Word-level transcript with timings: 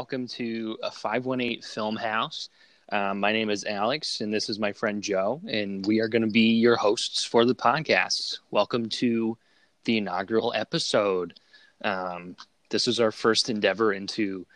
welcome 0.00 0.26
to 0.26 0.78
a 0.82 0.90
518 0.90 1.60
Film 1.60 1.94
House. 1.94 2.48
Um, 2.90 3.20
my 3.20 3.32
name 3.32 3.50
is 3.50 3.66
Alex, 3.66 4.22
and 4.22 4.32
this 4.32 4.48
is 4.48 4.58
my 4.58 4.72
friend 4.72 5.02
Joe, 5.02 5.42
and 5.46 5.84
we 5.84 6.00
are 6.00 6.08
going 6.08 6.22
to 6.22 6.30
be 6.30 6.54
your 6.54 6.74
hosts 6.74 7.22
for 7.22 7.44
the 7.44 7.54
podcast. 7.54 8.38
Welcome 8.50 8.88
to 8.88 9.36
the 9.84 9.98
inaugural 9.98 10.54
episode. 10.56 11.38
Um, 11.84 12.34
this 12.70 12.88
is 12.88 12.98
our 12.98 13.12
first 13.12 13.50
endeavor 13.50 13.92
into 13.92 14.46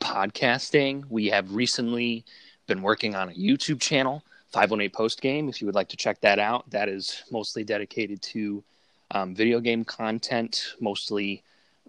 podcasting. 0.00 1.04
We 1.10 1.26
have 1.26 1.54
recently 1.54 2.24
been 2.66 2.80
working 2.80 3.14
on 3.14 3.28
a 3.28 3.34
YouTube 3.34 3.82
channel, 3.82 4.24
518 4.52 4.90
Post 4.96 5.20
Game. 5.20 5.50
If 5.50 5.60
you 5.60 5.66
would 5.66 5.74
like 5.74 5.90
to 5.90 5.98
check 5.98 6.22
that 6.22 6.38
out, 6.38 6.70
that 6.70 6.88
is 6.88 7.22
mostly 7.30 7.64
dedicated 7.64 8.22
to 8.22 8.64
um, 9.10 9.34
video 9.34 9.60
game 9.60 9.84
content, 9.84 10.72
mostly 10.80 11.42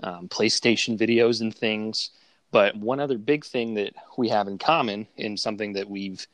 um, 0.03 0.27
PlayStation 0.27 0.97
videos 0.99 1.39
and 1.39 1.55
things. 1.55 2.09
But 2.51 2.75
one 2.75 2.99
other 2.99 3.17
big 3.17 3.45
thing 3.45 3.73
that 3.75 3.93
we 4.17 4.29
have 4.29 4.47
in 4.47 4.57
common, 4.57 5.07
and 5.17 5.39
something 5.39 5.73
that 5.73 5.89
we've 5.89 6.25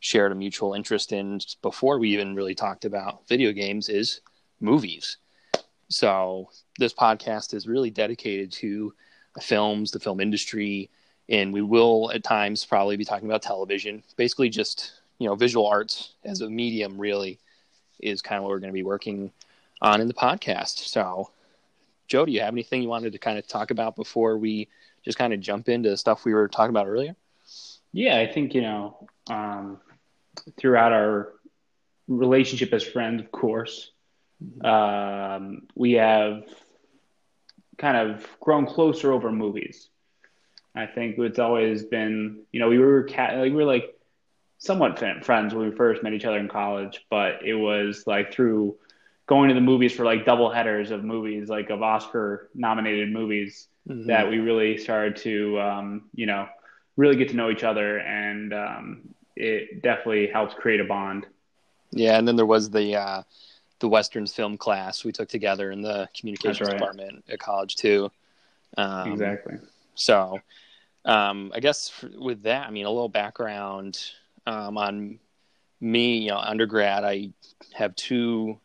shared 0.00 0.32
a 0.32 0.34
mutual 0.34 0.74
interest 0.74 1.12
in 1.12 1.40
before 1.62 1.98
we 1.98 2.10
even 2.10 2.34
really 2.34 2.54
talked 2.54 2.84
about 2.84 3.26
video 3.28 3.52
games, 3.52 3.88
is 3.88 4.20
movies. 4.60 5.16
So 5.88 6.50
this 6.78 6.92
podcast 6.92 7.54
is 7.54 7.66
really 7.66 7.90
dedicated 7.90 8.52
to 8.52 8.94
films, 9.40 9.90
the 9.90 10.00
film 10.00 10.20
industry, 10.20 10.90
and 11.28 11.52
we 11.52 11.62
will 11.62 12.10
at 12.12 12.24
times 12.24 12.64
probably 12.64 12.96
be 12.96 13.04
talking 13.04 13.28
about 13.28 13.42
television. 13.42 14.02
Basically, 14.16 14.48
just 14.48 15.00
you 15.18 15.28
know, 15.28 15.34
visual 15.34 15.66
arts 15.66 16.14
as 16.24 16.40
a 16.40 16.50
medium 16.50 16.98
really 16.98 17.38
is 18.00 18.20
kind 18.20 18.38
of 18.38 18.42
what 18.42 18.50
we're 18.50 18.58
going 18.58 18.72
to 18.72 18.74
be 18.74 18.82
working 18.82 19.30
on 19.80 20.00
in 20.00 20.08
the 20.08 20.14
podcast. 20.14 20.78
So, 20.78 21.30
Joe, 22.08 22.26
do 22.26 22.32
you 22.32 22.40
have 22.40 22.52
anything 22.52 22.82
you 22.82 22.88
wanted 22.88 23.12
to 23.12 23.18
kind 23.18 23.38
of 23.38 23.46
talk 23.46 23.70
about 23.70 23.94
before 23.94 24.36
we 24.36 24.68
just 25.04 25.18
kind 25.18 25.32
of 25.32 25.40
jump 25.40 25.68
into 25.68 25.90
the 25.90 25.96
stuff 25.96 26.24
we 26.24 26.34
were 26.34 26.48
talking 26.48 26.70
about 26.70 26.86
earlier? 26.86 27.16
Yeah, 27.92 28.18
I 28.18 28.26
think, 28.26 28.54
you 28.54 28.62
know, 28.62 29.08
um, 29.28 29.80
throughout 30.58 30.92
our 30.92 31.32
relationship 32.08 32.72
as 32.72 32.82
friends, 32.82 33.22
of 33.22 33.30
course, 33.30 33.90
um, 34.64 35.68
we 35.74 35.92
have 35.92 36.44
kind 37.78 37.96
of 37.96 38.26
grown 38.40 38.66
closer 38.66 39.12
over 39.12 39.30
movies. 39.30 39.88
I 40.74 40.86
think 40.86 41.18
it's 41.18 41.38
always 41.38 41.84
been, 41.84 42.42
you 42.50 42.60
know, 42.60 42.68
we 42.68 42.78
were 42.78 43.02
cat, 43.02 43.36
like 43.36 43.50
we 43.50 43.56
were 43.56 43.64
like 43.64 43.94
somewhat 44.58 44.98
friends 45.24 45.54
when 45.54 45.68
we 45.68 45.76
first 45.76 46.02
met 46.02 46.12
each 46.12 46.24
other 46.24 46.38
in 46.38 46.48
college, 46.48 47.04
but 47.10 47.44
it 47.44 47.54
was 47.54 48.04
like 48.06 48.32
through 48.32 48.76
going 49.26 49.48
to 49.48 49.54
the 49.54 49.60
movies 49.60 49.92
for 49.92 50.04
like 50.04 50.24
double 50.24 50.50
headers 50.50 50.90
of 50.90 51.04
movies, 51.04 51.48
like 51.48 51.68
of 51.70 51.82
Oscar 51.82 52.48
nominated 52.54 53.12
movies, 53.12 53.68
mm-hmm. 53.88 54.06
that 54.06 54.28
we 54.28 54.38
really 54.38 54.78
started 54.78 55.16
to, 55.16 55.60
um, 55.60 56.04
you 56.14 56.26
know, 56.26 56.48
really 56.96 57.16
get 57.16 57.28
to 57.30 57.36
know 57.36 57.50
each 57.50 57.64
other, 57.64 57.98
and 57.98 58.52
um, 58.52 59.14
it 59.36 59.82
definitely 59.82 60.26
helped 60.26 60.56
create 60.56 60.80
a 60.80 60.84
bond. 60.84 61.26
Yeah, 61.90 62.18
and 62.18 62.26
then 62.26 62.36
there 62.36 62.46
was 62.46 62.70
the 62.70 62.96
uh, 62.96 63.22
the 63.80 63.88
westerns 63.88 64.32
film 64.32 64.56
class 64.56 65.04
we 65.04 65.12
took 65.12 65.28
together 65.28 65.70
in 65.70 65.82
the 65.82 66.08
communications 66.18 66.68
right. 66.68 66.78
department 66.78 67.24
at 67.28 67.38
college 67.38 67.76
too. 67.76 68.10
Um, 68.76 69.12
exactly. 69.12 69.56
So, 69.94 70.40
um, 71.04 71.52
I 71.54 71.60
guess 71.60 71.88
for, 71.88 72.08
with 72.16 72.42
that, 72.44 72.66
I 72.66 72.70
mean, 72.70 72.86
a 72.86 72.90
little 72.90 73.08
background 73.08 73.98
um, 74.46 74.78
on 74.78 75.18
me. 75.80 76.18
You 76.18 76.30
know, 76.30 76.38
undergrad, 76.38 77.04
I 77.04 77.30
have 77.74 77.94
two 77.96 78.58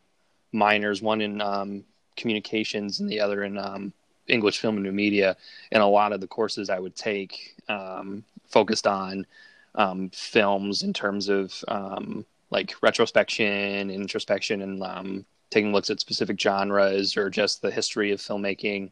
minors, 0.52 1.02
one 1.02 1.20
in 1.20 1.40
um, 1.40 1.84
communications 2.16 3.00
and 3.00 3.08
the 3.08 3.20
other 3.20 3.44
in 3.44 3.58
um, 3.58 3.92
English 4.28 4.58
film 4.58 4.76
and 4.76 4.84
new 4.84 4.92
media. 4.92 5.36
And 5.72 5.82
a 5.82 5.86
lot 5.86 6.12
of 6.12 6.20
the 6.20 6.26
courses 6.26 6.70
I 6.70 6.78
would 6.78 6.94
take 6.94 7.56
um, 7.68 8.24
focused 8.48 8.86
on 8.86 9.26
um, 9.74 10.10
films 10.10 10.82
in 10.82 10.92
terms 10.92 11.28
of 11.28 11.54
um, 11.68 12.24
like 12.50 12.74
retrospection, 12.82 13.90
introspection, 13.90 14.62
and 14.62 14.82
um, 14.82 15.24
taking 15.50 15.72
looks 15.72 15.90
at 15.90 16.00
specific 16.00 16.40
genres 16.40 17.16
or 17.16 17.30
just 17.30 17.62
the 17.62 17.70
history 17.70 18.12
of 18.12 18.20
filmmaking. 18.20 18.90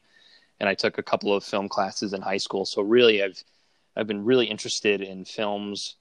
And 0.60 0.68
I 0.68 0.74
took 0.74 0.98
a 0.98 1.02
couple 1.02 1.34
of 1.34 1.44
film 1.44 1.68
classes 1.68 2.12
in 2.12 2.22
high 2.22 2.38
school. 2.38 2.64
So 2.64 2.82
really, 2.82 3.22
I've 3.22 3.42
I've 3.96 4.06
been 4.06 4.24
really 4.24 4.46
interested 4.46 5.00
in 5.00 5.24
films 5.24 5.96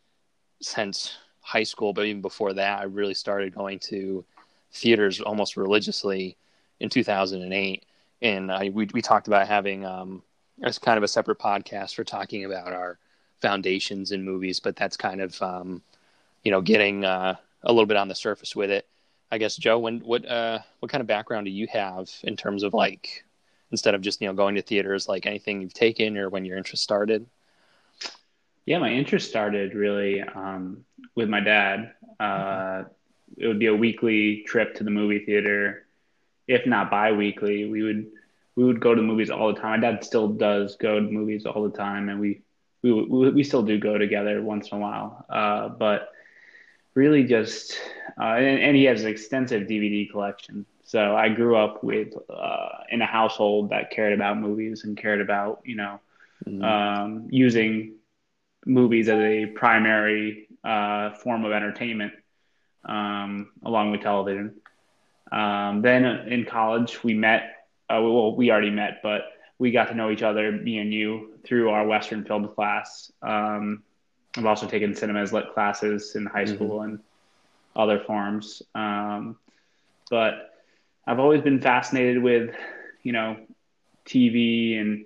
since 0.62 1.18
high 1.42 1.64
school, 1.64 1.94
but 1.94 2.06
even 2.06 2.22
before 2.22 2.54
that, 2.54 2.80
I 2.80 2.84
really 2.84 3.14
started 3.14 3.56
going 3.56 3.80
to 3.80 4.26
theaters 4.74 5.22
almost 5.22 5.56
religiously 5.56 6.38
in 6.80 6.90
2008. 6.90 7.86
And 8.22 8.52
I, 8.52 8.70
we, 8.70 8.88
we 8.94 9.02
talked 9.02 9.28
about 9.28 9.48
having 9.48 9.86
um, 9.86 10.24
as 10.64 10.80
kind 10.80 10.98
of 10.98 11.04
a 11.04 11.08
separate 11.08 11.40
podcast 11.40 11.96
for 11.96 12.04
talking 12.04 12.46
about 12.46 12.74
our 12.74 12.98
foundations 13.42 14.12
in 14.12 14.24
movies, 14.24 14.60
but 14.60 14.76
that's 14.76 14.98
kind 14.98 15.22
of, 15.22 15.40
um, 15.42 15.82
you 16.44 16.52
know, 16.52 16.62
getting 16.62 17.04
uh, 17.04 17.36
a 17.64 17.72
little 17.72 17.86
bit 17.86 17.98
on 17.98 18.08
the 18.08 18.16
surface 18.16 18.56
with 18.56 18.72
it. 18.72 18.88
I 19.32 19.38
guess, 19.38 19.56
Joe, 19.58 19.80
when, 19.80 20.00
what, 20.00 20.26
uh, 20.26 20.60
what 20.80 20.92
kind 20.92 21.02
of 21.02 21.08
background 21.08 21.46
do 21.46 21.52
you 21.52 21.68
have 21.72 22.10
in 22.24 22.38
terms 22.38 22.64
of 22.64 22.74
like, 22.74 23.26
instead 23.72 23.96
of 23.96 24.02
just, 24.02 24.22
you 24.22 24.28
know, 24.28 24.34
going 24.34 24.56
to 24.56 24.62
theaters, 24.62 25.08
like 25.08 25.26
anything 25.26 25.62
you've 25.62 25.74
taken 25.74 26.18
or 26.18 26.30
when 26.30 26.46
your 26.46 26.58
interest 26.58 26.84
started? 26.84 27.26
Yeah, 28.66 28.80
my 28.80 28.92
interest 28.92 29.30
started 29.30 29.76
really 29.76 30.22
um, 30.22 30.86
with 31.16 31.30
my 31.30 31.40
dad. 31.40 31.94
Uh, 32.20 32.84
it 33.38 33.48
would 33.48 33.60
be 33.60 33.68
a 33.68 33.76
weekly 33.76 34.44
trip 34.44 34.76
to 34.76 34.84
the 34.84 34.92
movie 34.92 35.26
theater, 35.26 35.85
if 36.48 36.66
not 36.66 36.92
bi-weekly. 36.92 37.70
We 37.70 37.84
would 37.84 38.08
we 38.56 38.64
would 38.64 38.80
go 38.80 38.96
to 38.96 39.02
movies 39.02 39.30
all 39.30 39.54
the 39.54 39.60
time. 39.60 39.82
My 39.82 39.92
dad 39.92 40.04
still 40.04 40.30
does 40.30 40.76
go 40.78 41.00
to 41.00 41.02
movies 41.02 41.46
all 41.46 41.64
the 41.64 41.76
time, 41.78 42.10
and 42.10 42.20
we 42.20 42.42
we 42.82 42.92
we 43.32 43.44
still 43.44 43.64
do 43.64 43.80
go 43.80 43.98
together 43.98 44.42
once 44.42 44.70
in 44.70 44.78
a 44.78 44.82
while. 44.82 45.26
Uh, 45.30 45.70
but 45.70 46.10
really, 46.94 47.24
just 47.24 47.78
uh, 48.20 48.36
and, 48.36 48.60
and, 48.62 48.76
he 48.76 48.86
has 48.86 49.02
an 49.02 49.10
extensive 49.10 49.68
DVD 49.68 50.10
collection. 50.10 50.66
So 50.84 51.16
I 51.16 51.30
grew 51.30 51.58
up 51.58 51.84
with 51.84 52.14
uh, 52.30 52.70
in 52.90 53.02
a 53.02 53.06
household 53.06 53.72
that 53.72 53.92
cared 53.92 54.14
about 54.14 54.38
movies 54.40 54.84
and 54.84 54.96
cared 54.96 55.20
about 55.20 55.62
you 55.66 55.76
know 55.76 56.00
mm-hmm. 56.48 56.64
um, 56.64 57.28
using 57.32 57.96
movies 58.66 59.10
as 59.10 59.20
a 59.20 59.48
primary 59.48 60.48
uh, 60.64 61.12
form 61.12 61.44
of 61.46 61.52
entertainment 61.52 62.14
um, 62.86 63.52
along 63.64 63.92
with 63.92 64.02
television. 64.02 64.56
Um, 65.32 65.82
then 65.82 66.06
in 66.06 66.46
college, 66.46 67.04
we 67.04 67.14
met. 67.14 67.52
Uh, 67.90 68.02
well, 68.02 68.36
we 68.36 68.50
already 68.50 68.72
met, 68.72 69.02
but 69.04 69.22
we 69.60 69.72
got 69.72 69.90
to 69.90 69.94
know 69.94 70.10
each 70.10 70.24
other, 70.24 70.52
me 70.52 70.80
and 70.80 70.94
you, 70.94 71.38
through 71.44 71.70
our 71.70 71.86
Western 71.86 72.26
film 72.26 72.48
class. 72.48 73.12
Um, 73.22 73.84
I've 74.38 74.46
also 74.46 74.68
taken 74.68 74.96
cinemas 74.96 75.32
lit 75.32 75.54
classes 75.54 76.16
in 76.16 76.26
high 76.26 76.44
mm-hmm. 76.44 76.56
school 76.56 76.82
and 76.82 77.00
other 77.76 78.00
forms. 78.00 78.62
Um, 78.74 79.38
but 80.10 80.54
I've 81.08 81.20
always 81.20 81.42
been 81.42 81.62
fascinated 81.62 82.22
with, 82.22 82.54
you 83.04 83.12
know, 83.12 83.38
TV 84.06 84.80
and 84.80 85.06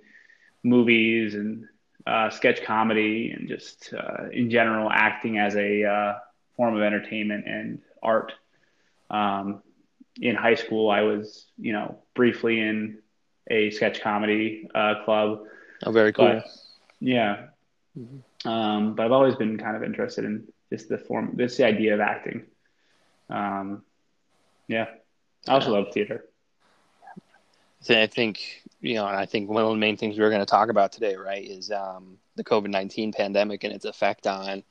movies 0.62 1.34
and 1.34 1.66
uh, 2.06 2.30
sketch 2.30 2.62
comedy 2.64 3.30
and 3.30 3.48
just 3.48 3.94
uh, 3.94 4.28
in 4.32 4.50
general 4.50 4.90
acting 4.90 5.38
as 5.38 5.54
a 5.56 5.84
uh, 5.84 6.18
form 6.56 6.74
of 6.76 6.82
entertainment 6.82 7.46
and 7.46 7.80
art. 8.02 8.32
Um, 9.10 9.62
in 10.20 10.34
high 10.34 10.54
school, 10.54 10.90
I 10.90 11.02
was, 11.02 11.46
you 11.58 11.72
know, 11.72 11.98
briefly 12.14 12.60
in 12.60 12.98
a 13.50 13.70
sketch 13.70 14.00
comedy 14.00 14.68
uh, 14.74 15.04
club. 15.04 15.40
Oh, 15.84 15.92
very 15.92 16.12
cool. 16.12 16.26
But, 16.26 16.46
yeah. 17.00 17.46
Mm-hmm. 17.98 18.48
Um, 18.48 18.94
but 18.94 19.06
I've 19.06 19.12
always 19.12 19.36
been 19.36 19.58
kind 19.58 19.76
of 19.76 19.82
interested 19.82 20.24
in 20.24 20.48
just 20.72 20.88
the 20.88 20.98
form, 20.98 21.32
this 21.34 21.56
the 21.56 21.64
idea 21.64 21.94
of 21.94 22.00
acting. 22.00 22.44
Um, 23.28 23.82
yeah. 24.68 24.86
I 25.48 25.52
also 25.52 25.70
yeah. 25.70 25.78
love 25.78 25.92
theater. 25.92 26.24
I 27.88 28.06
think, 28.06 28.62
you 28.80 28.94
know, 28.94 29.06
and 29.06 29.16
I 29.16 29.24
think 29.24 29.48
one 29.48 29.64
of 29.64 29.70
the 29.70 29.76
main 29.76 29.96
things 29.96 30.18
we 30.18 30.24
are 30.24 30.28
going 30.28 30.40
to 30.40 30.46
talk 30.46 30.68
about 30.68 30.92
today, 30.92 31.16
right, 31.16 31.42
is 31.42 31.70
um, 31.70 32.18
the 32.36 32.44
COVID 32.44 32.68
19 32.68 33.12
pandemic 33.12 33.64
and 33.64 33.72
its 33.72 33.86
effect 33.86 34.26
on 34.26 34.62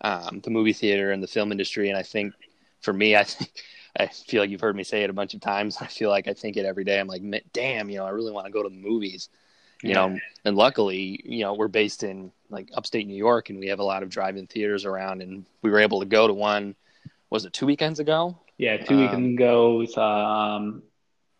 um, 0.00 0.40
the 0.42 0.50
movie 0.50 0.72
theater 0.72 1.12
and 1.12 1.22
the 1.22 1.26
film 1.26 1.52
industry. 1.52 1.90
And 1.90 1.98
I 1.98 2.02
think 2.02 2.34
for 2.80 2.92
me, 2.92 3.14
I 3.16 3.24
think 3.24 3.50
I 3.98 4.08
feel 4.08 4.42
like 4.42 4.50
you've 4.50 4.60
heard 4.60 4.76
me 4.76 4.84
say 4.84 5.02
it 5.02 5.10
a 5.10 5.14
bunch 5.14 5.34
of 5.34 5.40
times. 5.40 5.78
I 5.80 5.86
feel 5.86 6.10
like 6.10 6.28
I 6.28 6.34
think 6.34 6.56
it 6.56 6.64
every 6.64 6.84
day. 6.84 6.98
I'm 6.98 7.08
like, 7.08 7.22
damn, 7.52 7.90
you 7.90 7.98
know, 7.98 8.06
I 8.06 8.10
really 8.10 8.32
want 8.32 8.46
to 8.46 8.52
go 8.52 8.62
to 8.62 8.68
the 8.68 8.74
movies, 8.74 9.28
you 9.82 9.90
yeah. 9.90 9.94
know. 9.94 10.18
And 10.44 10.56
luckily, 10.56 11.20
you 11.24 11.40
know, 11.40 11.54
we're 11.54 11.68
based 11.68 12.02
in 12.02 12.32
like 12.50 12.70
upstate 12.74 13.06
New 13.06 13.16
York, 13.16 13.50
and 13.50 13.58
we 13.58 13.68
have 13.68 13.80
a 13.80 13.84
lot 13.84 14.02
of 14.02 14.08
drive-in 14.08 14.46
theaters 14.46 14.84
around, 14.84 15.22
and 15.22 15.44
we 15.62 15.70
were 15.70 15.80
able 15.80 16.00
to 16.00 16.06
go 16.06 16.26
to 16.26 16.34
one. 16.34 16.74
Was 17.30 17.44
it 17.44 17.52
two 17.52 17.66
weekends 17.66 17.98
ago? 17.98 18.38
Yeah, 18.58 18.76
two 18.78 18.98
weekends 18.98 19.26
um, 19.26 19.34
ago. 19.34 19.76
We 19.76 19.86
saw 19.86 20.56
um, 20.56 20.82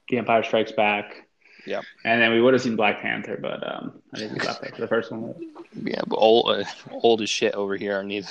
The 0.09 0.19
Empire 0.19 0.43
Strikes 0.43 0.73
Back. 0.73 1.27
Yep. 1.67 1.85
And 2.05 2.23
then 2.23 2.33
we 2.33 2.41
would 2.41 2.55
have 2.55 2.63
seen 2.63 2.77
Black 2.77 3.01
Panther, 3.01 3.39
but 3.41 3.67
um, 3.67 4.01
I 4.15 4.19
think 4.19 4.33
we 4.33 4.39
got 4.39 4.61
there 4.61 4.71
for 4.71 4.81
the 4.81 4.89
first 4.89 5.11
one. 5.11 5.35
Yeah, 5.79 6.01
but 6.07 6.17
old, 6.17 6.51
uh, 6.51 6.65
old 6.91 7.21
as 7.21 7.29
shit 7.29 7.53
over 7.53 7.77
here. 7.77 7.99
I 7.99 8.03
need, 8.03 8.25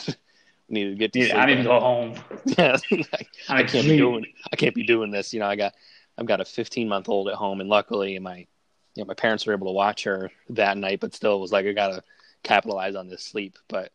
need 0.69 0.85
to 0.85 0.95
get 0.95 1.13
to. 1.13 1.19
Yeah, 1.19 1.37
I 1.39 1.45
need 1.45 1.57
to 1.57 1.63
go 1.63 1.79
home. 1.79 2.15
Yeah, 2.57 2.77
I, 2.91 3.25
I 3.49 3.63
can't 3.63 3.87
be 3.87 3.97
doing. 3.97 4.25
I 4.51 4.55
can't 4.55 4.75
be 4.75 4.83
doing 4.83 5.11
this. 5.11 5.33
You 5.33 5.39
know, 5.39 5.47
I 5.47 5.55
got, 5.55 5.73
I've 6.17 6.25
got 6.27 6.41
a 6.41 6.45
15 6.45 6.87
month 6.87 7.09
old 7.09 7.27
at 7.27 7.35
home, 7.35 7.59
and 7.59 7.69
luckily, 7.69 8.17
my, 8.19 8.37
you 8.37 9.03
know, 9.03 9.05
my 9.05 9.13
parents 9.15 9.45
were 9.45 9.53
able 9.53 9.67
to 9.67 9.73
watch 9.73 10.03
her 10.03 10.31
that 10.49 10.77
night. 10.77 10.99
But 10.99 11.13
still, 11.15 11.35
it 11.35 11.39
was 11.41 11.51
like 11.51 11.65
I 11.65 11.71
gotta 11.73 12.03
capitalize 12.43 12.95
on 12.95 13.09
this 13.09 13.23
sleep. 13.23 13.57
But 13.67 13.91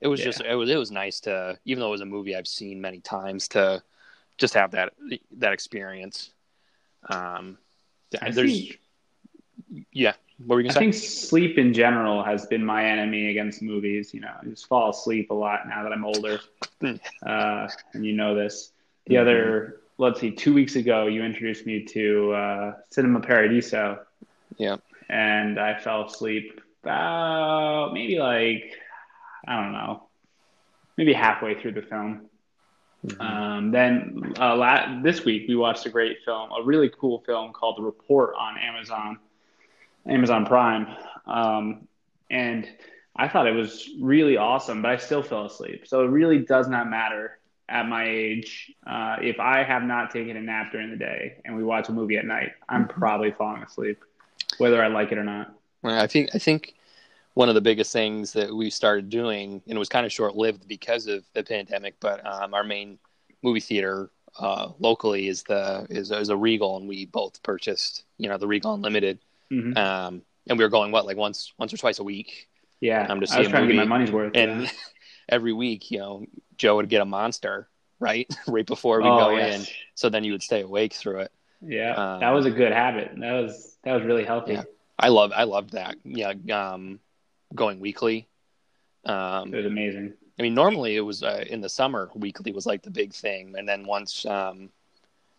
it 0.00 0.08
was 0.08 0.20
Yeah. 0.20 0.26
just 0.26 0.40
it 0.40 0.54
was 0.54 0.70
it 0.70 0.76
was 0.76 0.90
nice 0.90 1.20
to 1.20 1.58
even 1.66 1.80
though 1.80 1.88
it 1.88 1.92
was 1.92 2.00
a 2.00 2.06
movie 2.06 2.34
I've 2.34 2.48
seen 2.48 2.80
many 2.80 3.00
times 3.00 3.48
to 3.48 3.82
just 4.38 4.54
have 4.54 4.70
that 4.72 4.94
that 5.38 5.52
experience. 5.52 6.30
Um, 7.08 7.58
I 8.20 8.30
there's 8.30 8.50
think, 8.52 8.80
yeah. 9.92 10.14
What 10.46 10.54
were 10.56 10.60
you 10.62 10.70
I 10.70 10.72
gonna 10.72 10.74
say? 10.74 10.80
think 10.80 10.94
sleep 10.94 11.58
in 11.58 11.72
general 11.74 12.22
has 12.24 12.46
been 12.46 12.64
my 12.64 12.84
enemy 12.84 13.30
against 13.30 13.60
movies. 13.62 14.14
You 14.14 14.20
know, 14.20 14.32
I 14.40 14.44
just 14.46 14.66
fall 14.66 14.90
asleep 14.90 15.30
a 15.30 15.34
lot 15.34 15.68
now 15.68 15.82
that 15.82 15.92
I'm 15.92 16.04
older. 16.04 16.40
Hmm. 16.80 16.94
uh, 17.26 17.68
and 17.92 18.04
you 18.06 18.12
know 18.14 18.34
this. 18.34 18.72
The 19.06 19.16
Mhm. 19.16 19.20
other, 19.20 19.80
let's 19.98 20.18
see, 20.20 20.30
two 20.30 20.54
weeks 20.54 20.76
ago, 20.76 21.06
you 21.08 21.22
introduced 21.22 21.66
me 21.66 21.84
to 21.84 22.32
uh, 22.32 22.74
Cinema 22.90 23.20
Paradiso. 23.20 23.98
Yeah. 24.56 24.76
And 25.10 25.58
I 25.58 25.78
fell 25.78 26.06
asleep 26.06 26.60
about 26.82 27.92
maybe 27.92 28.18
like, 28.18 28.78
I 29.46 29.62
don't 29.62 29.72
know, 29.72 30.08
maybe 30.96 31.12
halfway 31.12 31.54
through 31.60 31.72
the 31.72 31.82
film. 31.82 32.26
Mhm. 33.06 33.20
Um, 33.20 33.70
then 33.72 34.32
uh, 34.38 34.56
la- 34.56 35.00
this 35.02 35.24
week 35.24 35.48
we 35.48 35.56
watched 35.56 35.84
a 35.86 35.90
great 35.90 36.18
film, 36.24 36.50
a 36.52 36.62
really 36.62 36.90
cool 36.90 37.20
film 37.26 37.52
called 37.52 37.76
The 37.78 37.82
Report 37.82 38.34
on 38.38 38.56
Amazon, 38.58 39.18
Amazon 40.06 40.46
Prime, 40.46 40.86
um, 41.26 41.88
and 42.30 42.68
I 43.16 43.28
thought 43.28 43.46
it 43.46 43.54
was 43.54 43.88
really 44.00 44.36
awesome, 44.36 44.82
but 44.82 44.90
I 44.90 44.96
still 44.96 45.22
fell 45.22 45.46
asleep. 45.46 45.86
So 45.86 46.04
it 46.04 46.08
really 46.08 46.38
does 46.38 46.68
not 46.68 46.88
matter 46.88 47.38
at 47.68 47.86
my 47.86 48.04
age 48.06 48.72
uh, 48.86 49.16
if 49.22 49.38
I 49.38 49.62
have 49.62 49.82
not 49.82 50.10
taken 50.10 50.36
a 50.36 50.40
nap 50.40 50.72
during 50.72 50.90
the 50.90 50.96
day 50.96 51.36
and 51.44 51.56
we 51.56 51.62
watch 51.62 51.88
a 51.88 51.92
movie 51.92 52.16
at 52.16 52.24
night. 52.24 52.50
I'm 52.68 52.88
probably 52.88 53.30
falling 53.30 53.62
asleep, 53.62 54.02
whether 54.58 54.82
I 54.82 54.88
like 54.88 55.12
it 55.12 55.18
or 55.18 55.24
not. 55.24 55.54
Well, 55.82 55.98
I 55.98 56.06
think 56.06 56.30
I 56.34 56.38
think 56.38 56.74
one 57.34 57.48
of 57.48 57.54
the 57.54 57.60
biggest 57.60 57.92
things 57.92 58.32
that 58.32 58.54
we 58.54 58.70
started 58.70 59.08
doing, 59.08 59.62
and 59.66 59.76
it 59.76 59.78
was 59.78 59.88
kind 59.88 60.04
of 60.04 60.12
short 60.12 60.34
lived 60.34 60.66
because 60.66 61.06
of 61.06 61.24
the 61.32 61.42
pandemic, 61.42 61.94
but 62.00 62.26
um, 62.26 62.54
our 62.54 62.64
main 62.64 62.98
movie 63.42 63.60
theater 63.60 64.10
uh, 64.38 64.70
locally 64.78 65.28
is 65.28 65.42
the 65.44 65.86
is, 65.88 66.10
is 66.10 66.28
a 66.28 66.36
Regal, 66.36 66.76
and 66.76 66.88
we 66.88 67.06
both 67.06 67.42
purchased 67.42 68.04
you 68.18 68.28
know 68.28 68.36
the 68.36 68.48
Regal 68.48 68.74
Unlimited, 68.74 69.20
Mhm. 69.52 69.76
um, 69.76 70.22
and 70.48 70.58
we 70.58 70.64
were 70.64 70.70
going 70.70 70.92
what 70.92 71.06
like 71.06 71.16
once 71.16 71.52
once 71.58 71.72
or 71.72 71.76
twice 71.76 71.98
a 71.98 72.04
week, 72.04 72.48
Yeah, 72.80 73.06
I'm 73.08 73.20
just 73.20 73.32
I 73.32 73.40
was 73.40 73.48
trying 73.48 73.66
to 73.68 73.74
get 73.74 73.76
my 73.76 73.84
money's 73.84 74.10
worth. 74.12 74.32
and 74.36 74.62
yeah. 74.62 74.70
every 75.28 75.52
week 75.52 75.90
you 75.90 75.98
know 75.98 76.24
Joe 76.56 76.76
would 76.76 76.88
get 76.88 77.00
a 77.02 77.04
monster 77.04 77.68
right 77.98 78.28
right 78.48 78.66
before 78.66 79.02
we 79.02 79.08
oh, 79.08 79.18
go 79.18 79.30
yes. 79.36 79.60
in, 79.60 79.74
so 79.94 80.08
then 80.08 80.24
you 80.24 80.32
would 80.32 80.42
stay 80.42 80.62
awake 80.62 80.94
through 80.94 81.20
it. 81.20 81.32
Yeah, 81.62 81.94
Um, 81.94 82.20
that 82.20 82.30
was 82.30 82.46
a 82.46 82.50
good 82.50 82.72
habit. 82.72 83.12
That 83.18 83.32
was 83.32 83.76
that 83.84 83.92
was 83.94 84.02
really 84.04 84.24
healthy. 84.24 84.54
Yeah. 84.54 84.62
I 84.98 85.08
love 85.08 85.32
I 85.34 85.44
loved 85.44 85.72
that 85.72 85.96
yeah 86.04 86.32
um, 86.52 87.00
going 87.54 87.80
weekly. 87.80 88.28
Um, 89.04 89.52
It 89.52 89.56
was 89.58 89.66
amazing. 89.66 90.14
I 90.38 90.42
mean, 90.42 90.54
normally 90.54 90.96
it 90.96 91.00
was 91.00 91.22
uh, 91.22 91.44
in 91.46 91.60
the 91.60 91.68
summer. 91.68 92.10
Weekly 92.14 92.52
was 92.52 92.64
like 92.64 92.82
the 92.82 92.90
big 92.90 93.12
thing, 93.12 93.54
and 93.58 93.68
then 93.68 93.84
once, 93.86 94.24
um, 94.24 94.70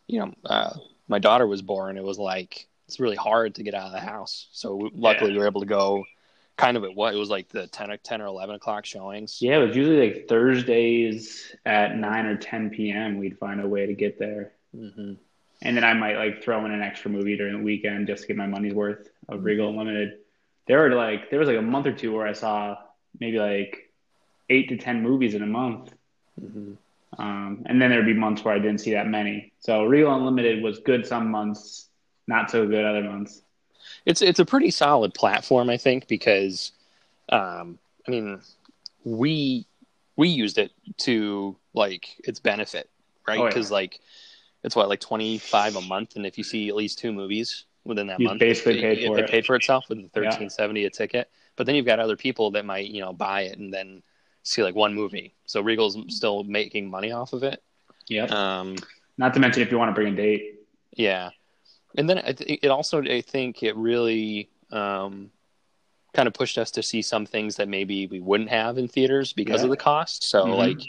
you 0.05 0.19
know, 0.19 0.33
uh, 0.45 0.73
my 1.07 1.17
daughter 1.17 1.47
was 1.47 1.61
born, 1.63 1.97
it 1.97 2.03
was 2.03 2.19
like 2.19 2.67
it's 2.91 2.99
really 2.99 3.15
hard 3.15 3.55
to 3.55 3.63
get 3.63 3.73
out 3.73 3.85
of 3.88 3.93
the 3.93 3.99
house. 4.01 4.47
So 4.51 4.75
we, 4.75 4.91
luckily, 4.93 5.31
Yeah. 5.31 5.38
we 5.38 5.39
were 5.39 5.47
able 5.47 5.61
to 5.61 5.67
go. 5.67 6.03
Kind 6.57 6.75
of 6.77 6.83
at 6.83 6.93
what 6.93 7.13
it 7.13 7.17
was 7.17 7.29
like 7.29 7.47
the 7.47 7.65
10, 7.67 7.89
or 7.89 7.97
10 7.97 8.21
or 8.21 8.25
eleven 8.27 8.53
o'clock 8.55 8.85
showings. 8.85 9.38
Yeah, 9.41 9.57
it 9.59 9.67
was 9.67 9.75
usually 9.75 10.09
like 10.09 10.27
Thursdays 10.27 11.55
at 11.65 11.97
nine 11.97 12.25
or 12.25 12.35
ten 12.35 12.69
p.m. 12.69 13.17
We'd 13.17 13.39
find 13.39 13.61
a 13.61 13.67
way 13.67 13.88
to 13.88 13.93
get 13.93 14.19
there, 14.19 14.51
hmm 14.75 15.13
and 15.63 15.77
then 15.77 15.83
I 15.83 15.93
might 15.93 16.17
like 16.17 16.43
throw 16.43 16.63
in 16.65 16.71
an 16.71 16.81
extra 16.81 17.09
movie 17.09 17.38
during 17.38 17.57
the 17.57 17.63
weekend 17.63 18.07
just 18.07 18.23
to 18.23 18.27
get 18.27 18.35
my 18.38 18.47
money's 18.47 18.73
worth 18.73 19.09
of 19.29 19.43
Regal 19.43 19.69
Unlimited. 19.69 20.19
There 20.67 20.79
were 20.79 20.93
like 20.93 21.29
there 21.31 21.39
was 21.39 21.47
like 21.47 21.57
a 21.57 21.61
month 21.63 21.88
or 21.88 21.93
two 21.93 22.13
where 22.13 22.27
I 22.27 22.33
saw 22.33 22.77
maybe 23.19 23.39
like 23.39 23.89
eight 24.49 24.69
to 24.69 24.77
ten 24.77 25.01
movies 25.01 25.33
in 25.33 25.41
a 25.41 25.47
month, 25.47 25.93
hmm 26.39 26.73
um, 27.17 27.63
and 27.65 27.81
then 27.81 27.89
there'd 27.89 28.05
be 28.05 28.13
months 28.13 28.43
where 28.43 28.53
I 28.53 28.59
didn't 28.59 28.79
see 28.79 28.91
that 28.91 29.07
many. 29.07 29.53
So 29.59 29.85
Regal 29.85 30.13
Unlimited 30.15 30.61
was 30.61 30.79
good 30.79 31.07
some 31.07 31.31
months, 31.31 31.88
not 32.27 32.51
so 32.51 32.68
good 32.68 32.85
other 32.85 33.03
months. 33.03 33.41
It's 34.06 34.21
it's 34.21 34.39
a 34.39 34.45
pretty 34.45 34.71
solid 34.71 35.13
platform, 35.13 35.69
I 35.69 35.77
think, 35.77 36.07
because, 36.07 36.71
um, 37.29 37.77
I 38.07 38.12
mean, 38.12 38.41
we 39.03 39.65
we 40.15 40.27
used 40.29 40.57
it 40.57 40.71
to 41.00 41.56
like 41.73 42.15
its 42.23 42.39
benefit, 42.39 42.89
right? 43.27 43.39
Oh, 43.39 43.44
yeah. 43.44 43.50
Because 43.50 43.71
like 43.71 44.00
it's 44.63 44.75
what 44.75 44.89
like 44.89 45.00
twenty 45.00 45.38
five 45.38 45.75
a 45.75 45.81
month, 45.81 46.15
and 46.15 46.25
if 46.25 46.38
you 46.38 46.44
see 46.44 46.69
at 46.69 46.75
least 46.75 47.00
two 47.00 47.12
movies 47.12 47.65
within 47.83 48.07
that 48.07 48.19
You 48.19 48.27
month, 48.27 48.39
basically 48.39 48.79
it, 48.79 48.81
paid 48.81 48.97
it, 49.00 49.07
for 49.07 49.17
it 49.17 49.24
it. 49.25 49.29
paid 49.31 49.45
for 49.45 49.56
itself 49.56 49.89
with 49.89 49.97
the 49.97 50.21
Yeah. 50.21 50.31
thirteen 50.31 50.50
seventy 50.50 50.85
a 50.85 50.89
ticket. 50.89 51.29
But 51.56 51.65
then 51.65 51.75
you've 51.75 51.85
got 51.85 52.00
other 52.00 52.15
people 52.15 52.51
that 52.51 52.65
might 52.65 52.88
you 52.88 53.01
know 53.01 53.13
buy 53.13 53.41
it 53.41 53.57
and 53.57 53.74
then 53.74 54.03
see 54.44 54.63
like 54.63 54.75
one 54.75 54.94
movie. 54.94 55.33
So 55.45 55.62
Regal's 55.62 55.97
still 56.07 56.44
making 56.44 56.89
money 56.89 57.12
off 57.12 57.33
of 57.33 57.44
it. 57.44 57.62
Yep. 58.07 58.31
Um, 58.31 58.75
Not 59.17 59.33
to 59.33 59.39
mention 59.39 59.62
if 59.63 59.71
you 59.71 59.77
want 59.77 59.89
to 59.89 59.94
bring 59.94 60.13
a 60.13 60.15
date. 60.15 60.56
yeah, 60.95 61.29
and 61.97 62.09
then 62.09 62.19
I 62.19 62.31
th- 62.33 62.59
it 62.63 62.67
also 62.69 63.01
I 63.03 63.21
think 63.21 63.63
it 63.63 63.75
really 63.75 64.49
um, 64.71 65.31
kind 66.13 66.27
of 66.27 66.33
pushed 66.33 66.57
us 66.57 66.71
to 66.71 66.83
see 66.83 67.01
some 67.01 67.25
things 67.25 67.55
that 67.57 67.67
maybe 67.67 68.07
we 68.07 68.19
wouldn't 68.19 68.49
have 68.49 68.77
in 68.77 68.88
theaters 68.88 69.33
because 69.33 69.61
Yeah. 69.61 69.65
of 69.65 69.69
the 69.71 69.77
cost. 69.77 70.23
So 70.29 70.45
Mhm. 70.45 70.57
like 70.57 70.79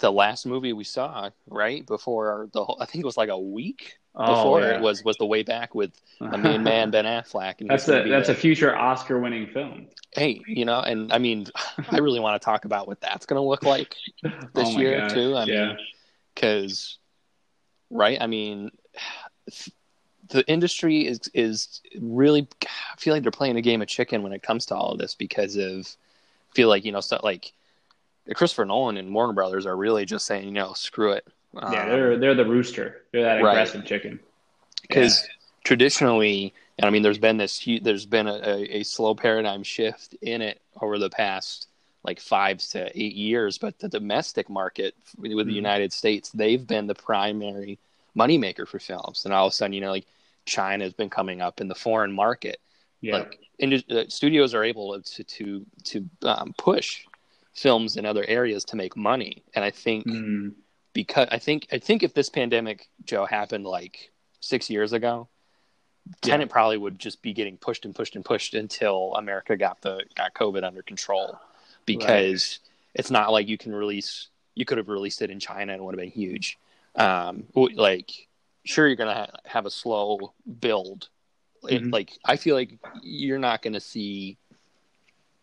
the 0.00 0.10
last 0.12 0.46
movie 0.46 0.72
we 0.72 0.84
saw 0.84 1.28
right 1.48 1.84
before 1.86 2.48
the 2.52 2.64
whole 2.64 2.78
I 2.80 2.86
think 2.86 3.02
it 3.02 3.06
was 3.06 3.16
like 3.16 3.28
a 3.28 3.38
week 3.38 3.98
before 4.14 4.60
Oh, 4.60 4.64
yeah. 4.66 4.76
it 4.76 4.80
was 4.80 5.02
was 5.04 5.16
the 5.16 5.26
way 5.26 5.42
back 5.42 5.74
with 5.74 5.92
the 6.20 6.38
main 6.38 6.62
man 6.62 6.90
Ben 6.90 7.04
Affleck. 7.04 7.60
And 7.60 7.68
That's 7.70 7.88
a 7.88 8.08
that's 8.08 8.28
a 8.28 8.34
future 8.34 8.76
Oscar 8.76 9.18
winning 9.20 9.48
film. 9.48 9.88
hey 10.14 10.40
you 10.46 10.64
know 10.64 10.80
and 10.80 11.12
I 11.12 11.18
mean 11.18 11.46
I 11.90 11.98
really 11.98 12.20
want 12.20 12.40
to 12.40 12.44
talk 12.44 12.64
about 12.64 12.86
what 12.86 13.00
that's 13.00 13.26
going 13.26 13.40
to 13.42 13.46
look 13.46 13.64
like 13.64 13.94
this 14.22 14.68
Oh 14.68 14.78
year 14.78 15.00
gosh, 15.00 15.12
too. 15.12 15.36
I 15.36 15.44
yeah. 15.44 15.66
mean 15.68 15.78
because 16.34 16.98
right 17.90 18.18
I 18.20 18.26
mean 18.26 18.70
the 20.28 20.46
industry 20.48 21.06
is 21.06 21.20
is 21.34 21.80
really 22.00 22.46
I 22.64 22.96
feel 22.96 23.12
like 23.14 23.22
they're 23.22 23.32
playing 23.32 23.56
a 23.56 23.62
game 23.62 23.82
of 23.82 23.88
chicken 23.88 24.22
when 24.22 24.32
it 24.32 24.42
comes 24.42 24.66
to 24.66 24.74
all 24.76 24.92
of 24.92 24.98
this 24.98 25.14
because 25.14 25.56
of 25.56 25.86
I 26.50 26.54
feel 26.54 26.68
like 26.68 26.84
you 26.84 26.92
know 26.92 27.00
stuff 27.00 27.22
like 27.24 27.52
Christopher 28.34 28.64
Nolan 28.64 28.96
and 28.98 29.12
Warner 29.12 29.32
Brothers 29.32 29.66
are 29.66 29.76
really 29.76 30.04
just 30.04 30.26
saying 30.26 30.44
you 30.44 30.52
know 30.52 30.72
screw 30.74 31.12
it 31.12 31.26
Yeah, 31.54 31.82
Um, 31.84 31.88
they're 31.90 32.16
they're 32.18 32.34
the 32.34 32.44
rooster. 32.46 33.02
They're 33.12 33.22
that 33.24 33.42
Right. 33.42 33.52
aggressive 33.52 33.84
chicken. 33.84 34.20
because 34.82 35.26
traditionally 35.64 36.52
and 36.78 36.86
i 36.86 36.90
mean 36.90 37.02
there's 37.02 37.18
been 37.18 37.36
this 37.36 37.64
there's 37.82 38.04
been 38.06 38.26
a, 38.26 38.34
a, 38.44 38.78
a 38.78 38.82
slow 38.82 39.14
paradigm 39.14 39.62
shift 39.62 40.14
in 40.22 40.42
it 40.42 40.60
over 40.80 40.98
the 40.98 41.08
past 41.10 41.68
like 42.04 42.18
five 42.18 42.58
to 42.58 42.90
eight 43.00 43.14
years 43.14 43.58
but 43.58 43.78
the 43.78 43.88
domestic 43.88 44.50
market 44.50 44.94
with 45.18 45.30
the 45.46 45.52
Mhm. 45.52 45.54
united 45.54 45.92
states 45.92 46.30
they've 46.30 46.66
been 46.66 46.86
the 46.88 46.94
primary 46.96 47.78
moneymaker 48.18 48.66
for 48.66 48.78
films. 48.78 49.24
And 49.24 49.34
all 49.34 49.46
of 49.46 49.52
a 49.52 49.54
sudden 49.54 49.72
you 49.72 49.80
know 49.80 49.90
like 49.90 50.06
china 50.44 50.84
has 50.84 50.92
been 50.92 51.10
coming 51.10 51.40
up 51.40 51.60
in 51.60 51.68
the 51.68 51.74
foreign 51.74 52.12
market. 52.12 52.60
Yeah, 53.00 53.18
like 53.18 53.38
ind- 53.58 53.90
uh, 53.90 54.04
studios 54.08 54.54
are 54.54 54.64
able 54.64 55.00
to 55.00 55.24
to 55.24 55.66
to 55.84 56.08
um, 56.22 56.54
push 56.56 57.04
films 57.54 57.96
in 57.96 58.06
other 58.06 58.24
areas 58.26 58.64
to 58.64 58.76
make 58.76 58.96
money. 58.96 59.42
And 59.54 59.64
i 59.64 59.70
think 59.70 60.06
Mm, 60.06 60.54
because 60.92 61.28
I 61.30 61.38
think 61.38 61.66
I 61.72 61.78
think 61.78 62.02
if 62.02 62.14
this 62.14 62.28
pandemic, 62.28 62.88
Joe, 63.04 63.24
happened 63.24 63.64
like 63.64 64.10
six 64.40 64.68
years 64.68 64.92
ago, 64.92 65.28
Tenet 66.20 66.50
probably 66.50 66.76
would 66.76 66.98
just 66.98 67.22
be 67.22 67.32
getting 67.32 67.56
pushed 67.56 67.84
and 67.84 67.94
pushed 67.94 68.16
and 68.16 68.24
pushed 68.24 68.54
until 68.54 69.14
America 69.14 69.56
got 69.56 69.80
the 69.80 70.02
got 70.16 70.34
COVID 70.34 70.64
under 70.64 70.82
control. 70.82 71.38
Because 71.86 72.60
it's 72.94 73.10
not 73.10 73.32
like 73.32 73.48
you 73.48 73.58
can 73.58 73.74
release 73.74 74.28
you 74.54 74.64
could 74.64 74.78
have 74.78 74.88
released 74.88 75.22
it 75.22 75.30
in 75.30 75.40
China 75.40 75.72
and 75.72 75.80
it 75.80 75.84
would 75.84 75.94
have 75.94 76.00
been 76.00 76.10
huge. 76.10 76.58
Um, 76.94 77.44
like 77.54 78.10
sure 78.64 78.86
you're 78.86 78.96
gonna 78.96 79.14
ha- 79.14 79.38
have 79.44 79.66
a 79.66 79.70
slow 79.70 80.34
build. 80.60 81.08
It- 81.68 81.82
Mhm. 81.82 81.92
like 81.92 82.12
I 82.24 82.36
feel 82.36 82.54
like 82.54 82.78
you're 83.02 83.38
not 83.38 83.62
gonna 83.62 83.80
see 83.80 84.36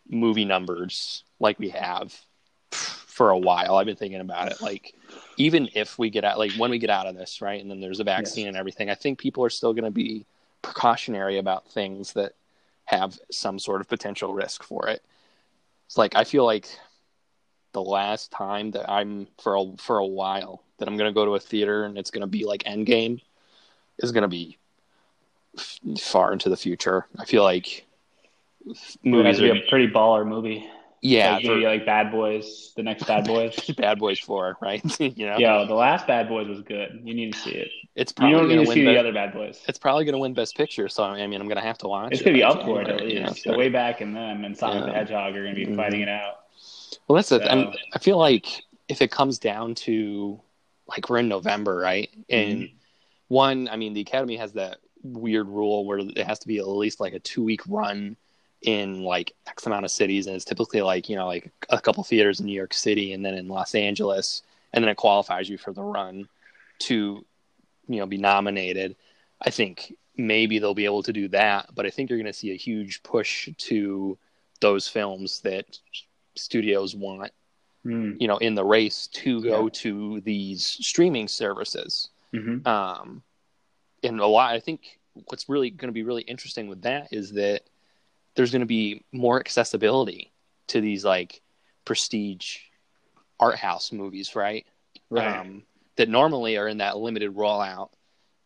movie 0.08 0.44
numbers 0.44 1.24
like 1.38 1.58
we 1.58 1.70
have 1.70 2.18
for 2.70 3.30
a 3.30 3.38
while. 3.38 3.76
I've 3.76 3.86
been 3.86 3.96
thinking 3.96 4.20
about 4.20 4.50
it. 4.50 4.60
Like 4.60 4.94
even 5.36 5.68
if 5.74 5.98
we 5.98 6.10
get 6.10 6.24
out 6.24 6.38
like 6.38 6.52
when 6.52 6.70
we 6.70 6.78
get 6.78 6.90
out 6.90 7.06
of 7.06 7.16
this, 7.16 7.40
right, 7.42 7.60
and 7.60 7.70
then 7.70 7.80
there's 7.80 8.00
a 8.00 8.04
vaccine 8.04 8.44
Yes. 8.46 8.48
and 8.50 8.56
everything, 8.56 8.90
I 8.90 8.94
think 8.94 9.18
people 9.18 9.44
are 9.44 9.50
still 9.50 9.72
gonna 9.72 9.90
be 9.90 10.24
precautionary 10.62 11.38
about 11.38 11.66
things 11.68 12.12
that 12.14 12.34
have 12.84 13.18
some 13.30 13.58
sort 13.58 13.80
of 13.80 13.88
potential 13.88 14.34
risk 14.34 14.62
for 14.62 14.88
it. 14.88 15.02
It's 15.86 15.98
like 15.98 16.14
I 16.14 16.24
feel 16.24 16.44
like 16.44 16.68
the 17.72 17.82
last 17.82 18.30
time 18.32 18.72
that 18.72 18.90
I'm 18.90 19.26
for 19.38 19.56
a, 19.56 19.76
for 19.76 19.98
a 19.98 20.06
while 20.06 20.64
that 20.80 20.88
I'm 20.88 20.96
gonna 20.96 21.12
go 21.12 21.24
to 21.24 21.34
a 21.36 21.40
theater 21.40 21.84
and 21.84 21.96
it's 21.96 22.10
gonna 22.10 22.26
be 22.26 22.44
like 22.44 22.64
Endgame 22.64 23.20
is 23.98 24.10
gonna 24.12 24.28
be 24.28 24.58
f- 25.56 25.78
far 26.00 26.32
into 26.32 26.48
the 26.48 26.56
future. 26.56 27.06
I 27.18 27.24
feel 27.24 27.44
like 27.44 27.86
movies 29.04 29.38
to 29.38 29.50
are 29.50 29.54
be 29.54 29.60
a 29.60 29.68
pretty 29.70 29.88
baller 29.88 30.26
movie. 30.26 30.66
Yeah, 31.02 31.36
like, 31.36 31.44
maybe 31.44 31.64
like 31.64 31.86
Bad 31.86 32.10
Boys, 32.10 32.74
the 32.76 32.82
next 32.82 33.04
Bad 33.06 33.26
Boys. 33.26 33.56
Bad 33.78 33.98
Boys 33.98 34.18
Four, 34.18 34.58
right? 34.60 34.82
you 35.00 35.24
know, 35.26 35.38
yeah, 35.38 35.64
the 35.66 35.72
last 35.74 36.06
Bad 36.06 36.28
Boys 36.28 36.46
was 36.46 36.60
good. 36.60 37.00
You 37.02 37.14
need 37.14 37.32
to 37.32 37.38
see 37.38 37.52
it. 37.52 37.70
It's 37.96 38.12
You 38.12 38.16
probably 38.16 38.38
don't 38.38 38.48
need 38.48 38.54
to 38.64 38.68
win. 38.68 38.74
see 38.74 38.84
the 38.84 38.98
other 38.98 39.12
Bad 39.12 39.32
Boys. 39.32 39.62
it's 39.66 39.78
probably 39.78 40.04
going 40.04 40.12
to 40.12 40.18
win 40.18 40.34
Best 40.34 40.58
Picture. 40.58 40.90
So 40.90 41.02
I 41.04 41.26
mean, 41.26 41.40
I'm 41.40 41.46
going 41.48 41.56
to 41.56 41.62
have 41.62 41.78
to 41.78 41.88
watch. 41.88 42.12
It's 42.12 42.20
it 42.20 42.24
gonna 42.24 42.36
be 42.36 42.42
up 42.42 42.62
for 42.64 42.82
it 42.82 42.88
at 42.88 43.06
you 43.08 43.20
know, 43.20 43.28
least. 43.28 43.44
so- 43.44 43.56
way 43.56 43.70
back 43.70 44.02
in 44.02 44.12
them 44.12 44.44
and 44.44 44.54
Sonic 44.54 44.84
the 44.84 44.90
Yeah. 44.90 44.98
Hedgehog 44.98 45.34
are 45.36 45.42
gonna 45.42 45.54
be 45.54 45.64
Mhm. 45.66 45.76
fighting 45.76 46.02
it 46.02 46.08
out. 46.10 46.40
Well, 47.08 47.16
that's 47.16 47.32
it. 47.32 47.42
I 47.48 47.98
feel 47.98 48.18
like 48.18 48.62
if 48.88 49.00
it 49.00 49.10
comes 49.10 49.38
down 49.38 49.74
to 49.76 50.38
like 50.90 51.08
we're 51.08 51.18
in 51.18 51.28
November, 51.28 51.76
right? 51.76 52.10
And 52.28 52.64
Mhm. 52.64 52.70
one, 53.28 53.68
I 53.68 53.76
mean, 53.76 53.94
the 53.94 54.00
Academy 54.00 54.36
has 54.36 54.52
that 54.52 54.78
weird 55.02 55.48
rule 55.48 55.84
where 55.86 55.98
it 55.98 56.18
has 56.18 56.38
to 56.40 56.48
be 56.48 56.58
at 56.58 56.68
least 56.68 57.00
like 57.00 57.14
a 57.14 57.20
two 57.20 57.42
week 57.42 57.62
run 57.68 58.16
in 58.62 59.02
like 59.02 59.32
X 59.46 59.66
amount 59.66 59.84
of 59.84 59.90
cities, 59.90 60.26
and 60.26 60.36
it's 60.36 60.44
typically 60.44 60.82
like 60.82 61.08
you 61.08 61.16
know 61.16 61.26
like 61.26 61.50
a 61.70 61.80
couple 61.80 62.04
theaters 62.04 62.40
in 62.40 62.46
New 62.46 62.52
York 62.52 62.74
City 62.74 63.12
and 63.12 63.24
then 63.24 63.34
in 63.34 63.48
Los 63.48 63.74
Angeles, 63.74 64.42
and 64.72 64.84
then 64.84 64.90
it 64.90 64.96
qualifies 64.96 65.48
you 65.48 65.56
for 65.56 65.72
the 65.72 65.82
run 65.82 66.28
to 66.80 67.24
you 67.88 67.96
know 67.96 68.06
be 68.06 68.18
nominated. 68.18 68.96
I 69.40 69.50
think 69.50 69.94
maybe 70.16 70.58
they'll 70.58 70.74
be 70.74 70.84
able 70.84 71.02
to 71.04 71.12
do 71.12 71.28
that, 71.28 71.74
but 71.74 71.86
I 71.86 71.90
think 71.90 72.10
you're 72.10 72.18
going 72.18 72.26
to 72.26 72.38
see 72.38 72.52
a 72.52 72.56
huge 72.56 73.02
push 73.02 73.48
to 73.56 74.18
those 74.60 74.86
films 74.86 75.40
that 75.40 75.78
studios 76.36 76.94
want 76.94 77.32
Mm. 77.86 78.20
you 78.20 78.28
know 78.28 78.36
in 78.36 78.54
the 78.54 78.64
race 78.64 79.06
to 79.06 79.42
go 79.42 79.64
Yeah. 79.64 79.70
to 79.72 80.20
these 80.20 80.66
streaming 80.66 81.28
services 81.28 82.10
Mhm. 82.34 82.66
um 82.66 83.22
and 84.02 84.20
a 84.20 84.26
lot 84.26 84.52
i 84.52 84.60
think 84.60 84.98
what's 85.28 85.48
really 85.48 85.70
going 85.70 85.88
to 85.88 85.92
be 85.92 86.02
really 86.02 86.20
interesting 86.22 86.68
with 86.68 86.82
that 86.82 87.08
is 87.10 87.32
that 87.32 87.62
there's 88.34 88.50
going 88.52 88.60
to 88.60 88.66
be 88.66 89.02
more 89.12 89.40
accessibility 89.40 90.30
to 90.66 90.82
these 90.82 91.06
like 91.06 91.40
prestige 91.86 92.58
art 93.40 93.56
house 93.56 93.92
movies 93.92 94.36
right 94.36 94.66
Right. 95.08 95.26
um, 95.26 95.62
that 95.96 96.08
normally 96.10 96.58
are 96.58 96.68
in 96.68 96.78
that 96.78 96.98
limited 96.98 97.34
rollout 97.34 97.88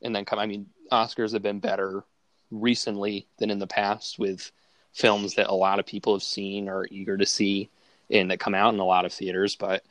and 0.01 0.15
then 0.15 0.25
come 0.25 0.39
i 0.39 0.47
mean 0.47 0.67
oscars 0.93 1.33
have 1.33 1.43
been 1.43 1.59
better 1.59 2.05
recently 2.53 3.27
than 3.39 3.51
in 3.51 3.59
the 3.59 3.67
past 3.67 4.17
with 4.19 4.53
films 4.93 5.35
that 5.35 5.49
a 5.49 5.55
lot 5.55 5.81
of 5.81 5.87
people 5.87 6.13
have 6.15 6.23
seen 6.23 6.69
or 6.69 6.87
eager 6.93 7.17
to 7.17 7.27
see 7.27 7.69
and 8.11 8.31
that 8.31 8.41
come 8.41 8.55
out 8.55 8.75
in 8.75 8.81
a 8.81 8.85
lot 8.85 9.05
of 9.05 9.13
theaters 9.13 9.57
but 9.57 9.83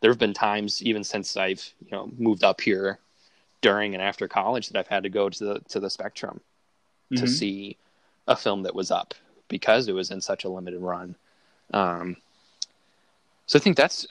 there 0.00 0.10
have 0.10 0.18
been 0.18 0.34
times 0.34 0.82
even 0.82 1.02
since 1.04 1.36
i've 1.36 1.72
you 1.84 1.90
know 1.90 2.10
moved 2.18 2.44
up 2.44 2.60
here 2.60 2.98
during 3.60 3.94
and 3.94 4.02
after 4.02 4.26
college 4.28 4.68
that 4.68 4.78
i've 4.78 4.88
had 4.88 5.02
to 5.02 5.08
go 5.08 5.28
to 5.28 5.44
the 5.44 5.60
to 5.68 5.80
the 5.80 5.90
spectrum 5.90 6.40
to 7.14 7.24
Mhm. 7.24 7.28
see 7.28 7.76
a 8.26 8.36
film 8.36 8.62
that 8.62 8.74
was 8.74 8.90
up 8.90 9.14
because 9.48 9.88
it 9.88 9.92
was 9.92 10.10
in 10.10 10.20
such 10.20 10.44
a 10.44 10.48
limited 10.48 10.80
run. 10.80 11.14
Um, 11.74 12.16
so 13.46 13.58
I 13.58 13.62
think 13.62 13.76
that's 13.76 14.06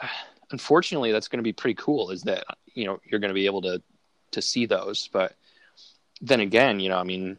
unfortunately 0.52 1.12
that's 1.12 1.28
going 1.28 1.40
to 1.40 1.44
be 1.44 1.54
pretty 1.54 1.76
cool. 1.76 2.12
Is 2.12 2.22
that 2.24 2.44
you 2.76 2.86
know 2.86 3.00
you're 3.06 3.20
going 3.20 3.30
to 3.30 3.36
be 3.36 3.46
able 3.48 3.62
to 3.64 3.82
to 4.32 4.42
see 4.42 4.66
those, 4.66 5.08
but 5.12 5.36
then 6.22 6.42
again, 6.42 6.80
you 6.80 6.90
know, 6.90 6.98
I 6.98 7.04
mean, 7.04 7.38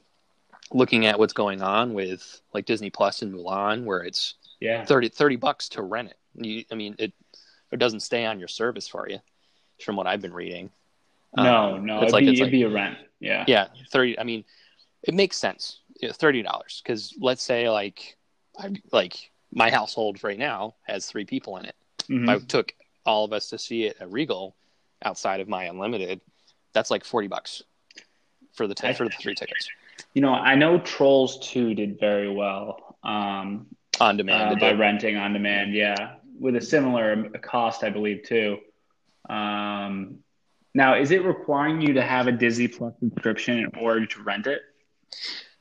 looking 0.72 1.06
at 1.06 1.18
what's 1.18 1.32
going 1.32 1.62
on 1.62 1.94
with 1.94 2.40
like 2.52 2.66
Disney 2.66 2.90
Plus 2.90 3.22
and 3.22 3.32
Mulan, 3.32 3.84
where 3.84 4.02
it's 4.02 4.34
Yeah. 4.62 4.84
30, 4.84 5.08
30 5.08 5.36
bucks 5.36 5.68
to 5.70 5.82
rent 5.82 6.10
it. 6.10 6.16
You, 6.34 6.64
I 6.70 6.74
mean, 6.76 6.94
it 6.98 7.12
it 7.72 7.78
doesn't 7.78 8.00
stay 8.00 8.26
on 8.26 8.38
your 8.38 8.48
service 8.48 8.86
for 8.86 9.08
you, 9.08 9.18
from 9.82 9.96
what 9.96 10.06
I've 10.06 10.20
been 10.22 10.32
reading. 10.34 10.70
No, 11.36 11.76
Um, 11.76 11.86
no. 11.86 11.94
it's 11.96 12.02
It'd, 12.04 12.12
like 12.12 12.20
be, 12.24 12.30
it's 12.30 12.40
it'd 12.40 12.46
like 12.46 12.52
be 12.52 12.62
a 12.62 12.68
rent. 12.68 12.98
Yeah. 13.20 13.44
yeah 13.48 13.68
thirty. 13.90 14.18
I 14.18 14.24
mean, 14.24 14.44
it 15.02 15.14
makes 15.14 15.36
sense. 15.36 15.80
You 16.00 16.08
know, 16.08 16.14
Thirty 16.14 16.42
dollars 16.42 16.80
because 16.84 17.14
let's 17.20 17.42
say 17.42 17.68
like 17.70 18.16
I 18.58 18.70
like 18.92 19.30
my 19.52 19.70
household 19.70 20.22
right 20.24 20.38
now 20.38 20.74
has 20.84 21.06
three 21.06 21.24
people 21.24 21.56
in 21.58 21.64
it. 21.66 21.74
Mhm. 22.08 22.28
I 22.28 22.38
took 22.38 22.72
all 23.04 23.24
of 23.24 23.32
us 23.32 23.48
to 23.50 23.58
see 23.58 23.84
it 23.84 23.96
at 24.00 24.10
Regal, 24.12 24.54
outside 25.04 25.40
of 25.40 25.48
my 25.48 25.64
unlimited, 25.64 26.20
that's 26.72 26.90
like 26.90 27.04
forty 27.04 27.28
bucks 27.28 27.62
for 28.52 28.66
the 28.66 28.74
t- 28.74 28.92
for 28.92 29.04
the 29.04 29.14
three 29.18 29.34
tickets 29.34 29.68
You 30.14 30.20
know, 30.22 30.34
I 30.34 30.54
know 30.56 30.78
Trolls 30.78 31.38
2 31.40 31.74
did 31.74 31.98
very 31.98 32.30
well 32.30 32.96
um, 33.02 33.66
on 34.02 34.14
uh, 34.14 34.18
demand. 34.18 34.60
by 34.60 34.72
renting 34.72 35.16
on 35.16 35.32
demand. 35.32 35.74
Yeah. 35.74 36.14
With 36.38 36.56
a 36.56 36.60
similar 36.60 37.28
cost, 37.40 37.84
I 37.84 37.90
believe, 37.90 38.24
too. 38.24 38.58
Um, 39.28 40.18
now, 40.74 40.96
is 40.98 41.10
it 41.10 41.24
requiring 41.24 41.80
you 41.80 41.94
to 41.94 42.02
have 42.02 42.26
a 42.26 42.32
Disney 42.32 42.68
Plus 42.68 42.94
subscription 42.98 43.58
in 43.58 43.70
order 43.78 44.06
to 44.06 44.22
rent 44.22 44.46
it? 44.46 44.62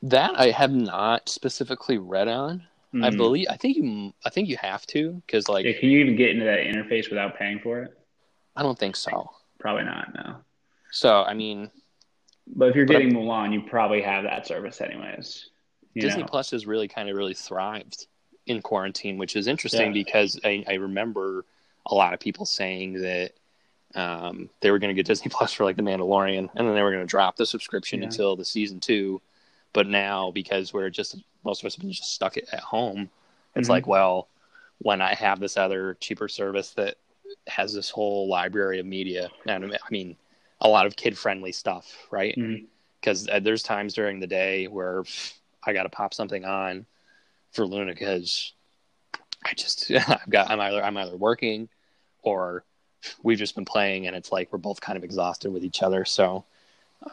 that 0.04 0.32
I 0.40 0.50
have 0.50 0.72
not 0.72 1.30
specifically 1.30 1.98
read 2.00 2.28
on. 2.28 2.66
I 2.96 3.10
Mhm. 3.12 3.18
believe 3.18 3.48
I 3.52 3.58
think 3.58 3.78
you 3.78 4.14
I 4.26 4.30
think 4.32 4.48
you 4.50 4.58
have 4.58 4.86
to 4.88 5.22
because 5.26 5.48
like 5.48 5.66
Yeah, 5.66 5.74
can 5.74 5.90
you 5.90 6.00
even 6.00 6.16
get 6.16 6.32
into 6.32 6.46
that 6.46 6.60
interface 6.62 7.10
without 7.10 7.38
paying 7.38 7.60
for 7.60 7.84
it? 7.84 7.92
I 8.56 8.64
don't 8.64 8.80
think 8.80 8.96
so. 8.96 9.30
Probably 9.60 9.84
not, 9.84 10.14
no. 10.16 10.38
So 10.92 11.22
I 11.24 11.34
mean, 11.36 11.70
But 12.48 12.70
if 12.70 12.76
you're 12.76 12.86
But 12.88 12.94
getting 12.94 13.14
Mulan, 13.14 13.54
you 13.54 13.62
probably 13.62 14.02
have 14.02 14.24
that 14.24 14.48
service 14.48 14.82
anyways. 14.82 15.50
You 15.94 16.02
Disney 16.02 16.22
know? 16.22 16.28
Plus 16.28 16.50
has 16.52 16.66
really 16.66 16.88
kind 16.88 17.08
of 17.10 17.16
really 17.16 17.36
thrived 17.36 18.08
in 18.48 18.62
quarantine, 18.62 19.18
which 19.18 19.36
is 19.36 19.48
interesting 19.48 19.88
Yeah. 19.88 20.04
because 20.04 20.40
I, 20.44 20.64
I 20.68 20.74
remember 20.76 21.46
a 21.86 21.96
lot 21.96 22.14
of 22.14 22.20
people 22.20 22.46
saying 22.46 23.02
that 23.02 23.32
um, 23.96 24.50
they 24.62 24.72
were 24.72 24.80
going 24.80 24.90
to 24.90 24.94
get 24.96 25.06
Disney 25.12 25.30
Plus 25.30 25.54
for 25.54 25.64
like 25.64 25.76
The 25.76 25.84
Mandalorian, 25.84 26.50
and 26.56 26.68
then 26.68 26.74
they 26.76 26.82
were 26.82 26.92
going 26.92 27.04
to 27.04 27.08
drop 27.10 27.36
the 27.36 27.46
subscription 27.46 28.00
Yeah. 28.00 28.06
until 28.06 28.36
the 28.36 28.46
season 28.46 28.80
two. 28.80 29.22
But 29.74 29.88
now, 29.88 30.32
because 30.32 30.74
we're 30.74 30.90
just 30.90 31.16
most 31.44 31.62
of 31.64 31.68
us 31.68 31.76
have 31.76 31.82
been 31.82 31.92
just 31.92 32.14
stuck 32.14 32.38
at 32.38 32.60
home, 32.60 33.10
it's 33.56 33.68
Mhm. 33.68 33.72
like, 33.72 33.88
well, 33.88 34.28
when 34.80 35.02
I 35.02 35.14
have 35.16 35.40
this 35.40 35.58
other 35.58 35.96
cheaper 36.00 36.28
service 36.28 36.72
that 36.72 36.98
has 37.48 37.74
this 37.74 37.90
whole 37.90 38.28
library 38.28 38.80
of 38.80 38.86
media, 38.86 39.30
and 39.48 39.74
I 39.74 39.90
mean, 39.90 40.16
a 40.60 40.68
lot 40.68 40.86
of 40.86 40.96
kid 40.96 41.18
friendly 41.18 41.52
stuff, 41.52 42.08
right? 42.12 42.36
Because 43.00 43.28
uh, 43.30 43.40
there's 43.40 43.64
times 43.64 43.94
during 43.94 44.20
the 44.20 44.28
day 44.28 44.68
where 44.68 45.04
I 45.64 45.74
got 45.74 45.84
to 45.84 45.90
pop 45.90 46.14
something 46.14 46.46
on 46.46 46.86
for 47.52 47.66
Luna 47.66 47.94
because 47.94 48.54
I 49.46 49.54
just 49.54 49.90
I've 50.08 50.30
got 50.30 50.50
I'm 50.50 50.60
either 50.60 50.84
I'm 50.84 50.98
either 50.98 51.16
working 51.18 51.70
or 52.24 52.64
we've 53.24 53.38
just 53.40 53.56
been 53.56 53.66
playing 53.66 54.08
and 54.08 54.16
it's 54.16 54.32
like 54.32 54.52
we're 54.52 54.60
both 54.60 54.80
kind 54.82 54.98
of 54.98 55.04
exhausted 55.04 55.52
with 55.52 55.64
each 55.64 55.82
other. 55.82 56.06
So 56.06 56.46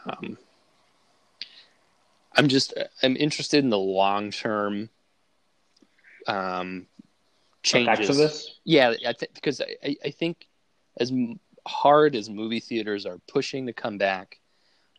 um, 0.05 0.37
I'm 2.35 2.47
just 2.47 2.73
I'm 3.03 3.15
interested 3.15 3.63
in 3.63 3.69
the 3.69 3.77
long 3.77 4.31
term 4.31 4.89
um, 6.27 6.85
changes. 7.63 8.09
Of 8.09 8.17
this? 8.17 8.59
Yeah, 8.63 8.93
I 9.07 9.13
th- 9.13 9.31
because 9.33 9.61
I, 9.61 9.75
I- 9.83 9.97
I 10.05 10.11
think 10.11 10.47
as 10.97 11.11
hard 11.67 12.15
as 12.15 12.29
movie 12.29 12.59
theaters 12.59 13.05
are 13.05 13.19
pushing 13.27 13.65
to 13.67 13.73
come 13.73 13.97
back, 13.97 14.39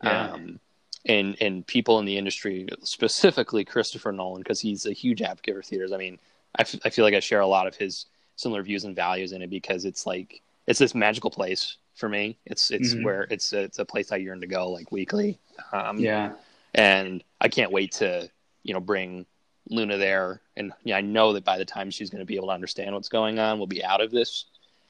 Yeah. 0.03 0.31
um, 0.33 0.59
and 1.05 1.35
and 1.41 1.65
people 1.65 1.99
in 1.99 2.05
the 2.05 2.17
industry, 2.17 2.67
specifically 2.83 3.63
Christopher 3.65 4.11
Nolan, 4.11 4.41
because 4.41 4.59
he's 4.59 4.85
a 4.85 4.93
huge 4.93 5.21
advocate 5.21 5.55
for 5.55 5.61
theaters. 5.63 5.91
I 5.91 5.97
mean, 5.97 6.19
I, 6.57 6.61
f- 6.61 6.75
I 6.85 6.89
feel 6.89 7.05
like 7.05 7.13
I 7.15 7.19
share 7.19 7.39
a 7.41 7.47
lot 7.47 7.67
of 7.67 7.75
his 7.75 8.05
similar 8.35 8.63
views 8.63 8.83
and 8.85 8.95
values 8.95 9.31
in 9.31 9.41
it 9.41 9.49
because 9.49 9.85
it's 9.85 10.05
like 10.05 10.41
it's 10.67 10.79
this 10.79 10.93
magical 10.95 11.31
place 11.31 11.77
for 11.95 12.07
me. 12.09 12.37
It's 12.45 12.71
it's 12.71 12.93
Mhm. 12.93 13.03
where 13.03 13.27
it's 13.29 13.51
it's 13.53 13.79
a 13.79 13.85
place 13.85 14.11
I 14.11 14.17
yearn 14.17 14.41
to 14.41 14.47
go 14.47 14.69
like 14.69 14.91
weekly. 14.91 15.39
Um, 15.73 15.99
Yeah. 15.99 16.33
and 16.73 17.23
I 17.39 17.49
can't 17.49 17.71
wait 17.71 17.91
to 17.93 18.29
you 18.63 18.73
know 18.73 18.79
bring 18.79 19.25
Luna 19.69 19.97
there. 19.97 20.41
And 20.57 20.71
yeah, 20.83 20.97
I 20.97 21.01
know 21.01 21.33
that 21.33 21.43
by 21.45 21.57
the 21.57 21.65
time 21.65 21.89
she's 21.91 22.09
going 22.09 22.19
to 22.21 22.25
be 22.25 22.35
able 22.35 22.47
to 22.47 22.53
understand 22.53 22.93
what's 22.93 23.09
going 23.09 23.39
on, 23.39 23.57
we'll 23.57 23.67
be 23.67 23.83
out 23.83 24.01
of 24.01 24.11
this 24.11 24.45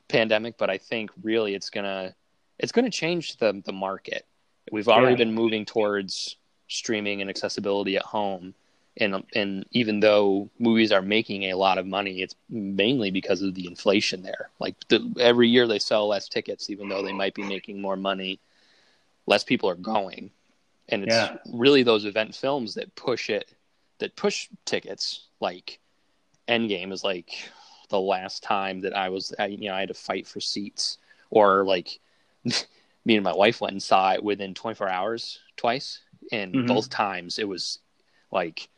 pandemic. 0.08 0.58
But 0.58 0.70
I 0.70 0.78
think 0.78 1.12
really 1.24 1.56
it's 1.56 1.70
gonna 1.70 2.14
it's 2.60 2.72
gonna 2.72 2.90
change 2.90 3.38
the 3.38 3.62
the 3.66 3.74
market. 3.74 4.26
We've 4.72 4.88
already 4.88 5.14
Yeah. 5.14 5.18
been 5.26 5.34
moving 5.34 5.66
towards 5.66 6.36
streaming 6.68 7.22
and 7.22 7.30
accessibility 7.30 7.96
at 7.98 8.04
home. 8.04 8.54
And, 8.98 9.24
and 9.34 9.66
even 9.72 10.02
though 10.02 10.50
movies 10.60 10.92
are 10.92 11.02
making 11.02 11.44
a 11.44 11.56
lot 11.56 11.78
of 11.78 11.88
money, 11.88 12.22
it's 12.22 12.36
mainly 12.50 13.10
because 13.10 13.42
of 13.42 13.56
the 13.56 13.66
inflation 13.66 14.22
there. 14.22 14.50
Like 14.60 14.76
the, 14.90 15.14
every 15.20 15.48
year 15.48 15.66
they 15.66 15.80
sell 15.80 16.08
less 16.08 16.28
tickets, 16.28 16.70
even 16.70 16.90
though 16.90 17.02
they 17.02 17.14
might 17.14 17.34
be 17.34 17.44
making 17.44 17.82
more 17.82 17.96
money. 17.96 18.40
Less 19.28 19.44
people 19.44 19.70
are 19.70 19.76
going, 19.76 20.32
and 20.90 21.04
it's 21.04 21.16
Yeah. 21.16 21.38
really 21.54 21.84
those 21.84 22.06
event 22.06 22.36
films 22.36 22.74
that 22.74 22.94
push 22.96 23.30
it 23.30 23.54
that 24.00 24.16
push 24.16 24.50
tickets 24.66 25.28
like 25.40 25.80
endgame 26.48 26.92
is 26.92 27.04
like 27.04 27.30
the 27.90 28.00
last 28.00 28.42
time 28.42 28.82
that 28.82 28.96
i 28.98 29.10
was 29.10 29.32
I, 29.38 29.46
you 29.46 29.70
know 29.70 29.76
i 29.76 29.80
had 29.82 29.90
to 29.90 29.94
fight 29.94 30.28
for 30.28 30.40
seats 30.40 30.98
or 31.30 31.64
like 31.66 32.00
me 33.06 33.16
and 33.16 33.24
my 33.24 33.34
wife 33.34 33.62
went 33.62 33.72
and 33.74 33.84
saw 33.84 34.12
it 34.14 34.24
within 34.24 34.54
24 34.54 34.90
hours 34.90 35.40
twice 35.58 36.02
and 36.32 36.54
Mhm. 36.54 36.68
both 36.68 36.90
times 36.90 37.40
it 37.40 37.48
was 37.48 37.80
like 38.32 38.70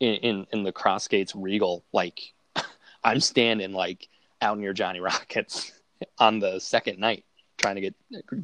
in, 0.00 0.14
in 0.16 0.46
in 0.52 0.62
the 0.62 0.72
Crossgates 0.72 1.32
regal 1.34 1.84
like 1.92 2.32
i'm 3.04 3.20
standing 3.20 3.72
like 3.72 4.08
out 4.40 4.58
near 4.58 4.72
johnny 4.72 5.00
rockets 5.00 5.72
on 6.18 6.38
the 6.38 6.58
second 6.60 6.98
night 6.98 7.24
trying 7.58 7.74
to 7.76 7.80
get 7.80 7.94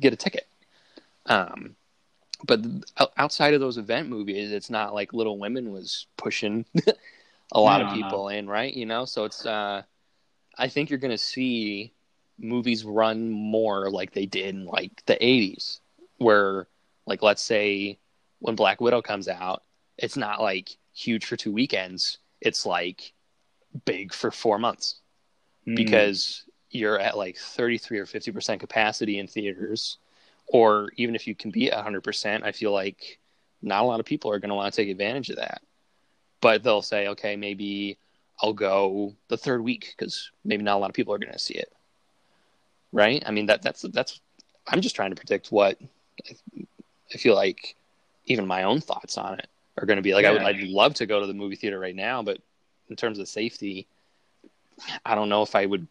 get 0.01 0.13
a 0.13 0.17
ticket 0.17 0.47
um 1.27 1.77
but 2.47 2.61
outside 3.19 3.53
of 3.53 3.61
those 3.61 3.77
event 3.77 4.09
movies, 4.09 4.51
it's 4.51 4.71
not 4.71 4.95
like 4.95 5.13
Little 5.13 5.39
Women 5.39 5.73
was 5.73 6.07
pushing 6.17 6.65
a 7.53 7.61
lot 7.61 7.81
No, 7.81 7.87
of 7.87 7.93
no. 7.93 7.95
people 7.95 8.29
in, 8.31 8.49
right? 8.49 8.73
You 8.73 8.87
know, 8.87 9.05
so 9.05 9.25
it's 9.27 9.45
uh, 9.45 9.83
I 10.57 10.69
think 10.69 10.89
you're 10.89 10.99
going 10.99 11.11
to 11.11 11.19
see 11.19 11.93
movies 12.41 12.85
run 12.85 13.31
more 13.31 13.91
like 13.91 14.13
they 14.13 14.27
did 14.27 14.55
in 14.55 14.65
like 14.67 15.05
the 15.07 15.17
80s, 15.17 15.81
where 16.19 16.67
like 17.07 17.23
let's 17.23 17.43
say 17.43 17.99
when 18.41 18.57
Black 18.57 18.81
Widow 18.81 19.03
comes 19.03 19.29
out, 19.29 19.63
it's 19.99 20.17
not 20.17 20.41
like 20.41 20.71
huge 20.95 21.25
for 21.25 21.37
two 21.37 21.53
weekends. 21.53 22.19
It's 22.41 22.65
like 22.65 23.13
big 23.85 24.13
for 24.13 24.31
four 24.31 24.59
months 24.59 25.01
mm. 25.67 25.77
because 25.77 26.45
you're 26.71 26.99
at 26.99 27.17
like 27.17 27.37
33 27.37 27.99
or 27.99 28.07
50% 28.07 28.61
capacity 28.61 29.19
in 29.19 29.27
theaters. 29.27 29.99
Or 30.47 30.91
even 30.97 31.15
if 31.15 31.27
you 31.27 31.35
can 31.35 31.51
be 31.51 31.71
100%, 31.71 32.43
I 32.43 32.53
feel 32.53 32.73
like 32.73 33.19
not 33.63 33.83
a 33.83 33.87
lot 33.87 34.01
of 34.01 34.07
people 34.07 34.33
are 34.33 34.39
going 34.39 34.49
to 34.49 34.55
want 34.55 34.73
to 34.73 34.83
take 34.83 34.91
advantage 34.91 35.31
of 35.31 35.37
that. 35.37 35.63
But 36.41 36.63
they'll 36.63 36.83
say, 36.83 37.09
okay, 37.09 37.37
maybe 37.37 37.99
I'll 38.41 38.55
go 38.55 39.15
the 39.29 39.37
third 39.37 39.63
week 39.63 39.95
because 39.97 40.31
maybe 40.45 40.63
not 40.63 40.77
a 40.77 40.79
lot 40.79 40.91
of 40.91 40.95
people 40.95 41.15
are 41.15 41.19
going 41.19 41.33
to 41.33 41.39
see 41.39 41.55
it. 41.55 41.73
Right? 42.93 43.23
I 43.27 43.31
mean, 43.31 43.47
that 43.47 43.63
that's 43.63 43.83
that's. 43.83 44.21
I'm 44.67 44.81
just 44.81 44.95
trying 44.95 45.11
to 45.11 45.17
predict 45.17 45.51
what 45.51 45.79
I, 46.29 47.17
feel 47.17 47.35
like 47.35 47.75
even 48.27 48.47
my 48.47 48.65
own 48.65 48.81
thoughts 48.81 49.19
on 49.19 49.39
it 49.39 49.49
are 49.79 49.87
going 49.87 49.97
to 49.97 50.03
be 50.03 50.15
like. 50.15 50.25
Yeah. 50.25 50.31
I 50.31 50.33
would, 50.33 50.43
I'd 50.43 50.63
love 50.63 50.95
to 50.95 51.07
go 51.07 51.21
to 51.21 51.27
the 51.27 51.35
movie 51.35 51.57
theater 51.57 51.79
right 51.79 51.95
now, 51.95 52.23
but 52.23 52.39
in 52.89 52.97
terms 52.97 53.19
of 53.19 53.29
safety, 53.29 53.87
I 55.05 55.15
don't 55.15 55.29
know 55.29 55.43
if 55.43 55.55
I 55.55 55.67
would 55.67 55.87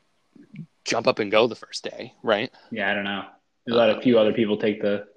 jump 0.83 1.07
up 1.07 1.19
and 1.19 1.31
go 1.31 1.47
the 1.47 1.55
first 1.55 1.83
day. 1.83 2.13
Right? 2.23 2.51
Yeah, 2.71 2.91
I 2.91 2.93
don't 2.93 3.05
know. 3.05 3.25
Let 3.67 3.89
a 3.89 4.01
few 4.01 4.17
other 4.17 4.33
people 4.33 4.57
take 4.57 4.81
the 4.81 5.07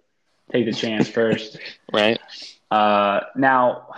take 0.52 0.66
the 0.66 0.72
chance 0.72 1.08
first. 1.08 1.58
right. 1.92 2.18
Uh, 2.70 3.20
now, 3.36 3.88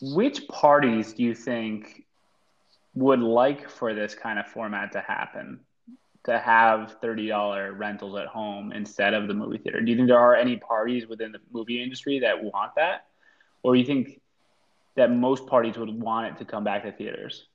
which 0.00 0.48
parties 0.48 1.12
do 1.12 1.22
you 1.22 1.34
think 1.34 2.04
would 2.94 3.20
like 3.20 3.68
for 3.68 3.94
this 3.94 4.14
kind 4.14 4.38
of 4.38 4.46
format 4.46 4.92
to 4.92 5.00
happen? 5.00 5.60
To 6.26 6.38
have 6.38 7.00
$30 7.00 7.78
rentals 7.78 8.18
at 8.18 8.26
home 8.26 8.72
instead 8.72 9.14
of 9.14 9.28
the 9.28 9.34
movie 9.34 9.58
theater? 9.58 9.80
Do 9.80 9.90
you 9.90 9.96
think 9.96 10.08
there 10.08 10.18
are 10.18 10.34
any 10.34 10.56
parties 10.56 11.06
within 11.06 11.30
the 11.32 11.38
movie 11.52 11.80
industry 11.80 12.18
that 12.20 12.42
want 12.42 12.74
that? 12.76 13.06
Or 13.62 13.74
do 13.74 13.80
you 13.80 13.86
think 13.86 14.20
that 14.96 15.12
most 15.12 15.46
parties 15.46 15.76
would 15.76 15.88
want 15.88 16.26
it 16.26 16.38
to 16.38 16.44
come 16.44 16.64
back 16.64 16.82
to 16.82 16.90
theaters? 16.90 17.46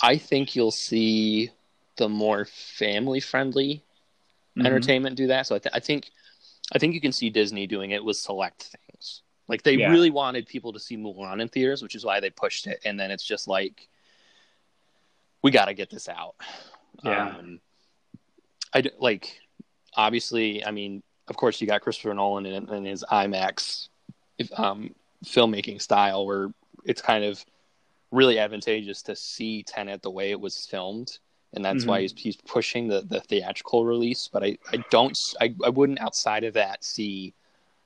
I 0.00 0.16
think 0.16 0.56
you'll 0.56 0.70
see 0.70 1.50
the 1.96 2.08
more 2.08 2.46
family 2.46 3.20
friendly 3.20 3.82
mm-hmm. 4.56 4.66
entertainment 4.66 5.16
do 5.16 5.26
that. 5.28 5.46
So 5.46 5.56
I, 5.56 5.58
th- 5.58 5.74
I, 5.74 5.80
think 5.80 6.10
I 6.72 6.78
think 6.78 6.94
you 6.94 7.00
can 7.00 7.12
see 7.12 7.30
Disney 7.30 7.66
doing 7.66 7.90
it 7.90 8.04
with 8.04 8.16
select 8.16 8.74
things. 8.90 9.22
Like 9.48 9.62
they 9.62 9.74
yeah. 9.74 9.90
really 9.90 10.10
wanted 10.10 10.46
people 10.46 10.72
to 10.72 10.80
see 10.80 10.96
Mulan 10.96 11.40
in 11.42 11.48
theaters, 11.48 11.82
which 11.82 11.94
is 11.94 12.04
why 12.04 12.20
they 12.20 12.30
pushed 12.30 12.66
it. 12.66 12.80
And 12.84 12.98
then 12.98 13.10
it's 13.10 13.24
just 13.24 13.46
like, 13.46 13.88
we 15.42 15.50
got 15.50 15.66
to 15.66 15.74
get 15.74 15.90
this 15.90 16.08
out. 16.08 16.36
Yeah. 17.02 17.36
Um, 17.36 17.60
I 18.74 18.82
like, 18.98 19.40
obviously, 19.94 20.64
I 20.64 20.70
mean, 20.70 21.02
of 21.28 21.36
course, 21.36 21.60
you 21.60 21.66
got 21.66 21.80
Christopher 21.80 22.14
Nolan 22.14 22.46
in, 22.46 22.68
in 22.68 22.84
his 22.84 23.04
IMAX 23.10 23.88
um, 24.56 24.94
filmmaking 25.24 25.80
style, 25.80 26.26
where 26.26 26.52
it's 26.84 27.00
kind 27.00 27.24
of 27.24 27.44
really 28.10 28.38
advantageous 28.38 29.02
to 29.02 29.16
see 29.16 29.62
Tenet 29.62 30.02
the 30.02 30.10
way 30.10 30.30
it 30.30 30.40
was 30.40 30.66
filmed 30.66 31.18
and 31.54 31.64
that's 31.64 31.82
mm-hmm. 31.82 31.90
why 31.90 32.00
he's, 32.02 32.12
he's 32.16 32.36
pushing 32.36 32.88
the, 32.88 33.02
the 33.02 33.20
theatrical 33.20 33.84
release. 33.84 34.28
But 34.30 34.42
I, 34.42 34.58
I 34.72 34.84
don't 34.90 35.18
I, 35.40 35.54
I 35.64 35.70
wouldn't 35.70 36.00
outside 36.00 36.44
of 36.44 36.54
that 36.54 36.84
see 36.84 37.34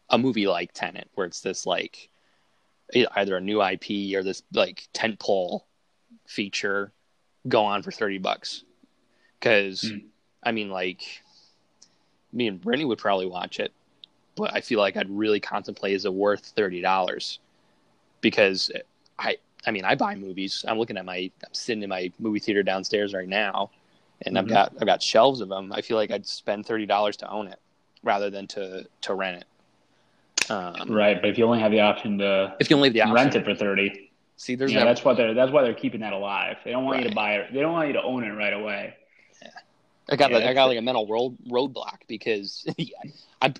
a 0.09 0.18
movie 0.18 0.47
like 0.47 0.73
Tenet 0.73 1.09
where 1.14 1.26
it's 1.26 1.40
this 1.40 1.66
like 1.66 2.09
either 2.95 3.37
a 3.37 3.40
new 3.40 3.62
IP 3.62 4.16
or 4.16 4.23
this 4.23 4.42
like 4.52 4.88
tentpole 4.95 5.61
feature 6.26 6.92
go 7.47 7.64
on 7.64 7.83
for 7.83 7.92
thirty 7.92 8.18
bucks. 8.18 8.64
Because 9.38 9.83
mm. 9.83 10.04
I 10.42 10.52
mean, 10.52 10.71
like 10.71 11.23
me 12.33 12.49
and 12.49 12.61
Brittany 12.61 12.85
would 12.85 12.99
probably 12.99 13.26
watch 13.26 13.61
it, 13.61 13.73
but 14.37 14.54
I 14.54 14.61
feel 14.61 14.78
like 14.78 14.97
I'd 14.97 15.11
really 15.11 15.40
contemplate 15.40 15.95
is 15.95 16.04
it 16.04 16.14
worth 16.14 16.45
thirty 16.47 16.80
dollars? 16.80 17.38
Because 18.21 18.71
I 19.18 19.37
I 19.66 19.71
mean, 19.71 19.85
I 19.85 19.95
buy 19.95 20.14
movies. 20.14 20.64
I'm 20.66 20.78
looking 20.78 20.97
at 20.97 21.04
my, 21.04 21.16
I'm 21.16 21.52
sitting 21.52 21.83
in 21.83 21.88
my 21.88 22.11
movie 22.18 22.38
theater 22.38 22.62
downstairs 22.62 23.12
right 23.12 23.28
now, 23.28 23.71
and 24.23 24.37
mm-hmm. 24.37 24.45
I've 24.45 24.49
got 24.49 24.73
I've 24.80 24.87
got 24.87 25.02
shelves 25.02 25.40
of 25.40 25.49
them. 25.49 25.73
I 25.73 25.80
feel 25.83 25.97
like 25.97 26.11
I'd 26.11 26.26
spend 26.26 26.66
thirty 26.66 26.86
dollars 26.86 27.17
to 27.19 27.30
own 27.30 27.49
it 27.49 27.58
rather 28.02 28.30
than 28.30 28.47
to 28.49 28.86
to 29.02 29.15
rent 29.15 29.43
it. 29.43 30.50
Um, 30.50 30.91
right, 30.91 31.21
but 31.21 31.28
if 31.28 31.36
you 31.36 31.45
only 31.45 31.60
have 31.60 31.73
the 31.73 31.80
option 31.80 32.19
to, 32.19 32.56
if 32.58 32.71
you 32.71 32.76
only 32.76 32.89
have 32.89 32.95
the 32.95 33.02
option, 33.02 33.15
rent 33.15 33.34
it 33.34 33.45
for 33.45 33.54
thirty. 33.54 34.10
See, 34.36 34.54
there's 34.54 34.73
yeah, 34.73 34.80
that, 34.80 34.84
that's 34.86 35.04
what 35.04 35.17
they're 35.17 35.34
that's 35.34 35.50
why 35.50 35.62
they're 35.62 35.75
keeping 35.75 36.00
that 36.00 36.12
alive. 36.12 36.58
They 36.65 36.71
don't 36.71 36.84
want 36.84 36.97
right. 36.97 37.04
you 37.04 37.10
to 37.10 37.15
buy 37.15 37.34
it. 37.34 37.52
They 37.52 37.60
don't 37.60 37.73
want 37.73 37.89
you 37.89 37.95
to 37.95 38.02
own 38.02 38.25
it 38.25 38.30
right 38.30 38.52
away. 38.52 38.95
Yeah, 39.43 39.49
I 40.08 40.16
got 40.16 40.30
yeah, 40.30 40.38
like, 40.38 40.47
I 40.47 40.54
got 40.54 40.66
like 40.66 40.78
a 40.78 40.82
mental 40.82 41.06
road 41.06 41.36
roadblock 41.49 41.99
because 42.06 42.66
I, 43.42 43.52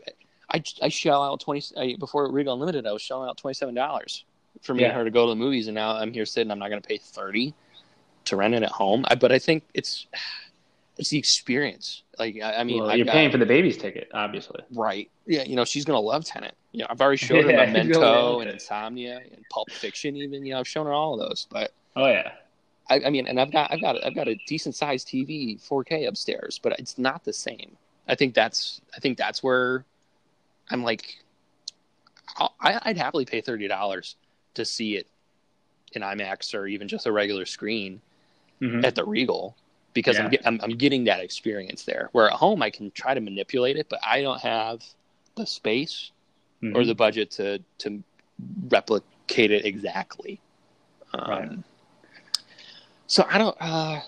I 0.51 0.63
I 0.83 0.89
shell 0.89 1.23
out 1.23 1.41
twenty 1.41 1.63
I, 1.77 1.97
before 1.99 2.31
Regal 2.31 2.55
Unlimited. 2.55 2.87
I 2.87 2.93
was 2.93 3.03
shelling 3.03 3.29
out 3.29 3.37
twenty 3.37 3.55
seven 3.55 3.75
dollars 3.75 4.25
for 4.63 4.75
me 4.75 4.83
yeah. 4.83 4.89
and 4.89 4.97
her 4.97 5.05
to 5.05 5.11
go 5.11 5.27
to 5.27 5.31
the 5.31 5.37
movies, 5.37 5.69
and 5.69 5.75
now 5.75 5.97
I'm 5.97 6.13
here 6.13 6.27
sitting. 6.27 6.51
I'm 6.51 6.59
not 6.59 6.71
going 6.71 6.81
to 6.81 6.89
pay 6.89 6.99
thirty 6.99 7.55
to 8.27 8.37
rent 8.37 8.55
it 8.55 8.63
at 8.63 8.71
home. 8.71 9.05
I, 9.09 9.15
but 9.15 9.33
I 9.33 9.39
think 9.39 9.65
it's 9.75 10.07
it's 10.97 11.11
the 11.11 11.19
experience. 11.19 12.03
Like 12.19 12.41
I, 12.43 12.57
I 12.57 12.65
mean, 12.65 12.83
well, 12.83 12.97
you're 12.97 13.07
got, 13.07 13.13
paying 13.13 13.31
for 13.31 13.39
the 13.39 13.47
baby's 13.47 13.77
ticket, 13.77 14.09
obviously. 14.15 14.61
Right. 14.73 15.11
Yeah. 15.27 15.45
You 15.45 15.57
know, 15.57 15.65
she's 15.65 15.85
gonna 15.85 16.01
love 16.01 16.25
Tenet. 16.25 16.55
You 16.73 16.81
know, 16.81 16.87
I've 16.91 17.01
already 17.01 17.19
showed 17.19 17.45
her 17.45 17.51
yeah, 17.53 17.67
Memento 17.67 18.41
and 18.41 18.51
Insomnia 18.51 19.21
and 19.33 19.45
Pulp 19.51 19.71
Fiction. 19.71 20.17
Even 20.17 20.45
you 20.45 20.53
know, 20.53 20.61
I've 20.61 20.69
shown 20.69 20.87
her 20.87 20.93
all 20.93 21.15
of 21.15 21.21
those. 21.21 21.47
But 21.51 21.73
oh 21.97 22.07
yeah. 22.07 22.33
I, 22.89 23.03
I 23.07 23.11
mean, 23.11 23.27
and 23.27 23.41
I've 23.41 23.53
got 23.53 23.73
I've 23.73 23.81
got 23.81 24.05
I've 24.05 24.15
got 24.15 24.29
a 24.29 24.35
decent 24.47 24.75
sized 24.75 25.09
TV, 25.09 25.61
4K 25.61 26.09
upstairs, 26.09 26.59
but 26.63 26.79
it's 26.79 26.99
not 26.99 27.25
the 27.25 27.33
same. 27.33 27.77
I 28.09 28.15
think 28.15 28.35
that's 28.35 28.81
I 28.97 29.01
think 29.01 29.19
that's 29.19 29.43
where 29.43 29.85
I'm 30.71 30.83
like, 30.83 31.23
I, 32.39 32.81
I'd 32.83 32.97
happily 32.97 33.25
pay 33.25 33.41
thirty 33.41 33.69
dollars 33.69 34.17
to 34.55 34.65
see 34.65 34.97
it 34.97 35.07
in 35.93 36.03
IMAX 36.03 36.55
or 36.55 36.67
even 36.67 36.89
just 36.89 37.07
a 37.07 37.13
regular 37.13 37.47
screen 37.47 38.01
mm-hmm. 38.61 38.85
at 38.85 38.95
the 38.95 39.05
Regal 39.05 39.57
because 39.95 40.17
yeah. 40.17 40.27
I'm, 40.27 40.33
I'm, 40.45 40.61
I'm 40.63 40.77
getting 40.77 41.05
that 41.05 41.21
experience 41.21 41.85
there. 41.85 42.09
Where 42.13 42.29
at 42.29 42.35
home 42.35 42.63
I 42.63 42.71
can 42.71 42.91
try 42.91 43.15
to 43.15 43.21
manipulate 43.21 43.77
it, 43.77 43.89
but 43.89 44.01
I 44.05 44.23
don't 44.23 44.41
have 44.41 44.83
the 45.37 45.47
space 45.47 46.11
mm-hmm. 46.63 46.77
or 46.77 46.85
the 46.85 46.95
budget 46.95 47.31
to 47.33 47.61
to 47.79 48.03
replicate 48.69 49.51
it 49.51 49.65
exactly. 49.65 50.41
Um, 51.15 51.31
right. 51.31 51.59
So 53.09 53.27
I 53.29 53.39
don't. 53.39 53.57
Uh, 53.59 54.01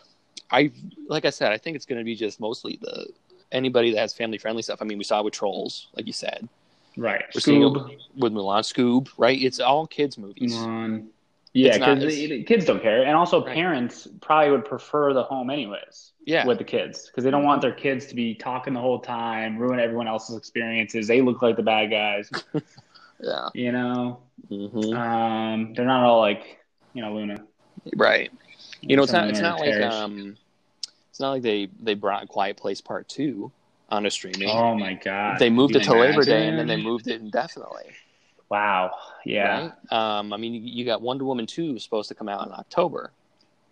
I 0.53 0.71
like 1.09 1.25
I 1.25 1.31
said, 1.31 1.51
I 1.53 1.59
think 1.59 1.75
it's 1.75 1.87
going 1.87 1.99
to 1.99 2.05
be 2.05 2.15
just 2.15 2.39
mostly 2.39 2.79
the 2.81 3.09
anybody 3.51 3.93
that 3.93 3.99
has 3.99 4.13
family 4.13 4.39
friendly 4.39 4.63
stuff. 4.63 4.81
I 4.81 4.85
mean, 4.85 4.99
we 4.99 5.05
saw 5.05 5.23
with 5.23 5.35
Trolls, 5.35 5.89
like 5.97 6.07
you 6.07 6.13
said. 6.13 6.49
Right. 6.97 7.25
We're 7.35 7.41
Scoob. 7.41 7.99
with 8.17 8.33
Mulan, 8.33 8.63
Scoob, 8.63 9.09
right? 9.17 9.41
It's 9.41 9.59
all 9.59 9.87
kids 9.87 10.19
movies. 10.19 10.55
Mulan. 10.55 11.07
Yeah, 11.53 11.79
because 11.79 12.15
kids 12.47 12.65
don't 12.65 12.81
care, 12.81 13.03
and 13.03 13.17
also 13.17 13.45
right. 13.45 13.53
parents 13.53 14.07
probably 14.21 14.53
would 14.53 14.65
prefer 14.65 15.13
the 15.13 15.25
home 15.25 15.51
anyways. 15.51 16.13
Yeah, 16.25 16.47
with 16.47 16.59
the 16.59 16.65
kids 16.65 17.07
because 17.07 17.25
they 17.25 17.31
don't 17.31 17.43
want 17.43 17.61
their 17.61 17.73
kids 17.73 18.07
to 18.07 18.15
be 18.15 18.37
talking 18.37 18.73
the 18.73 18.81
whole 18.81 19.01
time, 19.01 19.59
ruin 19.59 19.81
everyone 19.81 20.07
else's 20.07 20.37
experiences. 20.37 21.09
They 21.09 21.23
look 21.23 21.43
like 21.43 21.57
the 21.57 21.65
bad 21.65 21.91
guys. 21.91 22.31
yeah, 23.21 23.49
you 23.53 23.73
know, 23.73 24.21
mm-hmm. 24.49 24.95
um, 24.97 25.75
they're 25.75 25.87
not 25.87 26.05
all 26.05 26.21
like 26.21 26.59
you 26.95 27.03
know 27.03 27.15
Luna. 27.15 27.45
Right. 27.97 28.31
You 28.83 28.97
know, 28.97 29.03
it's 29.03 29.12
not. 29.12 29.29
It's 29.29 29.40
not 29.40 29.61
like 29.61 29.81
um, 29.83 30.37
it's 31.11 31.21
not 31.21 31.31
like 31.31 31.43
they 31.43 31.69
they 31.81 31.95
brought 31.95 32.29
Quiet 32.29 32.57
Place 32.57 32.81
Part 32.81 33.09
Two 33.09 33.53
on 33.90 34.07
a 34.07 34.11
streaming. 34.11 34.49
Oh 34.49 34.75
my 34.75 34.95
god! 34.95 35.38
They 35.38 35.51
moved 35.51 35.77
it 35.77 35.85
to 35.85 35.93
imagine? 35.93 36.11
Labor 36.11 36.25
Day 36.25 36.49
and 36.49 36.59
then 36.59 36.66
they 36.66 36.77
moved 36.77 37.09
it 37.09 37.21
indefinitely. 37.21 37.93
Wow. 38.51 38.93
Yeah. 39.25 39.71
Right? 39.90 40.19
Um, 40.19 40.33
I 40.33 40.37
mean, 40.37 40.66
you 40.66 40.85
got 40.85 41.03
Wonder 41.03 41.25
Woman 41.25 41.47
two 41.47 41.79
supposed 41.79 42.09
to 42.09 42.14
come 42.14 42.29
out 42.29 42.47
in 42.47 42.53
October. 42.53 43.12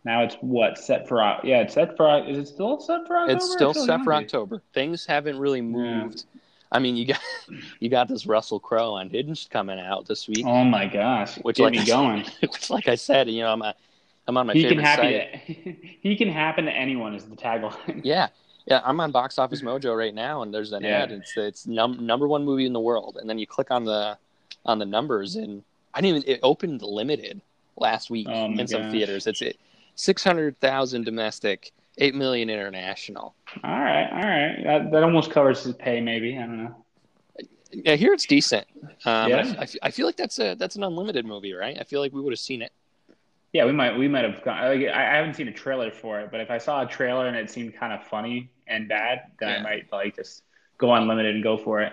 Now 0.04 0.22
it's 0.22 0.36
what 0.36 0.78
set 0.78 1.08
for? 1.08 1.18
Yeah, 1.42 1.60
it's 1.60 1.74
set 1.74 1.96
for. 1.96 2.24
Is 2.26 2.38
it 2.38 2.48
still 2.48 2.80
set 2.80 3.06
for 3.06 3.18
October? 3.18 3.36
It's 3.36 3.52
still, 3.52 3.74
set 3.74 4.02
for 4.04 4.14
October. 4.14 4.62
Things 4.72 5.04
haven't 5.04 5.38
really 5.38 5.60
moved. 5.60 6.24
Yeah. 6.32 6.40
I 6.70 6.78
mean, 6.78 6.96
you 6.96 7.06
got 7.06 7.20
you 7.80 7.88
got 7.88 8.08
this 8.08 8.26
Russell 8.26 8.60
Crowe 8.60 8.96
Unhinged 8.96 9.50
coming 9.50 9.80
out 9.80 10.06
this 10.06 10.28
week. 10.28 10.46
Oh 10.46 10.64
my 10.64 10.86
gosh! 10.86 11.36
Which 11.38 11.56
Get 11.56 11.64
like 11.64 11.72
me 11.72 11.84
going. 11.84 12.24
which, 12.40 12.70
like 12.70 12.88
I 12.88 12.94
said, 12.94 13.28
you 13.28 13.42
know, 13.42 13.52
I'm 13.52 13.62
a, 13.62 13.74
I'm 14.28 14.36
on 14.36 14.46
my 14.46 14.52
he 14.52 14.62
favorite 14.62 14.76
can 14.76 14.84
happen 14.84 15.04
site. 15.04 15.46
To, 15.64 15.74
he 16.02 16.16
can 16.16 16.28
happen 16.28 16.66
to 16.66 16.70
anyone 16.70 17.14
is 17.14 17.24
the 17.24 17.34
tagline. 17.34 18.02
Yeah, 18.04 18.28
yeah, 18.66 18.82
I'm 18.84 19.00
on 19.00 19.10
Box 19.10 19.38
Office 19.38 19.62
Mojo 19.62 19.96
right 19.96 20.14
now, 20.14 20.42
and 20.42 20.52
there's 20.52 20.72
an 20.72 20.84
yeah. 20.84 21.02
ad. 21.02 21.12
It's 21.12 21.36
it's 21.36 21.66
num- 21.66 22.04
number 22.04 22.28
one 22.28 22.44
movie 22.44 22.66
in 22.66 22.74
the 22.74 22.80
world, 22.80 23.16
and 23.18 23.28
then 23.28 23.38
you 23.38 23.46
click 23.46 23.70
on 23.70 23.84
the 23.84 24.18
on 24.66 24.78
the 24.78 24.86
numbers, 24.86 25.36
and 25.36 25.64
I 25.94 26.02
didn't 26.02 26.18
even. 26.18 26.36
It 26.36 26.40
opened 26.42 26.82
limited 26.82 27.40
last 27.76 28.10
week 28.10 28.28
oh 28.30 28.44
in 28.44 28.56
gosh. 28.56 28.68
some 28.68 28.90
theaters. 28.90 29.26
It's 29.26 29.40
it, 29.40 29.58
six 29.94 30.22
hundred 30.22 30.60
thousand 30.60 31.04
domestic, 31.04 31.72
eight 31.96 32.14
million 32.14 32.50
international. 32.50 33.34
All 33.64 33.80
right, 33.80 34.10
all 34.12 34.28
right. 34.28 34.62
That 34.62 34.90
that 34.92 35.02
almost 35.02 35.30
covers 35.30 35.62
his 35.62 35.74
pay, 35.74 36.02
maybe. 36.02 36.36
I 36.36 36.42
don't 36.42 36.64
know. 36.64 36.76
Yeah, 37.70 37.96
here 37.96 38.12
it's 38.12 38.26
decent. 38.26 38.66
Um, 39.04 39.30
yeah. 39.30 39.54
I, 39.58 39.66
I, 39.82 39.90
feel 39.90 40.06
like 40.06 40.16
that's 40.16 40.38
a 40.38 40.54
that's 40.54 40.76
an 40.76 40.84
unlimited 40.84 41.26
movie, 41.26 41.52
right? 41.52 41.76
I 41.78 41.84
feel 41.84 42.00
like 42.00 42.14
we 42.14 42.20
would 42.20 42.32
have 42.32 42.40
seen 42.40 42.62
it. 42.62 42.72
Yeah, 43.52 43.64
we 43.64 43.72
might 43.72 43.96
we 43.98 44.08
might 44.08 44.24
have 44.24 44.42
gone. 44.44 44.62
Like, 44.62 44.88
I 44.88 45.16
haven't 45.16 45.34
seen 45.34 45.48
a 45.48 45.52
trailer 45.52 45.90
for 45.90 46.20
it, 46.20 46.30
but 46.30 46.40
if 46.40 46.50
I 46.50 46.58
saw 46.58 46.82
a 46.82 46.86
trailer 46.86 47.26
and 47.28 47.36
it 47.36 47.50
seemed 47.50 47.74
kind 47.74 47.92
of 47.92 48.04
funny 48.06 48.50
and 48.66 48.88
bad, 48.88 49.22
then 49.40 49.60
I 49.60 49.62
might 49.62 49.92
like 49.92 50.16
just 50.16 50.42
go 50.76 50.92
unlimited 50.94 51.34
and 51.34 51.42
go 51.42 51.56
for 51.56 51.80
it. 51.80 51.92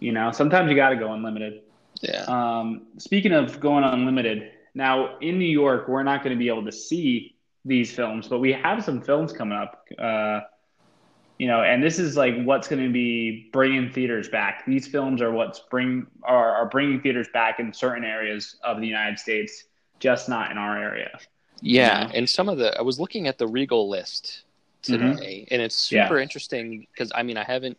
You 0.00 0.12
know, 0.12 0.30
sometimes 0.30 0.70
you 0.70 0.76
got 0.76 0.90
to 0.90 0.96
go 0.96 1.12
unlimited. 1.12 1.62
Yeah. 2.00 2.24
Um, 2.26 2.86
speaking 2.98 3.32
of 3.32 3.60
going 3.60 3.84
unlimited, 3.84 4.52
now 4.74 5.18
in 5.18 5.38
New 5.38 5.44
York, 5.44 5.88
we're 5.88 6.02
not 6.02 6.22
going 6.22 6.34
to 6.34 6.38
be 6.38 6.48
able 6.48 6.64
to 6.64 6.72
see 6.72 7.36
these 7.64 7.92
films, 7.92 8.28
but 8.28 8.38
we 8.38 8.52
have 8.52 8.84
some 8.84 9.00
films 9.00 9.32
coming 9.32 9.58
up. 9.58 9.86
Uh, 9.98 10.40
you 11.38 11.48
know, 11.48 11.62
and 11.62 11.82
this 11.82 11.98
is 11.98 12.16
like 12.16 12.40
what's 12.44 12.68
going 12.68 12.82
to 12.84 12.92
be 12.92 13.50
bringing 13.52 13.90
theaters 13.90 14.28
back. 14.28 14.64
These 14.64 14.86
films 14.86 15.20
are 15.20 15.32
what's 15.32 15.60
bring 15.70 16.06
are, 16.22 16.54
are 16.54 16.66
bringing 16.66 17.00
theaters 17.00 17.26
back 17.32 17.58
in 17.58 17.72
certain 17.72 18.04
areas 18.04 18.56
of 18.62 18.80
the 18.80 18.86
United 18.86 19.18
States, 19.18 19.64
just 20.02 20.28
not 20.28 20.50
in 20.50 20.58
our 20.58 20.76
area. 20.76 21.18
Yeah, 21.60 22.06
Yeah. 22.06 22.10
and 22.14 22.28
some 22.28 22.48
of 22.48 22.58
the 22.58 22.76
I 22.76 22.82
was 22.82 22.98
looking 22.98 23.28
at 23.28 23.38
the 23.38 23.46
Regal 23.46 23.88
list 23.88 24.42
today, 24.82 25.46
and 25.50 25.62
it's 25.62 25.90
Yeah. 25.90 26.04
super 26.08 26.18
interesting 26.18 26.86
because 26.92 27.12
I 27.14 27.22
mean 27.22 27.36
I 27.36 27.44
haven't 27.44 27.78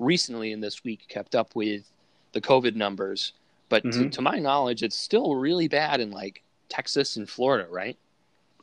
recently 0.00 0.50
in 0.52 0.60
this 0.60 0.82
week 0.82 1.06
kept 1.08 1.34
up 1.36 1.54
with 1.54 1.84
the 2.32 2.40
COVID 2.40 2.74
numbers, 2.74 3.32
but 3.68 3.82
to, 3.84 3.88
Mhm. 3.88 4.12
to 4.12 4.20
my 4.22 4.38
knowledge, 4.38 4.82
it's 4.82 4.96
still 4.96 5.34
really 5.36 5.68
bad 5.68 6.00
in 6.00 6.10
like 6.10 6.42
Texas 6.68 7.16
and 7.16 7.28
Florida, 7.28 7.68
right? 7.70 7.96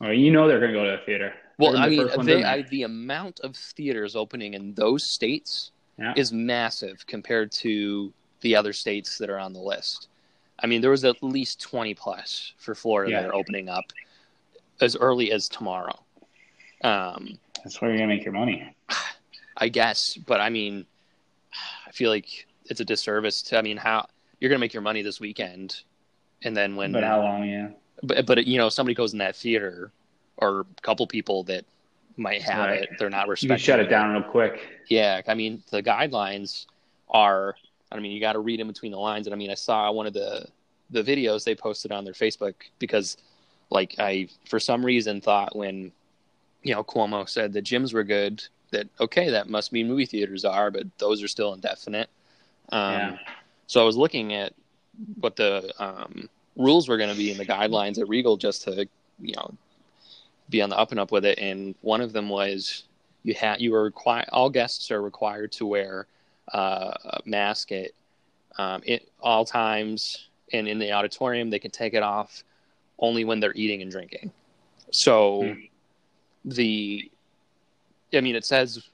Or 0.02 0.12
you 0.14 0.32
know 0.32 0.48
they're 0.48 0.60
going 0.60 0.74
to 0.74 0.80
go 0.80 0.86
to 0.86 0.92
the 0.98 1.06
theater. 1.06 1.34
Well, 1.58 1.78
I 1.78 1.90
mean, 1.90 2.08
they. 2.26 2.44
I, 2.44 2.62
the 2.64 2.84
amount 2.84 3.40
of 3.40 3.56
theaters 3.56 4.16
opening 4.16 4.54
in 4.54 4.74
those 4.76 5.04
states 5.04 5.72
Yeah. 5.98 6.14
is 6.16 6.32
massive 6.32 7.06
compared 7.08 7.52
to 7.64 8.14
the 8.42 8.56
other 8.56 8.74
states 8.74 9.18
that 9.18 9.30
are 9.30 9.40
on 9.40 9.54
the 9.54 9.60
list. 9.60 10.10
I 10.60 10.68
mean, 10.68 10.82
there 10.82 10.92
was 10.92 11.04
at 11.06 11.22
least 11.22 11.62
20 11.62 11.94
plus 11.94 12.54
for 12.58 12.74
Florida 12.76 13.12
Yeah. 13.12 13.22
that 13.22 13.30
are 13.30 13.36
opening 13.36 13.70
up 13.70 13.86
as 14.82 14.96
early 14.96 15.32
as 15.32 15.48
tomorrow. 15.48 15.98
Um, 16.84 17.38
That's 17.64 17.82
where 17.82 17.90
you're 17.92 17.98
going 17.98 18.10
to 18.10 18.16
make 18.16 18.24
your 18.24 18.34
money. 18.34 18.74
I 19.58 19.70
guess, 19.70 20.16
but 20.18 20.40
I 20.40 20.50
mean, 20.50 20.86
I 21.88 21.92
feel 21.92 22.12
like 22.12 22.46
it's 22.66 22.80
a 22.80 22.86
disservice 22.86 23.42
to. 23.44 23.58
I 23.58 23.62
mean, 23.64 23.78
how 23.78 24.08
you're 24.40 24.50
going 24.50 24.58
to 24.60 24.64
make 24.64 24.74
your 24.74 24.84
money 24.84 25.02
this 25.02 25.20
weekend, 25.20 25.82
and 26.44 26.56
then 26.56 26.76
when, 26.76 26.92
But 26.92 27.04
how 27.04 27.22
long? 27.22 27.44
Yeah. 27.50 27.70
but 28.04 28.26
but 28.28 28.46
you 28.46 28.60
know, 28.60 28.70
somebody 28.70 28.94
goes 28.94 29.14
in 29.14 29.20
that 29.20 29.36
theater, 29.36 29.92
or 30.38 30.60
a 30.62 30.82
couple 30.84 31.08
people 31.08 31.44
that 31.46 31.66
might 32.18 32.44
have 32.44 32.68
Right. 32.70 32.84
it, 32.84 32.90
they're 33.00 33.10
not 33.10 33.26
You 33.26 33.32
respecting. 33.32 33.58
can 33.58 33.64
shut 33.64 33.80
it 33.80 33.88
down 33.90 34.12
real 34.14 34.22
quick. 34.30 34.60
Yeah, 34.90 35.22
I 35.28 35.34
mean, 35.34 35.64
the 35.72 35.82
guidelines 35.82 36.68
are. 37.10 37.56
I 37.92 38.00
mean, 38.00 38.12
you 38.12 38.20
got 38.20 38.34
to 38.34 38.40
read 38.40 38.60
in 38.60 38.68
between 38.68 38.92
the 38.92 39.00
lines, 39.00 39.28
and 39.28 39.34
I 39.34 39.38
mean, 39.38 39.52
I 39.52 39.56
saw 39.56 39.92
one 39.92 40.08
of 40.08 40.14
the 40.14 40.48
the 40.90 41.04
videos 41.04 41.44
they 41.44 41.56
posted 41.56 41.92
on 41.92 42.06
their 42.06 42.14
Facebook 42.14 42.54
because, 42.80 43.18
like, 43.70 43.96
I 44.00 44.30
for 44.46 44.60
some 44.60 44.86
reason 44.86 45.20
thought 45.20 45.56
when, 45.56 45.92
you 46.64 46.74
know, 46.74 46.84
Cuomo 46.84 47.28
said 47.28 47.52
the 47.52 47.62
gyms 47.62 47.94
were 47.94 48.04
good, 48.04 48.44
that 48.72 48.88
okay, 49.00 49.30
that 49.30 49.50
must 49.50 49.74
mean 49.74 49.88
movie 49.88 50.06
theaters 50.06 50.46
are, 50.46 50.72
but 50.72 50.86
those 50.98 51.24
are 51.24 51.28
still 51.28 51.54
indefinite. 51.54 52.10
Um, 52.70 52.94
Yeah. 52.94 53.18
So 53.68 53.82
I 53.82 53.84
was 53.84 53.98
looking 53.98 54.34
at 54.34 54.54
what 55.20 55.36
the 55.36 55.74
um, 55.78 56.30
rules 56.56 56.88
were 56.88 56.98
going 56.98 57.10
to 57.10 57.18
be 57.18 57.32
in 57.32 57.38
the 57.38 57.46
guidelines 57.46 58.00
at 58.00 58.08
Regal 58.08 58.38
just 58.38 58.64
to, 58.64 58.88
you 59.20 59.34
know, 59.36 59.54
be 60.50 60.62
on 60.62 60.70
the 60.70 60.78
up 60.78 60.92
and 60.92 61.00
up 61.00 61.12
with 61.12 61.26
it. 61.26 61.38
And 61.38 61.76
one 61.82 62.00
of 62.00 62.14
them 62.14 62.30
was 62.30 62.84
you 63.24 63.34
had 63.34 63.60
you 63.60 63.74
were 63.74 63.84
required 63.84 64.30
all 64.32 64.50
guests 64.50 64.90
are 64.90 65.02
required 65.02 65.52
to 65.54 65.66
wear 65.66 66.08
uh, 66.54 67.20
mask 67.26 67.72
at 67.72 67.92
um, 68.58 68.82
at 68.88 69.04
all 69.22 69.46
times, 69.46 70.28
and 70.54 70.68
in 70.68 70.80
the 70.80 70.92
auditorium 70.92 71.50
they 71.50 71.60
can 71.60 71.72
take 71.72 71.94
it 71.94 72.04
off 72.04 72.44
only 73.00 73.24
when 73.26 73.40
they're 73.40 73.54
eating 73.56 73.82
and 73.82 73.92
drinking. 73.92 74.32
So 74.92 75.54
Hmm. 75.54 75.60
the, 76.46 77.12
I 78.14 78.22
mean, 78.22 78.36
it 78.36 78.46
says 78.46 78.88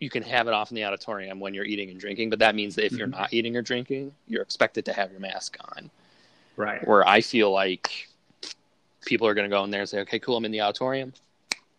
you 0.00 0.10
can 0.10 0.22
have 0.22 0.48
it 0.48 0.52
off 0.52 0.70
in 0.70 0.74
the 0.74 0.84
auditorium 0.84 1.40
when 1.40 1.54
you're 1.54 1.64
eating 1.64 1.88
and 1.88 1.98
drinking, 1.98 2.28
but 2.28 2.38
that 2.40 2.54
means 2.54 2.74
that 2.74 2.84
if 2.84 2.92
you're 2.92 3.06
Mhm. 3.06 3.12
not 3.12 3.32
eating 3.32 3.56
or 3.56 3.62
drinking, 3.62 4.12
you're 4.28 4.42
expected 4.42 4.84
to 4.84 4.92
have 4.92 5.10
your 5.10 5.20
mask 5.20 5.56
on. 5.76 5.90
Right. 6.56 6.86
Where 6.86 7.06
I 7.06 7.20
feel 7.22 7.50
like 7.50 8.08
people 9.06 9.26
are 9.26 9.34
going 9.34 9.48
to 9.48 9.54
go 9.54 9.62
in 9.64 9.70
there 9.70 9.80
and 9.80 9.88
say, 9.88 10.00
"Okay, 10.00 10.18
cool, 10.18 10.36
I'm 10.36 10.44
in 10.44 10.50
the 10.52 10.60
auditorium." 10.60 11.14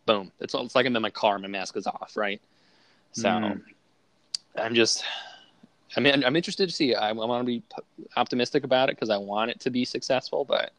Boom. 0.06 0.32
It's 0.40 0.56
it's 0.56 0.74
like 0.76 0.86
I'm 0.86 0.96
in 0.96 1.02
my 1.02 1.10
car, 1.10 1.38
my 1.38 1.48
mask 1.48 1.76
is 1.78 1.86
off, 1.86 2.16
right? 2.16 2.42
So 3.12 3.30
Mm. 3.30 3.62
I'm 4.58 4.76
just, 4.76 5.04
I 5.96 6.00
mean, 6.00 6.24
I'm 6.24 6.36
interested 6.36 6.70
to 6.70 6.76
see. 6.76 6.96
I, 6.96 7.10
I 7.10 7.12
want 7.12 7.42
to 7.42 7.46
be 7.46 7.64
optimistic 8.16 8.64
about 8.64 8.90
it 8.90 8.96
because 8.96 9.10
I 9.10 9.18
want 9.18 9.52
it 9.52 9.60
to 9.62 9.70
be 9.70 9.86
successful, 9.86 10.46
but, 10.46 10.72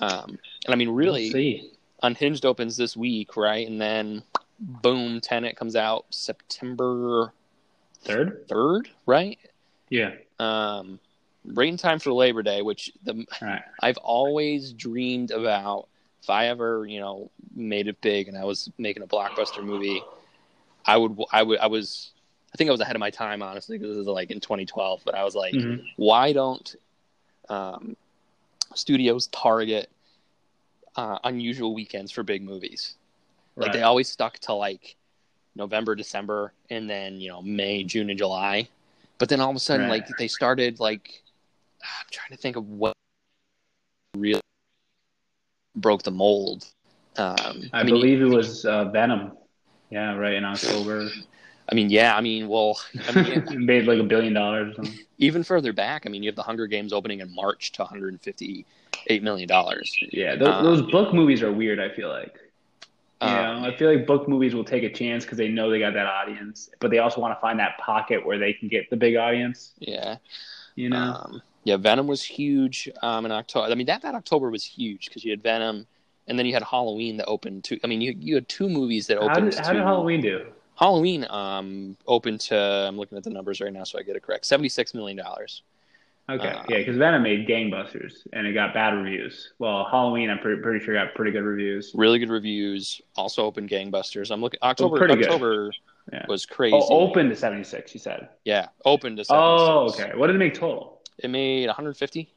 um, 0.00 0.38
and 0.64 0.72
I 0.72 0.76
mean, 0.76 0.90
really. 0.90 1.72
Unhinged 2.02 2.44
opens 2.44 2.76
this 2.76 2.94
week, 2.94 3.38
right? 3.38 3.66
And 3.66 3.80
then, 3.80 4.22
boom, 4.60 5.18
Tenet 5.18 5.56
comes 5.56 5.74
out 5.74 6.04
September 6.10 7.32
Third? 8.02 8.44
third, 8.48 8.90
right? 9.06 9.38
Yeah. 9.88 10.12
Um, 10.38 11.00
right 11.44 11.68
in 11.68 11.78
time 11.78 11.98
for 11.98 12.12
Labor 12.12 12.42
Day, 12.42 12.60
which 12.60 12.92
the 13.02 13.26
right. 13.40 13.62
I've 13.82 13.96
always 13.96 14.74
dreamed 14.74 15.30
about. 15.30 15.88
If 16.22 16.28
I 16.28 16.48
ever, 16.48 16.86
you 16.86 17.00
know, 17.00 17.30
made 17.54 17.88
it 17.88 18.00
big 18.00 18.28
and 18.28 18.36
I 18.36 18.44
was 18.44 18.70
making 18.78 19.02
a 19.02 19.06
blockbuster 19.06 19.64
movie, 19.64 20.02
I 20.84 20.98
would, 20.98 21.18
I 21.32 21.42
would, 21.42 21.58
I 21.60 21.66
was, 21.66 22.10
I 22.56 22.58
think 22.58 22.70
I 22.70 22.72
was 22.72 22.80
ahead 22.80 22.96
of 22.96 23.00
my 23.00 23.10
time, 23.10 23.42
honestly, 23.42 23.76
because 23.76 23.94
this 23.94 24.00
is 24.00 24.06
like 24.06 24.30
in 24.30 24.40
2012. 24.40 25.02
But 25.04 25.14
I 25.14 25.24
was 25.24 25.34
like, 25.34 25.52
Mhm. 25.52 25.84
why 25.96 26.32
don't 26.32 26.74
um, 27.50 27.98
studios 28.74 29.26
target 29.26 29.90
uh, 30.96 31.18
unusual 31.24 31.74
weekends 31.74 32.10
for 32.10 32.22
big 32.22 32.42
movies? 32.42 32.94
Like 33.56 33.72
they 33.72 33.82
always 33.82 34.08
stuck 34.08 34.38
to 34.38 34.54
like 34.54 34.96
November, 35.54 35.94
December, 35.94 36.54
and 36.70 36.88
then 36.88 37.20
you 37.20 37.28
know 37.28 37.42
May, 37.42 37.84
June, 37.84 38.08
and 38.08 38.18
July. 38.18 38.68
But 39.18 39.28
then 39.28 39.42
all 39.42 39.50
of 39.50 39.56
a 39.56 39.60
sudden, 39.60 39.86
Right. 39.86 40.02
like 40.08 40.16
they 40.16 40.28
started 40.28 40.80
like 40.80 41.22
I'm 41.82 42.06
trying 42.10 42.34
to 42.34 42.38
think 42.38 42.56
of 42.56 42.66
what 42.70 42.94
really 44.16 44.40
broke 45.74 46.04
the 46.04 46.10
mold. 46.10 46.64
Um, 47.18 47.68
I, 47.74 47.82
mean, 47.82 47.92
believe 47.92 48.22
it 48.22 48.24
was 48.24 48.64
uh, 48.64 48.86
Venom. 48.86 49.36
Yeah, 49.90 50.14
right 50.14 50.32
in 50.32 50.44
October. 50.46 51.10
I 51.70 51.74
mean, 51.74 51.90
yeah. 51.90 52.16
I 52.16 52.20
mean, 52.20 52.48
well, 52.48 52.78
I 53.08 53.22
mean, 53.22 53.44
made 53.66 53.86
like 53.86 53.98
a 53.98 54.04
billion 54.04 54.32
dollars. 54.34 54.76
Even 55.18 55.42
further 55.42 55.72
back, 55.72 56.04
I 56.06 56.10
mean, 56.10 56.22
you 56.22 56.28
have 56.28 56.36
the 56.36 56.42
Hunger 56.42 56.66
Games 56.66 56.92
opening 56.92 57.20
in 57.20 57.34
March 57.34 57.72
to 57.72 57.82
158 57.82 59.22
million 59.22 59.48
dollars. 59.48 59.94
Yeah, 60.12 60.36
those, 60.36 60.48
Um, 60.48 60.64
those 60.64 60.82
book 60.82 61.12
movies 61.14 61.42
are 61.42 61.52
weird. 61.52 61.80
I 61.80 61.88
feel 61.88 62.08
like. 62.08 62.36
You 63.22 63.28
Um, 63.28 63.62
know, 63.62 63.68
I 63.68 63.76
feel 63.76 63.90
like 63.92 64.06
book 64.06 64.28
movies 64.28 64.54
will 64.54 64.64
take 64.64 64.82
a 64.82 64.92
chance 64.92 65.24
because 65.24 65.38
they 65.38 65.48
know 65.48 65.70
they 65.70 65.78
got 65.78 65.94
that 65.94 66.06
audience, 66.06 66.68
but 66.80 66.90
they 66.90 66.98
also 66.98 67.20
want 67.20 67.34
to 67.36 67.40
find 67.40 67.58
that 67.60 67.78
pocket 67.78 68.24
where 68.26 68.38
they 68.38 68.52
can 68.52 68.68
get 68.68 68.90
the 68.90 68.96
big 68.96 69.16
audience. 69.16 69.72
yeah. 69.78 70.16
You 70.74 70.90
know, 70.90 70.98
Um, 70.98 71.42
yeah, 71.64 71.78
Venom 71.78 72.06
was 72.06 72.22
huge 72.22 72.90
um, 73.02 73.24
in 73.24 73.32
October. 73.32 73.72
I 73.72 73.74
mean, 73.74 73.86
that, 73.86 74.02
that 74.02 74.14
October 74.14 74.50
was 74.50 74.62
huge 74.62 75.06
because 75.06 75.24
you 75.24 75.30
had 75.30 75.42
Venom, 75.42 75.86
and 76.28 76.38
then 76.38 76.44
you 76.44 76.52
had 76.52 76.62
Halloween 76.62 77.16
that 77.16 77.24
opened 77.26 77.64
to. 77.64 77.80
I 77.82 77.86
mean, 77.86 78.02
you 78.02 78.14
you 78.20 78.34
had 78.34 78.46
two 78.50 78.68
movies 78.68 79.06
that 79.06 79.16
how 79.16 79.24
opened. 79.30 79.52
did, 79.52 79.60
how 79.60 79.72
did 79.72 79.82
Halloween 79.82 80.20
do? 80.20 80.46
Halloween 80.78 81.26
um, 81.30 81.96
opened 82.06 82.40
to. 82.42 82.56
I'm 82.56 82.96
looking 82.96 83.16
at 83.18 83.24
the 83.24 83.30
numbers 83.30 83.60
right 83.60 83.72
now, 83.72 83.84
so 83.84 83.98
I 83.98 84.02
get 84.02 84.16
it 84.16 84.22
correct. 84.22 84.44
Seventy 84.46 84.68
six 84.68 84.94
million 84.94 85.16
dollars. 85.16 85.62
Okay, 86.28 86.48
Uh, 86.48 86.64
yeah, 86.68 86.78
because 86.78 86.96
Venom 86.96 87.22
made 87.22 87.46
gangbusters 87.46 88.26
and 88.32 88.48
it 88.48 88.52
got 88.52 88.74
bad 88.74 88.94
reviews. 88.94 89.52
Well, 89.60 89.86
Halloween, 89.88 90.28
I'm 90.28 90.40
pretty, 90.40 90.60
pretty 90.60 90.84
sure 90.84 90.92
got 90.92 91.14
pretty 91.14 91.30
good 91.30 91.44
reviews. 91.44 91.92
Really 91.94 92.18
good 92.18 92.30
reviews. 92.30 93.00
Also 93.16 93.44
opened 93.44 93.68
gangbusters. 93.70 94.32
I'm 94.32 94.40
looking. 94.40 94.58
October. 94.62 95.08
October 95.08 95.70
Yeah. 96.12 96.26
was 96.28 96.44
crazy. 96.44 96.74
Oh, 96.76 97.00
open 97.08 97.28
to 97.28 97.36
76, 97.36 97.94
you 97.94 98.00
said. 98.00 98.28
Yeah, 98.44 98.66
opened 98.84 99.18
to. 99.18 99.24
76. 99.24 99.30
Oh, 99.30 99.88
okay. 100.08 100.16
What 100.18 100.26
did 100.26 100.36
it 100.36 100.40
make 100.40 100.54
total? 100.54 101.00
It 101.18 101.28
made 101.30 101.66
150. 101.66 102.28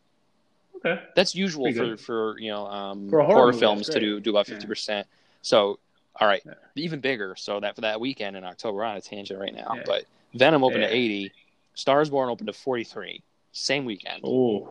Okay. 0.77 1.01
That's 1.15 1.33
usual 1.35 1.73
for 1.73 1.97
for 1.97 2.39
you 2.39 2.51
know 2.51 2.65
um, 2.67 3.09
For 3.09 3.21
horror 3.21 3.33
horror, 3.33 3.45
movie, 3.47 3.59
films 3.59 3.89
to 3.89 3.99
do 3.99 4.19
do 4.21 4.29
about 4.29 4.47
Yeah. 4.47 4.53
fifty 4.53 4.67
percent. 4.67 5.07
So, 5.41 5.79
all 6.19 6.27
right, 6.27 6.41
Yeah. 6.45 6.53
even 6.75 6.99
bigger. 6.99 7.35
So 7.37 7.59
that 7.59 7.75
for 7.75 7.81
that 7.81 7.99
weekend 7.99 8.35
in 8.35 8.43
October, 8.43 8.77
we're 8.77 8.83
on 8.83 8.97
a 8.97 9.01
tangent 9.01 9.39
right 9.39 9.53
now. 9.53 9.73
Yeah. 9.75 9.83
But 9.85 10.05
Venom 10.33 10.63
opened 10.63 10.83
to 10.83 10.89
eighty, 10.93 11.31
Stars 11.75 12.09
Born 12.09 12.29
opened 12.29 12.47
to 12.47 12.53
forty 12.53 12.83
three, 12.83 13.21
same 13.51 13.85
weekend, 13.85 14.21
Oh, 14.23 14.69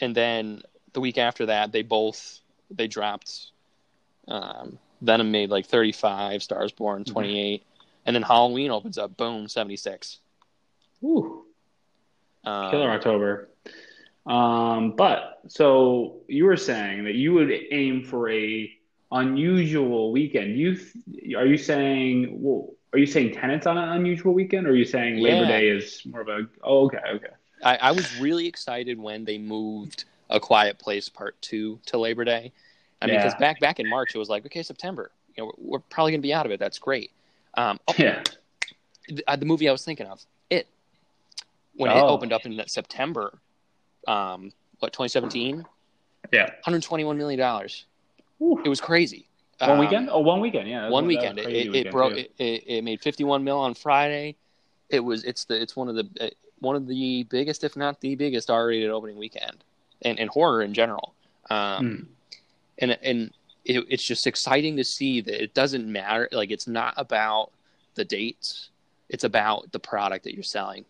and 0.00 0.14
then 0.14 0.62
the 0.92 1.00
week 1.00 1.18
after 1.18 1.46
that, 1.46 1.72
they 1.72 1.82
both 1.82 2.40
they 2.70 2.86
dropped. 2.86 3.50
Um, 4.26 4.78
Venom 5.00 5.30
made 5.30 5.50
like 5.50 5.66
thirty 5.66 5.92
five, 5.92 6.42
Stars 6.42 6.72
Born 6.72 7.02
Mm-hmm. 7.04 7.12
twenty 7.12 7.40
eight, 7.40 7.64
and 8.06 8.14
then 8.16 8.22
Halloween 8.22 8.70
opens 8.70 8.98
up, 8.98 9.16
boom, 9.16 9.48
seventy 9.48 9.76
six. 9.76 10.18
Ooh. 11.04 11.44
Um, 12.44 12.70
Killer 12.70 12.90
October. 12.90 13.50
Um, 14.26 14.92
but 14.96 15.40
so 15.48 16.20
you 16.28 16.44
were 16.44 16.56
saying 16.56 17.04
that 17.04 17.14
you 17.14 17.32
would 17.34 17.50
aim 17.70 18.02
for 18.04 18.28
a 18.30 18.70
unusual 19.12 20.12
weekend. 20.12 20.56
You 20.56 20.76
th- 20.76 21.36
are 21.36 21.46
you 21.46 21.56
saying? 21.56 22.38
Well, 22.42 22.70
are 22.92 22.98
you 22.98 23.06
saying 23.06 23.34
Tenet's 23.34 23.66
on 23.66 23.76
an 23.78 23.88
unusual 23.90 24.32
weekend, 24.32 24.66
or 24.66 24.70
are 24.70 24.76
you 24.76 24.84
saying 24.84 25.16
Labor 25.20 25.42
Yeah. 25.42 25.48
Day 25.58 25.68
is 25.68 26.02
more 26.06 26.20
of 26.20 26.28
a? 26.28 26.46
Oh, 26.62 26.86
okay, 26.86 26.98
okay. 27.14 27.26
I, 27.64 27.76
I 27.76 27.92
was 27.92 28.20
really 28.20 28.46
excited 28.46 28.98
when 28.98 29.24
they 29.24 29.36
moved 29.38 30.04
A 30.30 30.38
Quiet 30.40 30.78
Place 30.78 31.08
Part 31.08 31.40
Two 31.42 31.80
to 31.86 31.98
Labor 31.98 32.24
Day, 32.24 32.52
I 33.02 33.06
mean, 33.06 33.16
because 33.16 33.32
Yeah. 33.34 33.38
back 33.38 33.60
back 33.60 33.80
in 33.80 33.88
March, 33.88 34.14
it 34.14 34.18
was 34.18 34.28
like, 34.28 34.46
okay, 34.46 34.62
September, 34.62 35.10
you 35.36 35.42
know, 35.42 35.52
we're, 35.58 35.72
we're 35.72 35.78
probably 35.80 36.12
going 36.12 36.20
to 36.20 36.26
be 36.26 36.32
out 36.34 36.46
of 36.46 36.52
it. 36.52 36.60
That's 36.60 36.78
great. 36.78 37.10
Um, 37.54 37.80
oh, 37.88 37.94
Yeah. 37.98 38.22
the, 39.08 39.24
uh, 39.26 39.36
the 39.36 39.46
movie 39.46 39.68
I 39.68 39.72
was 39.72 39.84
thinking 39.84 40.06
of, 40.06 40.24
it, 40.50 40.68
when 41.74 41.90
it 41.90 41.94
Oh. 41.94 42.08
opened 42.08 42.32
up 42.32 42.46
in 42.46 42.56
that 42.58 42.70
September, 42.70 43.38
um, 44.06 44.52
what 44.78 44.92
2017, 44.92 45.66
Yeah. 46.32 46.44
121 46.44 47.18
million 47.18 47.38
dollars. 47.40 47.84
Whew. 48.38 48.62
It 48.64 48.68
was 48.68 48.80
crazy. 48.80 49.26
One 49.60 49.70
Um, 49.70 49.78
weekend? 49.78 50.08
Oh, 50.10 50.20
one 50.20 50.40
weekend. 50.40 50.68
Yeah. 50.68 50.88
one 50.88 51.06
weekend. 51.06 51.38
It, 51.38 51.44
crazy 51.44 51.68
it, 51.68 51.72
weekend, 51.72 51.92
broke. 51.92 52.16
It, 52.16 52.32
it, 52.38 52.84
made 52.84 53.00
51 53.00 53.42
mil 53.42 53.58
on 53.58 53.74
Friday. 53.74 54.36
It 54.88 55.00
was. 55.00 55.24
It's 55.24 55.44
the. 55.44 55.60
It's 55.60 55.74
one 55.76 55.88
of 55.88 55.96
the. 55.96 56.08
uh, 56.20 56.28
One 56.60 56.76
of 56.76 56.86
the 56.86 57.24
biggest, 57.24 57.62
if 57.64 57.76
not 57.76 58.00
the 58.00 58.14
biggest, 58.14 58.50
R-rated 58.50 58.90
opening 58.90 59.16
weekend, 59.18 59.62
and, 60.02 60.18
and 60.18 60.30
horror 60.30 60.62
in 60.62 60.74
general. 60.74 61.14
Um, 61.50 61.86
Hmm. 61.86 62.02
and 62.78 62.98
and 63.02 63.32
it, 63.64 63.84
it's 63.88 64.02
just 64.04 64.26
exciting 64.26 64.76
to 64.76 64.84
see 64.84 65.20
that 65.20 65.42
it 65.42 65.54
doesn't 65.54 65.86
matter. 65.90 66.28
Like 66.32 66.50
it's 66.50 66.66
not 66.68 66.94
about 66.96 67.50
the 67.96 68.04
dates; 68.04 68.70
it's 69.08 69.24
about 69.24 69.70
the 69.72 69.78
product 69.80 70.24
that 70.24 70.34
you're 70.34 70.42
selling 70.44 70.84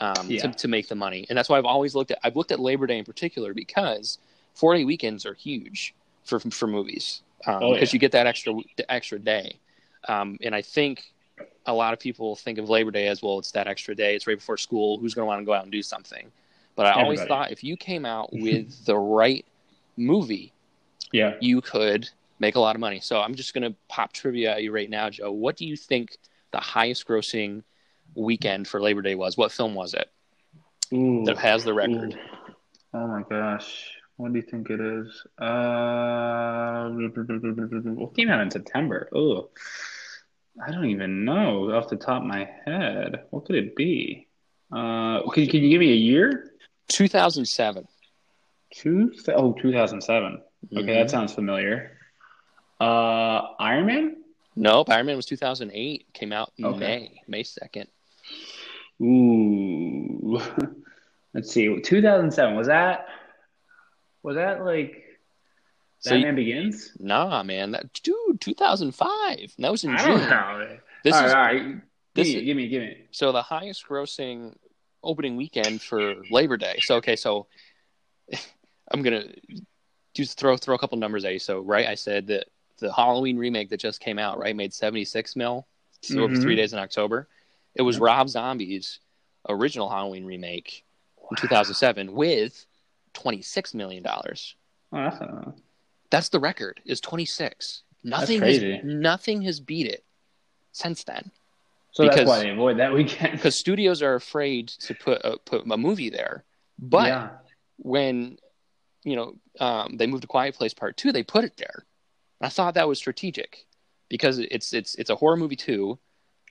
um, 0.00 0.30
Yeah. 0.30 0.42
to, 0.42 0.52
to 0.52 0.68
make 0.68 0.88
the 0.88 0.94
money. 0.94 1.26
And 1.28 1.36
that's 1.36 1.48
why 1.48 1.58
I've 1.58 1.64
always 1.66 1.94
looked 1.94 2.10
at. 2.12 2.18
I've 2.24 2.36
looked 2.36 2.52
at 2.52 2.60
Labor 2.60 2.86
Day 2.86 2.98
in 2.98 3.04
particular 3.04 3.52
because 3.52 4.18
four 4.54 4.74
day 4.76 4.84
weekends 4.84 5.26
are 5.26 5.34
huge 5.34 5.94
for 6.24 6.38
for 6.40 6.66
movies 6.66 7.22
because 7.38 7.62
Oh, 7.62 7.74
yeah. 7.74 7.84
you 7.92 7.98
get 7.98 8.12
that 8.12 8.26
extra 8.26 8.54
extra 8.88 9.18
day. 9.18 9.58
Um, 10.08 10.38
and 10.42 10.54
I 10.54 10.62
think 10.62 11.02
a 11.66 11.72
lot 11.72 11.92
of 11.92 11.98
people 12.00 12.36
think 12.36 12.58
of 12.58 12.68
Labor 12.68 12.90
Day 12.90 13.08
as 13.08 13.22
well. 13.22 13.38
It's 13.38 13.52
that 13.52 13.66
extra 13.66 13.94
day. 13.94 14.14
It's 14.14 14.26
right 14.26 14.36
before 14.38 14.56
school. 14.56 14.98
Who's 14.98 15.14
going 15.14 15.22
to 15.24 15.26
want 15.26 15.40
to 15.40 15.44
go 15.44 15.52
out 15.52 15.62
and 15.62 15.72
do 15.72 15.82
something? 15.82 16.30
But 16.76 16.86
I 16.86 16.92
always 17.02 17.22
thought 17.22 17.50
if 17.52 17.62
you 17.62 17.76
came 17.76 18.04
out 18.06 18.30
with 18.32 18.84
the 18.86 18.96
right 18.96 19.44
movie 19.96 20.52
Yeah. 21.12 21.34
you 21.40 21.60
could 21.60 22.08
make 22.38 22.54
a 22.56 22.60
lot 22.60 22.74
of 22.74 22.80
money. 22.80 22.98
So 23.00 23.20
I'm 23.20 23.34
just 23.34 23.52
going 23.54 23.70
to 23.70 23.76
pop 23.88 24.12
trivia 24.12 24.52
at 24.52 24.62
you 24.62 24.72
right 24.72 24.88
now, 24.90 25.10
Joe. 25.10 25.30
What 25.30 25.56
do 25.56 25.66
you 25.66 25.76
think 25.76 26.16
the 26.50 26.58
highest 26.60 27.06
grossing 27.06 27.62
weekend 28.14 28.66
for 28.68 28.80
Labor 28.80 29.02
Day 29.02 29.14
was? 29.14 29.36
What 29.36 29.52
film 29.52 29.74
was 29.74 29.94
it 29.94 30.10
Ooh. 30.92 31.24
that 31.26 31.38
has 31.38 31.62
the 31.64 31.74
record? 31.74 32.14
Ooh. 32.14 32.54
Oh 32.94 33.06
my 33.06 33.22
gosh. 33.28 33.90
What 34.22 34.32
do 34.32 34.38
you 34.38 34.44
think 34.48 34.70
it 34.70 34.80
is? 34.80 35.26
Uh, 35.36 36.90
what 37.96 38.14
came 38.14 38.30
out 38.30 38.40
in 38.40 38.52
September? 38.52 39.08
Oh, 39.12 39.50
I 40.64 40.70
don't 40.70 40.84
even 40.84 41.24
know 41.24 41.72
off 41.72 41.88
the 41.88 41.96
top 41.96 42.22
of 42.22 42.28
my 42.28 42.48
head. 42.64 43.24
What 43.30 43.46
could 43.46 43.56
it 43.56 43.74
be? 43.74 44.28
Uh, 44.70 45.28
can, 45.30 45.48
can 45.48 45.64
you 45.64 45.70
give 45.70 45.80
me 45.80 45.90
a 45.90 45.96
year? 45.96 46.52
2007. 46.86 47.88
Two, 48.72 49.12
oh, 49.34 49.54
2007. 49.54 50.40
Okay, 50.72 50.82
Mhm. 50.82 50.86
that 50.86 51.10
sounds 51.10 51.34
familiar. 51.34 51.98
Uh, 52.80 53.40
Iron 53.58 53.86
Man? 53.86 54.16
Nope, 54.54 54.88
Iron 54.90 55.06
Man 55.06 55.16
was 55.16 55.26
2008. 55.26 56.06
Came 56.12 56.32
out 56.32 56.52
in 56.58 56.66
Okay. 56.66 56.78
May, 57.26 57.38
May 57.38 57.42
2nd. 57.42 57.88
Ooh. 59.02 60.40
Let's 61.34 61.50
see. 61.50 61.80
2007. 61.80 62.54
Was 62.54 62.68
that 62.68 63.06
was 64.22 64.36
that 64.36 64.64
like 64.64 65.02
So 66.00 66.14
you- 66.14 66.32
Begins? 66.32 66.92
Nah, 66.98 67.42
man, 67.42 67.72
that 67.72 67.92
dude, 68.02 68.40
2005. 68.40 69.54
That 69.58 69.70
was 69.70 69.84
in 69.84 69.90
I 69.90 69.98
June. 70.04 70.18
don't 70.18 70.30
know. 70.30 70.78
This 71.04 71.14
all 71.14 71.24
is 71.26 71.32
right, 71.32 71.56
all 71.56 71.64
right. 71.64 71.80
this 72.14 72.28
give, 72.28 72.34
me, 72.34 72.40
is- 72.40 72.44
give 72.46 72.56
me, 72.56 72.68
give 72.68 72.82
me. 72.82 72.96
so 73.10 73.32
the 73.32 73.42
highest 73.42 73.86
grossing 73.88 74.54
opening 75.04 75.36
weekend 75.36 75.82
for 75.82 76.14
Labor 76.30 76.56
Day. 76.56 76.78
So 76.82 76.96
okay, 76.96 77.16
so 77.16 77.46
I'm 78.90 79.02
gonna 79.02 79.24
just 80.14 80.38
throw 80.38 80.56
throw 80.56 80.74
a 80.74 80.78
couple 80.78 80.98
numbers 80.98 81.24
at 81.24 81.32
you. 81.32 81.38
So 81.38 81.60
right, 81.60 81.86
I 81.86 81.94
said 81.94 82.26
that 82.28 82.46
the 82.78 82.92
Halloween 82.92 83.36
remake 83.36 83.70
that 83.70 83.80
just 83.80 84.00
came 84.00 84.18
out 84.18 84.38
right 84.38 84.54
made 84.56 84.72
76 84.74 85.36
mil. 85.36 85.66
So 86.02 86.20
over 86.20 86.34
Mhm. 86.34 86.42
three 86.42 86.56
days 86.56 86.72
in 86.72 86.78
October. 86.80 87.28
It 87.74 87.82
was. 87.82 87.98
Rob 87.98 88.28
Zombie's 88.28 88.98
original 89.48 89.88
Halloween 89.88 90.24
remake 90.24 90.84
in 91.30 91.36
2007 91.36 92.12
with 92.12 92.66
26 93.14 93.74
million 93.74 94.02
dollars. 94.02 94.56
Oh, 94.92 95.54
that's 96.10 96.28
the 96.28 96.40
record. 96.40 96.80
Is 96.84 97.00
26. 97.00 97.82
Nothing 98.04 98.42
has, 98.42 98.62
nothing 98.84 99.42
has 99.42 99.60
beat 99.60 99.86
it 99.86 100.04
since 100.72 101.04
then. 101.04 101.30
so 101.92 102.02
that's 102.04 102.16
Because- 102.16 102.28
why 102.28 102.40
they 102.40 102.50
avoid 102.50 102.78
that 102.78 102.92
weekend. 102.92 103.32
because 103.36 103.54
studios 103.56 104.02
are 104.02 104.14
afraid 104.14 104.68
to 104.68 104.94
put 104.94 105.20
a, 105.24 105.38
put 105.38 105.62
a 105.70 105.76
movie 105.78 106.10
there. 106.10 106.44
But 106.78 107.06
yeah, 107.06 107.28
when 107.76 108.38
you 109.04 109.16
know 109.16 109.34
um, 109.60 109.96
they 109.96 110.06
moved 110.06 110.22
to 110.22 110.28
Quiet 110.28 110.54
Place 110.54 110.74
Part 110.74 110.96
Two, 110.96 111.12
they 111.12 111.22
put 111.22 111.44
it 111.44 111.56
there. 111.56 111.84
I 112.40 112.48
thought 112.48 112.74
that 112.74 112.88
was 112.88 112.98
strategic 112.98 113.66
because 114.08 114.38
it's 114.38 114.72
it's 114.72 114.94
it's 114.96 115.10
a 115.10 115.14
horror 115.16 115.36
movie 115.36 115.54
too, 115.56 115.98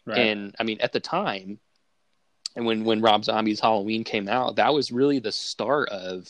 right. 0.05 0.17
and 0.19 0.55
I 0.57 0.63
mean 0.63 0.79
at 0.79 0.93
the 0.93 0.99
time, 1.01 1.59
and 2.55 2.65
when 2.65 2.85
when 2.85 3.01
Rob 3.01 3.25
Zombie's 3.25 3.59
Halloween 3.59 4.05
came 4.05 4.29
out, 4.29 4.55
that 4.55 4.73
was 4.73 4.91
really 4.91 5.19
the 5.19 5.31
start 5.33 5.89
of 5.89 6.29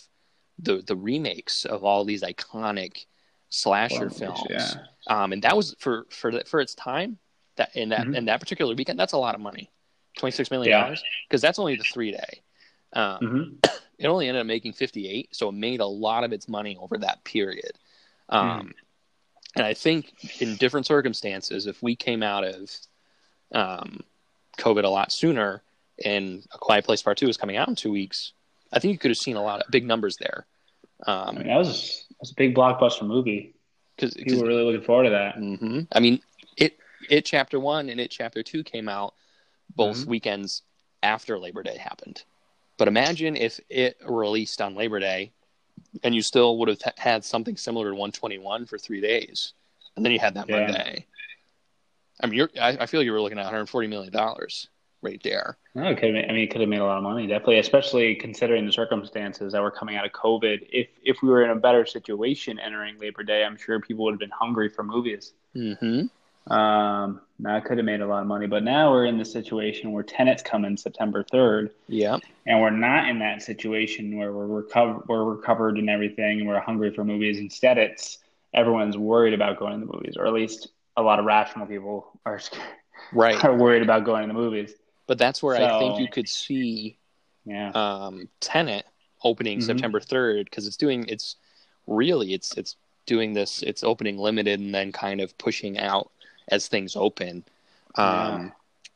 the 0.62 0.78
the 0.86 0.96
remakes 0.96 1.66
of 1.66 1.84
all 1.84 2.06
these 2.06 2.24
iconic 2.24 3.06
slasher 3.50 4.10
films. 4.10 4.42
Yeah. 4.50 4.68
Um, 5.08 5.34
and 5.34 5.42
that 5.42 5.56
was 5.56 5.76
for 5.80 6.06
for 6.10 6.32
the, 6.32 6.44
for 6.46 6.60
its 6.62 6.76
time 6.76 7.18
that 7.56 7.76
in 7.76 7.90
that 7.90 8.08
Mhm. 8.08 8.16
in 8.16 8.26
that 8.26 8.40
particular 8.40 8.76
weekend, 8.76 9.00
that's 9.00 9.14
a 9.14 9.18
lot 9.18 9.36
of 9.36 9.42
money, 9.42 9.70
twenty 10.18 10.32
six 10.32 10.52
million 10.52 10.72
Yeah. 10.72 10.84
dollars, 10.84 11.04
because 11.28 11.42
that's 11.42 11.60
only 11.60 11.76
the 11.76 11.84
three 11.84 12.12
day. 12.12 12.42
Um, 12.94 13.18
hmm 13.62 13.70
It 13.98 14.08
only 14.08 14.28
ended 14.28 14.42
up 14.42 14.48
making 14.48 14.74
fifty 14.74 15.08
eight, 15.08 15.36
so 15.36 15.50
it 15.50 15.54
made 15.54 15.80
a 15.80 15.86
lot 15.86 16.24
of 16.24 16.34
its 16.34 16.48
money 16.48 16.76
over 16.78 16.98
that 17.00 17.24
period. 17.24 17.74
Um, 18.30 18.74
And 19.56 19.66
I 19.66 19.74
think 19.74 20.14
in 20.42 20.56
different 20.56 20.86
circumstances, 20.86 21.68
if 21.68 21.84
we 21.84 21.94
came 21.96 22.24
out 22.24 22.46
of 22.46 22.72
um, 23.52 24.02
COVID 24.58 24.86
a 24.86 24.90
lot 24.90 25.12
sooner, 25.12 25.62
and 26.06 26.48
A 26.54 26.58
Quiet 26.58 26.86
Place 26.86 27.02
Part 27.02 27.18
Two 27.18 27.28
was 27.28 27.36
coming 27.36 27.58
out 27.58 27.68
in 27.68 27.76
two 27.76 27.92
weeks, 27.92 28.32
I 28.72 28.80
think 28.80 28.94
you 28.94 28.98
could 28.98 29.12
have 29.12 29.18
seen 29.18 29.36
a 29.36 29.44
lot 29.44 29.62
of 29.62 29.70
big 29.70 29.86
numbers 29.86 30.16
there. 30.18 30.46
I 31.08 31.12
Um, 31.30 31.38
mean, 31.38 31.48
that 31.48 31.58
was 31.58 32.06
that 32.10 32.18
was 32.20 32.32
a 32.32 32.36
big 32.36 32.56
blockbuster 32.56 33.06
movie. 33.06 33.56
because 33.96 34.14
People 34.14 34.40
were 34.42 34.48
really 34.48 34.64
looking 34.64 34.82
forward 34.86 35.06
to 35.06 35.10
that. 35.12 35.36
hmm 35.36 35.82
I 35.92 36.00
mean, 36.00 36.22
it 36.58 36.78
it 37.10 37.26
chapter 37.26 37.60
one 37.60 37.90
and 37.90 38.00
it 38.00 38.12
chapter 38.12 38.44
two 38.44 38.64
came 38.64 38.88
out 38.88 39.16
both 39.76 40.06
Mhm. 40.06 40.08
weekends 40.08 40.64
after 41.04 41.40
Labor 41.40 41.64
Day 41.64 41.78
happened. 41.78 42.24
But 42.78 42.88
imagine 42.88 43.36
if 43.36 43.60
it 43.70 43.98
released 44.06 44.62
on 44.62 44.76
Labor 44.76 45.00
Day, 45.00 45.32
and 46.04 46.14
you 46.16 46.22
still 46.22 46.58
would 46.58 46.68
have 46.68 46.82
had 46.98 47.24
something 47.26 47.58
similar 47.58 47.90
to 47.90 47.96
121 47.96 48.66
for 48.66 48.78
three 48.78 49.02
days, 49.02 49.54
and 49.96 50.06
then 50.06 50.12
you 50.12 50.20
had 50.20 50.34
that 50.36 50.48
Yeah. 50.50 50.68
Monday. 50.68 51.06
I 52.20 52.28
mean, 52.28 52.36
you're, 52.38 52.50
I, 52.60 52.78
I 52.82 52.86
feel 52.86 53.02
you 53.02 53.12
were 53.12 53.22
looking 53.22 53.40
at 53.40 53.44
140 53.46 53.88
million 53.88 54.14
dollars 54.14 54.68
right 55.02 55.22
there. 55.24 55.58
No, 55.76 55.84
it 55.90 55.96
could 55.98 56.16
have, 56.16 56.26
I 56.30 56.34
mean, 56.34 56.44
it 56.44 56.52
could 56.52 56.62
have 56.62 56.70
made 56.70 56.80
a 56.80 56.86
lot 56.86 56.98
of 56.98 57.04
money, 57.04 57.28
definitely, 57.28 57.60
especially 57.60 58.16
considering 58.16 58.66
the 58.66 58.72
circumstances 58.72 59.54
that 59.54 59.62
were 59.62 59.72
coming 59.72 59.96
out 59.96 60.06
of 60.06 60.12
COVID. 60.12 60.68
If 60.72 60.90
if 61.04 61.22
we 61.22 61.30
were 61.30 61.44
in 61.44 61.50
a 61.52 61.56
better 61.56 61.86
situation 61.86 62.60
entering 62.60 63.00
Labor 63.00 63.24
Day, 63.24 63.44
I'm 63.44 63.58
sure 63.58 63.80
people 63.80 64.06
would 64.06 64.12
have 64.14 64.20
been 64.20 64.30
hungry 64.32 64.70
for 64.70 64.84
movies. 64.84 65.34
Mm-hmm. 65.56 66.08
Um, 66.52 67.22
that 67.40 67.66
could 67.66 67.78
have 67.78 67.86
made 67.86 68.02
a 68.02 68.08
lot 68.08 68.22
of 68.22 68.28
money, 68.28 68.48
but 68.48 68.64
now 68.64 68.92
we're 68.92 69.06
in 69.06 69.18
the 69.20 69.26
situation 69.26 69.92
where 69.92 70.04
Tenet's 70.04 70.42
come 70.42 70.66
in 70.66 70.76
September 70.76 71.24
3rd, 71.24 71.70
Yeah. 71.88 72.18
and 72.48 72.60
we're 72.60 72.72
not 72.72 73.08
in 73.10 73.20
that 73.20 73.44
situation 73.44 74.18
where 74.18 74.34
we're 74.34 74.48
recovered, 74.48 75.04
we're 75.08 75.24
recovered 75.24 75.78
and 75.78 75.88
everything, 75.90 76.40
and 76.40 76.48
we're 76.50 76.60
hungry 76.60 76.92
for 76.94 77.04
movies. 77.04 77.38
Instead, 77.38 77.78
it's 77.78 78.18
everyone's 78.56 78.98
worried 78.98 79.36
about 79.36 79.60
going 79.60 79.80
to 79.80 79.86
the 79.86 79.94
movies, 79.94 80.16
or 80.18 80.26
at 80.26 80.34
least 80.34 80.70
a 80.98 81.02
lot 81.02 81.20
of 81.20 81.26
rational 81.26 81.68
people 81.68 82.20
are 82.26 82.40
scared, 82.40 82.64
Right. 83.14 83.42
are 83.46 83.56
worried 83.56 83.84
about 83.84 84.04
going 84.04 84.24
to 84.24 84.28
the 84.28 84.34
movies. 84.34 84.74
But 85.12 85.18
that's 85.18 85.44
where 85.44 85.58
I 85.58 85.78
think 85.78 86.00
you 86.00 86.08
could 86.08 86.30
see 86.30 86.98
Yeah. 87.44 87.72
um, 87.72 88.30
Tenet 88.40 88.86
opening 89.26 89.60
Mhm. 89.60 89.64
September 89.64 90.00
third 90.00 90.46
because 90.46 90.66
it's 90.66 90.78
doing 90.78 91.06
it's 91.10 91.36
really 91.86 92.34
it's 92.34 92.58
it's 92.58 92.78
doing 93.06 93.34
this 93.34 93.62
it's 93.62 93.84
opening 93.84 94.18
limited 94.18 94.62
and 94.62 94.74
then 94.74 94.94
kind 94.94 95.20
of 95.20 95.38
pushing 95.38 95.78
out 95.78 96.10
as 96.48 96.70
things 96.70 96.96
open. 96.96 97.44
Um, 97.96 98.54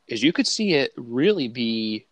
Is 0.07 0.23
you 0.23 0.31
could 0.31 0.47
see 0.47 0.75
it 0.75 0.93
really 0.95 1.49
be. 1.49 2.05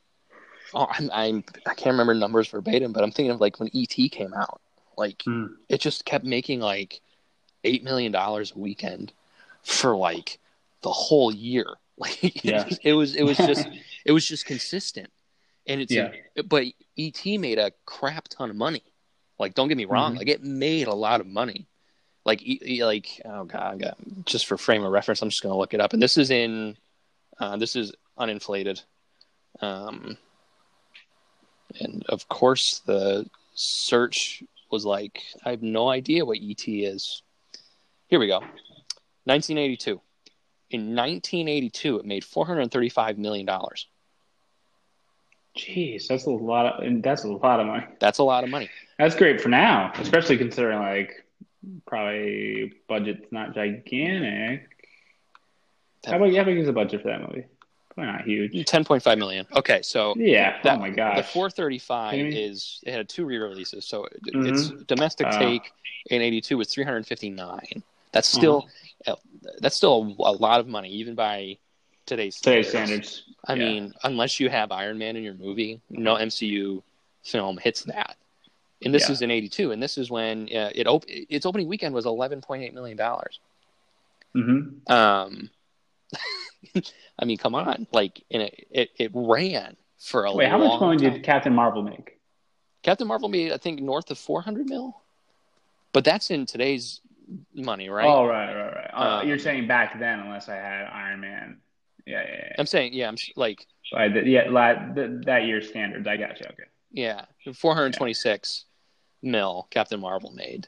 Oh, 0.74 0.88
I'm, 0.90 1.10
I'm 1.14 1.44
I 1.66 1.74
can't 1.74 1.94
remember 1.94 2.14
numbers 2.14 2.50
verbatim, 2.50 2.92
but 2.92 3.04
I'm 3.06 3.12
thinking 3.12 3.32
of 3.32 3.40
like 3.40 3.62
when 3.62 3.70
ET 3.74 4.10
came 4.12 4.34
out, 4.34 4.60
like 4.98 5.20
Mm. 5.20 5.56
it 5.70 5.80
just 5.80 6.04
kept 6.04 6.26
making 6.26 6.60
like 6.60 7.00
eight 7.64 7.86
million 7.86 8.12
dollars 8.12 8.52
a 8.54 8.60
weekend 8.60 9.14
for 9.64 9.96
like 9.96 10.40
the 10.82 10.92
whole 10.92 11.34
year. 11.34 11.68
Like 11.96 12.44
Yeah. 12.44 12.68
it 12.84 12.94
was 12.94 13.14
it 13.14 13.22
was 13.22 13.38
just 13.38 13.68
it 14.06 14.12
was 14.12 14.28
just 14.28 14.46
consistent, 14.46 15.12
and 15.68 15.82
it's 15.82 15.92
Yeah. 15.94 16.12
but 16.46 16.66
ET 16.98 17.38
made 17.38 17.58
a 17.60 17.72
crap 17.86 18.28
ton 18.28 18.50
of 18.50 18.56
money. 18.56 18.84
Like 19.40 19.54
don't 19.56 19.68
get 19.68 19.78
me 19.78 19.86
wrong, 19.86 20.14
Mhm. 20.16 20.18
like 20.20 20.28
it 20.28 20.44
made 20.44 20.88
a 20.88 20.94
lot 20.94 21.20
of 21.22 21.28
money. 21.28 21.68
Like 22.26 22.42
like 22.80 23.22
oh 23.26 23.44
god, 23.46 23.96
just 24.26 24.46
for 24.46 24.58
frame 24.58 24.84
of 24.84 24.92
reference, 24.92 25.22
I'm 25.22 25.30
just 25.30 25.42
gonna 25.44 25.58
look 25.58 25.74
it 25.74 25.82
up, 25.82 25.94
and 25.94 26.02
this 26.02 26.18
is 26.18 26.30
in 26.32 26.78
uh, 27.40 27.58
this 27.58 27.76
is 27.76 27.92
uninflated. 28.18 28.82
Um, 29.60 30.18
and 31.80 32.04
of 32.08 32.28
course, 32.28 32.80
the 32.86 33.30
search 33.56 34.44
was 34.72 34.86
like, 34.86 35.22
I 35.44 35.50
have 35.52 35.62
no 35.64 35.90
idea 35.90 36.26
what 36.26 36.40
ET 36.42 36.68
is. 36.68 37.22
Here 38.08 38.20
we 38.20 38.28
go. 38.28 38.40
1982. 39.26 40.00
In 40.70 40.96
1982, 40.96 42.00
it 42.00 42.06
made 42.06 42.24
435 42.24 43.18
million 43.18 43.46
dollars. 43.46 43.88
Jeez, 45.58 46.08
that's 46.08 46.26
a 46.26 46.32
lot 46.32 46.66
of 46.66 46.84
and 46.84 47.04
that's 47.04 47.24
a 47.26 47.28
lot 47.32 47.60
of 47.60 47.68
money. 47.68 47.86
That's 48.00 48.18
a 48.20 48.24
lot 48.24 48.44
of 48.44 48.50
money. 48.50 48.70
That's 48.98 49.16
great 49.16 49.40
for 49.40 49.50
now, 49.50 49.92
especially 50.00 50.38
considering 50.38 50.80
like 50.80 51.12
probably 51.86 52.74
budget's 52.88 53.32
not 53.32 53.54
gigantic. 53.54 54.68
How 56.06 56.18
about 56.18 56.34
how 56.36 56.44
big 56.44 56.58
is 56.58 56.66
the 56.66 56.74
budget 56.74 57.02
for 57.02 57.10
that 57.10 57.22
movie? 57.22 57.46
Probably 57.94 58.12
not 58.12 58.22
huge. 58.24 58.52
10.5 58.66 59.18
million. 59.20 59.46
Okay, 59.56 59.82
so 59.84 60.16
Yeah. 60.18 60.60
that- 60.64 60.78
oh 60.78 60.82
my 60.82 60.90
gosh. 60.90 61.18
the 61.18 61.24
435 61.24 62.12
Kidding 62.12 62.30
me? 62.32 62.44
is 62.44 62.80
it 62.86 62.92
had 62.92 63.08
two 63.08 63.24
re-releases, 63.24 63.86
so 63.86 64.06
it- 64.06 64.34
Mhm. 64.34 64.50
its 64.50 64.70
domestic 64.86 65.28
Uh. 65.28 65.38
take 65.40 65.72
in 66.10 66.22
82 66.22 66.58
was 66.58 66.68
359. 66.68 67.84
That's 68.12 68.28
still 68.28 68.68
Uh-huh. 69.08 69.16
that's 69.60 69.76
still 69.76 70.16
a, 70.20 70.30
a 70.30 70.34
lot 70.34 70.60
of 70.60 70.68
money, 70.68 70.90
even 70.90 71.14
by 71.16 71.58
today's 72.06 72.40
Today's 72.40 72.70
standards. 72.70 73.24
I 73.48 73.54
yeah. 73.54 73.66
mean, 73.66 73.94
unless 74.04 74.40
you 74.40 74.50
have 74.50 74.72
Iron 74.72 74.98
Man 74.98 75.16
in 75.16 75.24
your 75.24 75.34
movie, 75.36 75.82
no 75.90 76.16
MCU 76.16 76.82
film 77.24 77.58
hits 77.58 77.84
that. 77.84 78.16
And 78.84 78.94
this 78.94 79.08
Yeah. 79.08 79.14
is 79.14 79.22
in 79.22 79.32
'82, 79.32 79.72
and 79.72 79.82
this 79.82 79.98
is 79.98 80.10
when 80.10 80.44
uh, 80.56 80.70
it 80.76 80.88
op- 80.88 81.06
its 81.08 81.46
opening 81.46 81.68
weekend 81.68 81.96
was 81.96 82.06
11.8 82.06 82.74
million 82.74 82.98
dollars. 82.98 83.40
Mm-hmm. 84.36 84.92
Um, 84.92 85.50
I 87.20 87.26
mean, 87.26 87.38
come 87.38 87.56
on, 87.56 87.88
like, 87.92 88.24
and 88.32 88.44
it, 88.44 88.68
it, 88.72 88.90
it 88.98 89.12
ran 89.14 89.78
for 90.00 90.26
a 90.26 90.34
Wait, 90.34 90.50
how 90.50 90.58
much 90.58 90.80
money 90.82 90.98
did 90.98 91.24
Captain 91.24 91.54
Marvel 91.54 91.82
make? 91.84 92.20
Captain 92.82 93.08
Marvel 93.08 93.30
made, 93.30 93.52
I 93.54 93.58
think, 93.58 93.80
north 93.82 94.12
of 94.12 94.18
400 94.18 94.68
mil, 94.68 95.00
but 95.94 96.04
that's 96.04 96.30
in 96.32 96.46
today's 96.46 97.00
money, 97.54 97.90
right? 97.90 98.06
Oh, 98.08 98.26
right, 98.26 98.54
right, 98.54 98.76
right. 98.76 98.90
Uh, 98.94 99.20
Um, 99.22 99.28
you're 99.28 99.40
saying 99.40 99.68
back 99.68 99.98
then, 100.00 100.20
unless 100.20 100.50
I 100.50 100.56
had 100.56 100.88
Iron 100.92 101.22
Man. 101.22 101.58
Yeah, 102.06 102.22
yeah, 102.22 102.36
yeah. 102.48 102.56
I'm 102.60 102.66
saying, 102.66 102.94
yeah, 102.94 103.08
I'm 103.08 103.16
like, 103.36 103.66
th- 103.92 104.26
yeah, 104.26 104.50
la- 104.50 104.94
th- 104.94 105.26
that 105.26 105.46
year's 105.46 105.70
standards. 105.70 106.08
I 106.08 106.18
got 106.18 106.40
you. 106.40 106.46
Okay, 106.52 106.64
yeah, 106.92 107.26
426 107.54 108.66
mil 109.22 109.68
Captain 109.70 110.00
Marvel 110.00 110.32
made. 110.32 110.68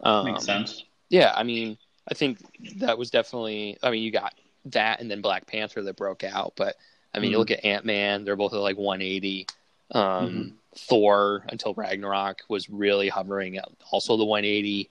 Um, 0.00 0.26
makes 0.26 0.44
sense. 0.44 0.84
Yeah, 1.08 1.32
I 1.36 1.42
mean, 1.42 1.76
I 2.08 2.14
think 2.14 2.38
that 2.78 2.96
was 2.98 3.10
definitely. 3.10 3.78
I 3.82 3.90
mean, 3.90 4.02
you 4.02 4.10
got 4.10 4.34
that, 4.66 5.00
and 5.00 5.10
then 5.10 5.20
Black 5.20 5.46
Panther 5.46 5.82
that 5.82 5.96
broke 5.96 6.22
out. 6.24 6.52
But 6.56 6.76
I 7.14 7.18
mean, 7.18 7.30
you 7.30 7.36
Mhm. 7.36 7.40
look 7.40 7.50
at 7.50 7.64
Ant 7.64 7.84
Man; 7.84 8.24
they're 8.24 8.36
both 8.36 8.52
at 8.52 8.60
like 8.60 8.76
180. 8.78 9.46
Um, 9.92 10.02
Mhm. 10.02 10.52
Thor 10.78 11.46
until 11.48 11.72
Ragnarok 11.74 12.42
was 12.48 12.68
really 12.68 13.08
hovering 13.08 13.56
at 13.56 13.68
also 13.90 14.16
the 14.16 14.24
180. 14.24 14.90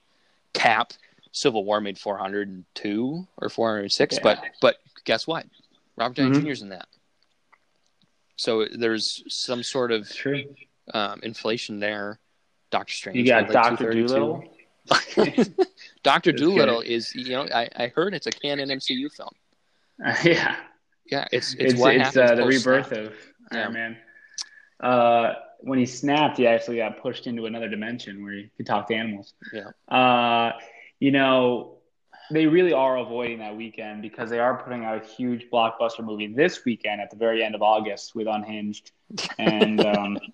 Cap 0.52 0.92
Civil 1.32 1.64
War 1.64 1.80
made 1.82 1.98
402 1.98 3.28
or 3.36 3.48
406, 3.48 4.16
Yeah. 4.16 4.20
but 4.22 4.42
but 4.60 4.76
guess 5.04 5.26
what? 5.26 5.46
Robert 5.96 6.16
Downey 6.16 6.38
Mhm. 6.38 6.42
Jr.'s 6.46 6.62
in 6.62 6.68
that. 6.70 6.88
So 8.36 8.66
there's 8.66 9.22
some 9.28 9.62
sort 9.62 9.92
of 9.92 10.10
um, 10.92 11.20
inflation 11.22 11.80
there. 11.80 12.18
Doctor 12.70 12.92
Strange. 12.92 13.16
You 13.18 13.26
got 13.26 13.44
like, 13.44 13.52
Doctor 13.52 13.92
Doolittle. 13.92 14.44
Doctor 16.02 16.32
Doolittle 16.32 16.80
is 16.80 17.14
you 17.14 17.30
know 17.30 17.48
I, 17.52 17.68
I 17.74 17.86
heard 17.88 18.14
it's 18.14 18.26
a 18.26 18.30
canon 18.30 18.68
MCU 18.68 19.10
film. 19.10 19.30
yeah, 20.24 20.56
Yeah, 21.10 21.26
it's 21.32 21.54
it's, 21.54 21.72
it's 21.72 21.80
what 21.80 21.96
it's 21.96 22.16
uh, 22.16 22.34
the 22.34 22.44
rebirth 22.44 22.92
of 22.92 23.14
Yeah. 23.52 23.68
Man. 23.68 23.96
Uh, 24.78 25.34
when 25.60 25.78
he 25.78 25.86
snapped, 25.86 26.36
he 26.36 26.46
actually 26.46 26.76
got 26.76 27.00
pushed 27.00 27.26
into 27.26 27.46
another 27.46 27.68
dimension 27.68 28.22
where 28.22 28.34
he 28.34 28.50
could 28.56 28.66
talk 28.66 28.86
to 28.88 28.94
animals. 28.94 29.32
Yeah. 29.52 29.70
Uh, 29.88 30.52
you 31.00 31.10
know, 31.10 31.75
they 32.30 32.46
really 32.46 32.72
are 32.72 32.98
avoiding 32.98 33.38
that 33.38 33.56
weekend 33.56 34.02
because 34.02 34.30
they 34.30 34.38
are 34.38 34.62
putting 34.62 34.84
out 34.84 35.02
a 35.02 35.06
huge 35.06 35.46
blockbuster 35.52 36.04
movie 36.04 36.26
this 36.32 36.64
weekend 36.64 37.00
at 37.00 37.10
the 37.10 37.16
very 37.16 37.42
end 37.44 37.54
of 37.54 37.62
August 37.62 38.14
with 38.14 38.26
Unhinged, 38.26 38.92
and 39.38 39.84
um, 39.84 40.18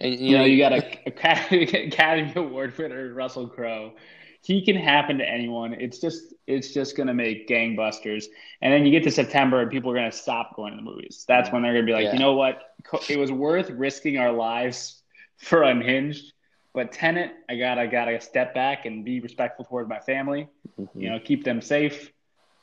And 0.00 0.20
you 0.20 0.36
know 0.36 0.44
you 0.44 0.58
got 0.58 0.72
a 0.72 0.98
Academy, 1.06 1.62
Academy 1.86 2.32
Award 2.36 2.76
winner 2.76 3.12
Russell 3.14 3.48
Crowe. 3.48 3.94
He 4.42 4.62
can 4.62 4.76
happen 4.76 5.16
to 5.18 5.26
anyone. 5.26 5.72
It's 5.72 5.98
just 5.98 6.34
it's 6.46 6.74
just 6.74 6.96
gonna 6.96 7.14
make 7.14 7.48
gangbusters. 7.48 8.24
And 8.60 8.72
then 8.72 8.84
you 8.84 8.90
get 8.90 9.02
to 9.04 9.10
September 9.10 9.62
and 9.62 9.70
people 9.70 9.90
are 9.90 9.94
gonna 9.94 10.12
stop 10.12 10.54
going 10.56 10.72
to 10.72 10.76
the 10.76 10.82
movies. 10.82 11.24
That's 11.26 11.50
when 11.50 11.62
they're 11.62 11.72
gonna 11.72 11.86
be 11.86 11.92
like, 11.92 12.04
Yeah. 12.04 12.12
you 12.12 12.18
know 12.18 12.34
what? 12.34 12.74
It 13.08 13.18
was 13.18 13.32
worth 13.32 13.70
risking 13.70 14.18
our 14.18 14.32
lives 14.32 15.02
for 15.38 15.62
Unhinged. 15.62 16.33
But 16.74 16.90
Tenet, 16.90 17.32
I 17.48 17.56
gotta 17.56 17.86
gotta 17.86 18.20
step 18.20 18.52
back 18.52 18.84
and 18.84 19.04
be 19.04 19.20
respectful 19.20 19.64
towards 19.64 19.88
my 19.88 20.00
family. 20.00 20.48
Mm-hmm. 20.78 21.00
You 21.00 21.10
know, 21.10 21.20
keep 21.20 21.44
them 21.44 21.62
safe. 21.62 22.10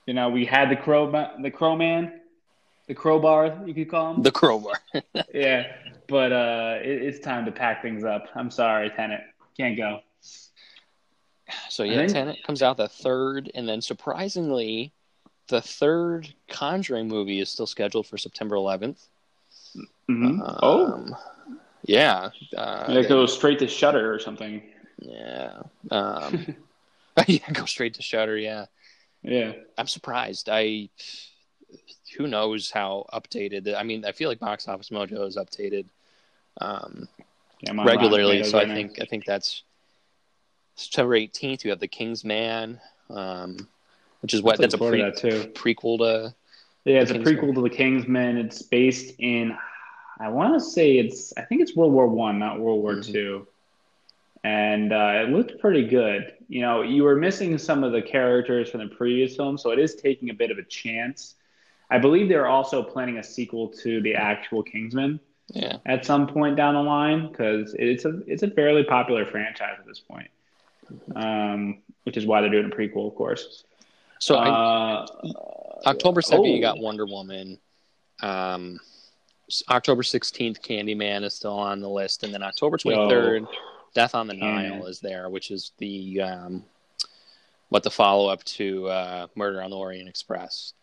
You 0.06 0.14
know, 0.14 0.30
we 0.30 0.46
had 0.46 0.70
the 0.70 0.76
crow 0.76 1.10
the 1.42 1.50
crow 1.50 1.78
man, 1.78 2.20
the 2.88 2.94
crowbar, 2.94 3.64
you 3.66 3.74
could 3.74 3.90
call 3.90 4.16
him. 4.16 4.22
the 4.22 4.32
crowbar. 4.32 4.74
Yeah, 5.34 5.72
but 6.08 6.34
uh, 6.34 6.80
it, 6.84 7.02
it's 7.04 7.20
time 7.20 7.46
to 7.46 7.52
pack 7.52 7.82
things 7.82 8.04
up. 8.04 8.28
I'm 8.36 8.52
sorry, 8.52 8.90
Tenet, 8.90 9.22
can't 9.56 9.78
go. 9.78 10.02
So 11.70 11.84
yeah, 11.84 11.98
then- 11.98 12.10
Tenet 12.10 12.44
comes 12.44 12.62
out 12.62 12.76
the 12.76 12.90
third, 12.90 13.50
and 13.56 13.68
then 13.68 13.80
surprisingly, 13.82 14.92
the 15.48 15.62
third 15.62 16.34
Conjuring 16.50 17.08
movie 17.08 17.40
is 17.40 17.50
still 17.50 17.68
scheduled 17.68 18.08
for 18.08 18.18
September 18.18 18.56
11th. 18.56 19.08
Mm-hmm. 20.10 20.42
Um, 20.64 21.16
yeah, 21.84 22.30
uh, 22.56 22.86
it 22.90 23.08
goes 23.10 23.34
straight 23.34 23.60
to 23.60 23.68
Shutter 23.68 24.14
or 24.14 24.20
something. 24.20 24.62
yeah, 25.00 25.62
um, 25.90 26.56
yeah, 27.28 27.52
go 27.52 27.66
straight 27.66 27.96
to 27.96 28.02
Shutter. 28.02 28.38
Yeah, 28.38 28.66
Yeah, 29.24 29.54
I'm 29.78 29.88
surprised. 29.88 30.50
I 30.52 30.90
who 32.18 32.28
knows 32.28 32.70
how 32.72 33.06
updated. 33.14 33.74
I 33.76 33.84
mean, 33.84 34.04
I 34.06 34.12
feel 34.12 34.30
like 34.30 34.40
Box 34.40 34.68
Office 34.68 34.90
Mojo 34.90 35.26
is 35.28 35.38
updated 35.38 35.86
um, 36.60 37.08
yeah 37.62 37.72
I'm 37.72 37.80
on 37.80 37.86
Rotten 37.86 38.02
regularly, 38.02 38.44
so 38.44 38.60
I 38.60 38.66
now. 38.66 38.76
think 38.76 39.00
I 39.02 39.06
think 39.06 39.26
that's 39.26 39.64
September 40.76 41.16
18th. 41.16 41.64
You 41.64 41.70
have 41.72 41.80
The 41.80 41.88
King's 41.88 42.26
Man, 42.26 42.80
um, 43.10 43.68
which 44.22 44.34
is 44.34 44.42
what 44.42 44.60
that's 44.60 44.74
a 44.74 44.78
pre- 44.78 45.02
that 45.02 45.18
too. 45.18 45.52
prequel 45.54 46.00
to. 46.00 46.34
Yeah, 46.84 47.02
it's 47.02 47.12
a 47.12 47.16
prequel 47.20 47.54
to 47.54 47.62
the 47.62 47.70
Kingsman. 47.70 48.38
It's 48.38 48.64
based 48.64 49.14
in, 49.20 49.56
I 50.22 50.30
want 50.30 50.54
to 50.54 50.60
say 50.60 50.98
it's, 51.00 51.34
I 51.36 51.42
think 51.42 51.62
it's 51.62 51.76
World 51.76 51.94
War 51.94 52.08
One, 52.08 52.38
not 52.38 52.60
World 52.60 52.84
War 52.84 52.94
Mhm. 52.94 53.12
Two, 53.12 53.48
and 54.44 54.94
uh, 54.94 55.24
it 55.24 55.30
looked 55.30 55.60
pretty 55.60 55.88
good. 55.88 56.34
You 56.48 56.62
know, 56.62 56.84
you 56.84 57.04
were 57.04 57.16
missing 57.16 57.58
some 57.58 57.84
of 57.84 57.92
the 57.92 58.04
characters 58.04 58.70
from 58.70 58.82
the 58.82 58.96
previous 58.96 59.36
film, 59.36 59.58
so 59.58 59.72
it 59.72 59.80
is 59.80 59.96
taking 59.96 60.30
a 60.30 60.34
bit 60.34 60.52
of 60.52 60.60
a 60.60 60.64
chance. 60.64 61.36
I 61.90 61.98
believe 61.98 62.30
they're 62.30 62.48
also 62.48 62.84
planning 62.84 63.18
a 63.18 63.24
sequel 63.24 63.70
to 63.84 64.00
the 64.02 64.16
actual 64.16 64.62
Kingsman 64.62 65.20
Yeah, 65.48 65.78
at 65.86 66.06
some 66.06 66.28
point 66.28 66.56
down 66.56 66.76
the 66.76 66.84
line 66.84 67.28
because 67.30 67.76
it's 67.80 68.06
a 68.06 68.22
it's 68.28 68.44
a 68.44 68.50
fairly 68.50 68.84
popular 68.84 69.26
franchise 69.26 69.78
at 69.80 69.86
this 69.88 70.00
point, 70.00 70.30
um, 71.16 71.80
which 72.04 72.16
is 72.16 72.28
why 72.28 72.42
they're 72.42 72.52
doing 72.52 72.72
a 72.72 72.76
prequel, 72.76 73.08
of 73.08 73.16
course. 73.16 73.64
so 74.20 74.36
I, 74.36 74.50
uh, 74.50 75.06
October 75.88 76.22
2nd, 76.22 76.48
you 76.48 76.58
oh. 76.60 76.62
got 76.62 76.78
Wonder 76.78 77.08
Woman. 77.08 77.58
Um, 78.22 78.80
October 79.70 80.02
16th, 80.04 80.62
Candyman 80.62 81.24
is 81.24 81.34
still 81.36 81.58
on 81.58 81.80
the 81.82 81.90
list. 81.90 82.24
And 82.24 82.34
then 82.34 82.44
October 82.44 82.78
23rd, 82.78 83.48
Death 83.94 84.16
on 84.16 84.28
the 84.28 84.34
Nile 84.34 84.82
Candyman. 84.84 84.90
is 84.90 85.00
there, 85.00 85.30
which 85.30 85.52
is 85.52 85.72
the 85.78 86.22
um, 86.22 86.64
what 87.70 87.84
the 87.84 87.92
follow 87.92 88.28
up 88.30 88.44
to 88.44 88.88
uh, 88.88 89.28
Murder 89.36 89.62
on 89.62 89.70
the 89.72 89.78
Orient 89.78 90.08
Express. 90.10 90.74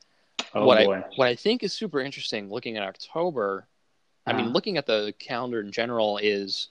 oh 0.54 0.64
what 0.66 0.84
boy. 0.84 0.94
I 0.96 1.04
what 1.16 1.28
I 1.28 1.34
think 1.34 1.62
is 1.62 1.72
super 1.72 2.00
interesting 2.00 2.50
looking 2.50 2.76
at 2.76 2.82
October, 2.82 3.66
I 4.26 4.32
mean, 4.32 4.46
Uh-huh. 4.46 4.52
looking 4.52 4.76
at 4.76 4.86
the 4.86 5.14
calendar 5.18 5.60
in 5.60 5.72
general, 5.72 6.18
is 6.18 6.68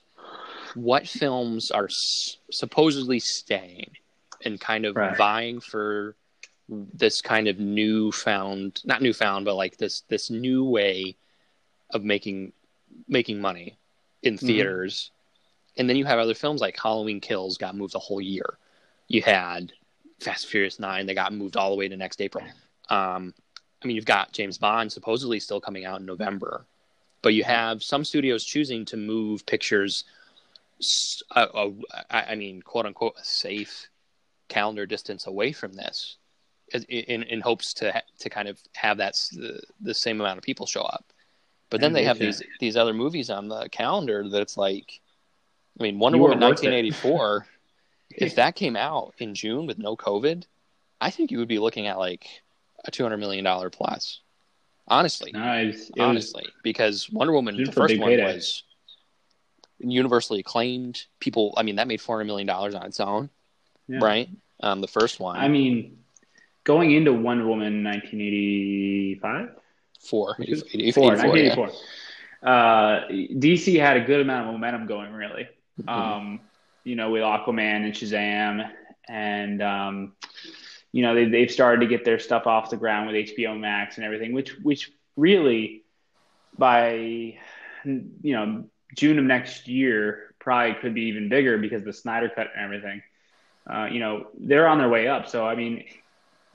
what 0.74 1.08
films 1.08 1.70
are 1.70 1.86
s- 1.86 2.36
supposedly 2.50 3.18
staying 3.20 3.90
and 4.44 4.60
kind 4.60 4.84
of 4.84 4.94
Right. 4.96 5.16
vying 5.16 5.60
for 5.60 6.14
this 6.68 7.20
kind 7.22 7.48
of 7.48 7.58
newfound, 7.58 8.80
not 8.84 9.00
newfound, 9.02 9.44
but 9.44 9.54
like 9.56 9.76
this 9.78 10.02
this 10.08 10.30
new 10.30 10.64
way 10.64 11.16
of 11.90 12.04
making 12.04 12.52
making 13.06 13.40
money 13.40 13.76
in 14.22 14.34
Mm-hmm. 14.34 14.46
theaters. 14.46 15.10
And 15.76 15.88
then 15.88 15.96
you 15.96 16.04
have 16.06 16.18
other 16.18 16.34
films 16.34 16.60
like 16.60 16.76
Halloween 16.76 17.20
Kills 17.20 17.56
got 17.56 17.76
moved 17.76 17.94
a 17.94 18.00
whole 18.00 18.20
year. 18.20 18.58
You 19.06 19.22
had 19.22 19.72
Fast 20.20 20.44
and 20.44 20.50
Furious 20.50 20.80
Nine 20.80 21.06
that 21.06 21.14
got 21.14 21.32
moved 21.32 21.56
all 21.56 21.70
the 21.70 21.76
way 21.76 21.86
to 21.88 21.96
next 21.96 22.20
April. 22.20 22.44
Um, 22.90 23.32
I 23.80 23.86
mean, 23.86 23.94
you've 23.94 24.04
got 24.04 24.32
James 24.32 24.58
Bond 24.58 24.90
supposedly 24.90 25.38
still 25.38 25.60
coming 25.60 25.84
out 25.84 26.00
in 26.00 26.06
November, 26.06 26.66
but 27.22 27.34
you 27.34 27.44
have 27.44 27.82
some 27.82 28.04
studios 28.04 28.44
choosing 28.44 28.84
to 28.86 28.96
move 28.96 29.46
pictures. 29.46 30.04
Uh, 31.36 31.46
uh, 31.54 31.70
I 32.10 32.22
I 32.30 32.34
mean, 32.34 32.60
quote 32.62 32.86
unquote, 32.86 33.14
a 33.20 33.24
safe 33.24 33.88
calendar 34.48 34.86
distance 34.86 35.26
away 35.28 35.52
from 35.52 35.74
this, 35.74 36.16
in, 36.88 37.22
in, 37.22 37.40
hopes 37.40 37.72
to 37.74 37.92
ha- 37.92 38.02
to 38.18 38.28
kind 38.28 38.48
of 38.48 38.58
have 38.74 38.96
that 38.96 39.14
the 39.80 39.94
same 39.94 40.20
amount 40.20 40.38
of 40.38 40.44
people 40.44 40.66
show 40.66 40.82
up. 40.82 41.04
But 41.70 41.80
then 41.80 41.92
they 41.92 42.04
have 42.04 42.18
these 42.18 42.42
these 42.60 42.76
other 42.76 42.94
movies 42.94 43.28
on 43.30 43.48
the 43.48 43.68
calendar 43.68 44.28
that's 44.28 44.56
like, 44.56 45.00
I 45.78 45.82
mean, 45.82 45.98
Wonder 45.98 46.16
You 46.16 46.22
Woman 46.22 46.40
weren't 46.40 46.50
worth 46.50 46.64
it. 46.64 46.68
1984. 46.70 47.46
if 48.10 48.34
that 48.36 48.54
came 48.56 48.74
out 48.76 49.12
in 49.18 49.34
June 49.34 49.66
with 49.66 49.78
no 49.78 49.94
COVID, 49.96 50.44
I 51.00 51.10
think 51.10 51.30
you 51.30 51.38
would 51.38 51.48
be 51.48 51.58
looking 51.58 51.86
at 51.86 51.98
like 51.98 52.26
a 52.84 52.90
two 52.90 53.02
hundred 53.02 53.18
million 53.18 53.44
dollar 53.44 53.68
plus. 53.70 54.20
Honestly, 54.90 55.32
No, 55.32 55.52
it 55.52 55.66
was, 55.66 55.90
honestly, 55.98 56.46
because 56.62 57.10
Wonder 57.10 57.34
Woman, 57.34 57.62
the 57.62 57.70
first 57.70 57.98
one 57.98 58.08
payday. 58.08 58.24
was 58.24 58.62
universally 59.78 60.40
acclaimed. 60.40 61.04
People, 61.20 61.52
I 61.58 61.62
mean, 61.62 61.76
that 61.76 61.86
made 61.86 62.00
four 62.00 62.16
hundred 62.16 62.28
million 62.28 62.46
dollars 62.46 62.74
on 62.74 62.86
its 62.86 62.98
own, 62.98 63.28
Yeah. 63.86 63.98
right? 64.02 64.30
Um, 64.60 64.80
the 64.80 64.88
first 64.88 65.20
one, 65.20 65.36
I 65.36 65.48
mean, 65.48 65.98
going 66.64 66.92
into 66.92 67.12
Wonder 67.12 67.46
Woman 67.46 67.84
1985, 67.84 69.50
four, 69.98 70.34
Which 70.38 70.50
is 70.50 70.64
84, 70.72 71.16
four, 71.16 71.36
84, 71.36 71.68
yeah. 71.68 71.74
Uh, 72.50 73.08
DC 73.08 73.78
had 73.80 73.96
a 73.96 74.00
good 74.00 74.20
amount 74.20 74.46
of 74.46 74.52
momentum 74.52 74.86
going, 74.86 75.12
really. 75.12 75.48
Mhm. 75.82 75.88
Um, 75.88 76.40
you 76.84 76.96
know, 76.96 77.10
with 77.10 77.22
Aquaman 77.22 77.84
and 77.84 77.92
Shazam, 77.92 78.70
and 79.08 79.62
um, 79.62 80.12
you 80.92 81.02
know 81.02 81.14
they 81.14 81.26
they've 81.26 81.50
started 81.50 81.80
to 81.80 81.86
get 81.86 82.04
their 82.04 82.18
stuff 82.18 82.46
off 82.46 82.70
the 82.70 82.76
ground 82.76 83.06
with 83.06 83.16
HBO 83.16 83.58
Max 83.58 83.96
and 83.96 84.04
everything, 84.04 84.32
which 84.32 84.56
which 84.62 84.90
really 85.16 85.82
by 86.56 87.38
you 87.84 88.14
know 88.22 88.64
June 88.96 89.18
of 89.18 89.24
next 89.24 89.68
year 89.68 90.34
probably 90.38 90.74
could 90.80 90.94
be 90.94 91.02
even 91.02 91.28
bigger 91.28 91.58
because 91.58 91.84
the 91.84 91.92
Snyder 91.92 92.28
cut 92.28 92.48
and 92.54 92.64
everything. 92.64 93.02
Uh, 93.68 93.86
you 93.90 94.00
know, 94.00 94.28
they're 94.38 94.66
on 94.66 94.78
their 94.78 94.88
way 94.88 95.08
up. 95.08 95.28
So 95.28 95.46
I 95.46 95.54
mean, 95.54 95.84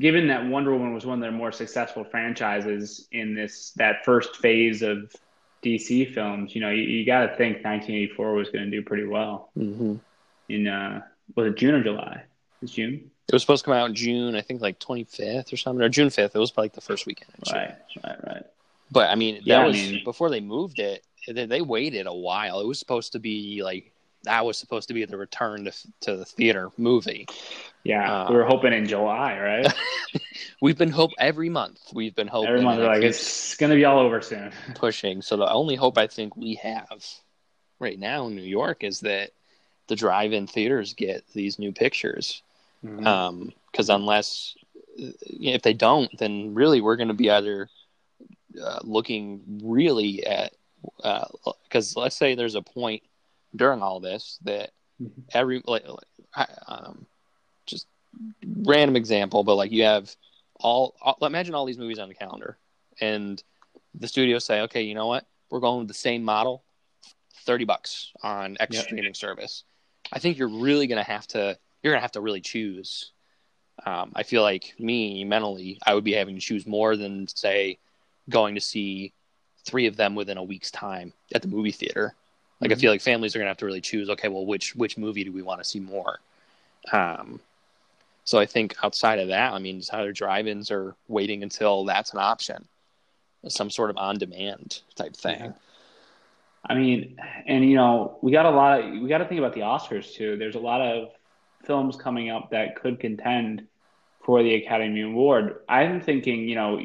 given 0.04 0.28
that 0.28 0.46
Wonder 0.46 0.74
Woman 0.74 0.94
was 0.94 1.06
one 1.06 1.18
of 1.18 1.22
their 1.22 1.32
more 1.32 1.54
successful 1.54 2.04
franchises 2.04 3.08
in 3.14 3.34
this 3.34 3.72
that 3.78 4.04
first 4.04 4.36
phase 4.36 4.82
of 4.82 5.16
DC 5.64 6.14
films, 6.14 6.54
you 6.54 6.60
know, 6.60 6.70
you, 6.70 6.84
you 6.84 7.06
got 7.06 7.22
to 7.22 7.28
think 7.38 7.64
1984 7.64 8.34
was 8.34 8.50
going 8.50 8.66
to 8.66 8.70
do 8.70 8.84
pretty 8.84 9.06
well 9.06 9.50
Mhm. 9.58 10.02
in 10.50 10.68
uh, 10.68 11.02
was 11.38 11.48
it 11.48 11.56
June 11.56 11.74
or 11.76 11.82
July? 11.82 12.24
It's 12.62 12.74
June, 12.74 13.10
It 13.30 13.34
was 13.34 13.42
supposed 13.42 13.64
to 13.64 13.72
come 13.72 13.78
out 13.78 13.88
in 13.90 13.96
June, 13.96 14.36
I 14.36 14.42
think, 14.42 14.62
like 14.62 14.78
twenty 14.80 15.06
fifth 15.06 15.54
or 15.54 15.58
something, 15.58 15.82
or 15.82 15.88
June 15.90 16.10
fifth. 16.10 16.36
It 16.36 16.40
was 16.40 16.52
like 16.58 16.74
the 16.74 16.82
first 16.82 17.06
weekend. 17.06 17.32
right? 17.54 17.76
Right, 18.04 18.28
right. 18.28 18.44
But 18.92 19.10
I 19.10 19.16
mean, 19.16 19.36
that 19.36 19.46
Yeah, 19.46 19.62
I 19.64 19.68
was 19.68 19.78
mean- 19.78 20.04
before 20.04 20.30
they 20.30 20.42
moved 20.42 20.80
it. 20.80 21.06
They, 21.26 21.46
they 21.46 21.62
waited 21.62 22.06
a 22.08 22.14
while. 22.14 22.60
It 22.60 22.68
was 22.68 22.78
supposed 22.80 23.14
to 23.14 23.20
be 23.20 23.64
like 23.64 23.93
that 24.24 24.46
was 24.46 24.58
supposed 24.58 24.88
to 24.88 24.94
be 24.94 25.06
the 25.06 25.18
return 25.18 25.66
to 25.66 25.72
to 26.02 26.16
the 26.16 26.26
theater 26.26 26.70
movie. 26.78 27.28
Yeah, 27.84 28.24
Uh, 28.24 28.32
we 28.32 28.36
were 28.38 28.46
hoping 28.46 28.72
in 28.74 28.86
July, 28.86 29.38
right? 29.38 29.74
We've 30.62 30.78
been 30.78 30.92
hope 30.92 31.12
every 31.20 31.50
month. 31.50 31.80
We've 31.94 32.16
been 32.16 32.28
hoping. 32.28 32.50
Every 32.50 32.62
month 32.62 32.80
like, 32.82 33.04
it's 33.04 33.56
going 33.58 33.72
to 33.72 33.76
be 33.76 33.84
all 33.84 34.00
over 34.00 34.22
soon. 34.22 34.54
pushing. 34.76 35.22
So 35.22 35.36
the 35.36 35.52
only 35.52 35.76
hope 35.76 35.98
I 35.98 36.08
think 36.08 36.38
we 36.38 36.56
have 36.56 37.06
right 37.80 38.00
now 38.00 38.28
in 38.28 38.36
New 38.36 38.44
York 38.44 38.84
is 38.84 39.02
that 39.02 39.32
the 39.88 39.98
drive-in 39.98 40.48
theaters 40.48 40.94
get 40.94 41.26
these 41.34 41.60
new 41.60 41.74
pictures. 41.74 42.42
Because 42.82 43.90
unless 43.90 44.56
if 44.96 45.62
they 45.62 45.74
don't, 45.74 46.10
then 46.18 46.54
really 46.54 46.80
we're 46.80 46.96
going 46.96 47.10
to 47.10 47.14
be 47.14 47.30
either 47.30 47.70
uh, 48.62 48.80
looking 48.84 49.62
really 49.64 50.26
at 50.26 50.54
because 51.64 51.96
let's 51.96 52.16
say 52.16 52.36
there's 52.36 52.56
a 52.56 52.62
point 52.62 53.04
during 53.56 53.82
all 53.82 54.00
this 54.00 54.40
that 54.44 54.72
Mhm. 55.02 55.24
every 55.34 55.62
like 55.66 55.86
like, 55.88 56.50
um, 56.68 57.06
just 57.66 57.88
random 58.46 58.96
example, 58.96 59.44
but 59.44 59.56
like 59.56 59.72
you 59.72 59.84
have 59.84 60.16
all, 60.60 60.96
all 61.02 61.18
imagine 61.26 61.56
all 61.56 61.66
these 61.66 61.78
movies 61.80 62.00
on 62.00 62.08
the 62.10 62.16
calendar, 62.16 62.58
and 63.02 63.44
the 63.96 64.08
studios 64.08 64.46
say, 64.46 64.62
okay, 64.62 64.84
you 64.84 64.94
know 64.94 65.08
what, 65.08 65.26
we're 65.50 65.60
going 65.60 65.80
with 65.80 65.88
the 65.88 65.94
same 65.94 66.24
model, 66.24 66.64
thirty 67.46 67.66
bucks 67.66 68.12
on 68.22 68.58
X 68.60 68.76
Yep. 68.76 68.84
streaming 68.86 69.14
service. 69.14 69.64
I 70.12 70.20
think 70.20 70.38
you're 70.38 70.48
really 70.48 70.88
gonna 70.88 71.04
have 71.04 71.28
to 71.28 71.58
you're 71.82 71.94
gonna 71.94 72.02
have 72.02 72.12
to 72.14 72.22
really 72.22 72.42
choose. 72.42 73.12
Um, 73.86 74.12
I 74.16 74.24
feel 74.24 74.44
like 74.44 74.76
me 74.78 75.24
mentally, 75.26 75.80
I 75.86 75.96
would 75.96 76.04
be 76.04 76.14
having 76.14 76.36
to 76.36 76.42
choose 76.42 76.68
more 76.68 76.96
than 76.96 77.28
say 77.28 77.80
going 78.30 78.56
to 78.56 78.62
see 78.62 79.14
three 79.66 79.88
of 79.88 79.96
them 79.96 80.14
within 80.14 80.38
a 80.38 80.44
week's 80.44 80.70
time 80.72 81.12
at 81.34 81.42
the 81.42 81.48
movie 81.48 81.72
theater. 81.72 82.16
Like 82.64 82.72
I 82.72 82.76
Mhm. 82.76 82.82
feel 82.82 82.92
like 82.92 83.02
families 83.02 83.36
are 83.36 83.40
gonna 83.40 83.50
have 83.50 83.58
to 83.58 83.66
really 83.66 83.82
choose. 83.82 84.10
Okay, 84.10 84.30
well, 84.30 84.46
which 84.46 84.76
which 84.76 84.98
movie 84.98 85.24
do 85.24 85.32
we 85.32 85.42
want 85.42 85.60
to 85.60 85.66
see 85.66 85.80
more? 85.80 86.20
Um, 86.92 87.40
so 88.24 88.40
I 88.40 88.46
think 88.46 88.76
outside 88.84 89.20
of 89.20 89.28
that, 89.28 89.54
I 89.54 89.60
mean, 89.60 89.78
it's 89.78 89.92
either 89.92 90.14
drive-ins 90.14 90.72
or 90.72 90.96
waiting 91.10 91.44
until 91.44 91.84
that's 91.84 92.14
an 92.14 92.20
option, 92.20 92.68
some 93.48 93.70
sort 93.70 93.90
of 93.90 93.98
on-demand 93.98 94.82
type 94.96 95.14
thing. 95.16 95.40
Yeah. 95.40 95.52
I 96.66 96.76
mean, 96.76 97.18
and 97.46 97.70
you 97.70 97.76
know, 97.76 98.18
we 98.22 98.32
got 98.32 98.46
a 98.46 98.50
lot 98.50 98.80
of 98.80 98.92
we 99.02 99.10
got 99.10 99.18
to 99.18 99.26
think 99.26 99.40
about 99.40 99.54
the 99.54 99.62
Oscars 99.62 100.14
too. 100.14 100.38
There's 100.38 100.56
a 100.56 100.60
lot 100.60 100.80
of 100.80 101.10
films 101.66 101.98
coming 101.98 102.30
up 102.30 102.52
that 102.52 102.78
could 102.78 103.00
contend 103.02 103.68
for 104.22 104.42
the 104.42 104.56
Academy 104.56 105.02
Award. 105.02 105.60
I'm 105.68 106.00
thinking, 106.00 106.48
you 106.48 106.56
know, 106.56 106.80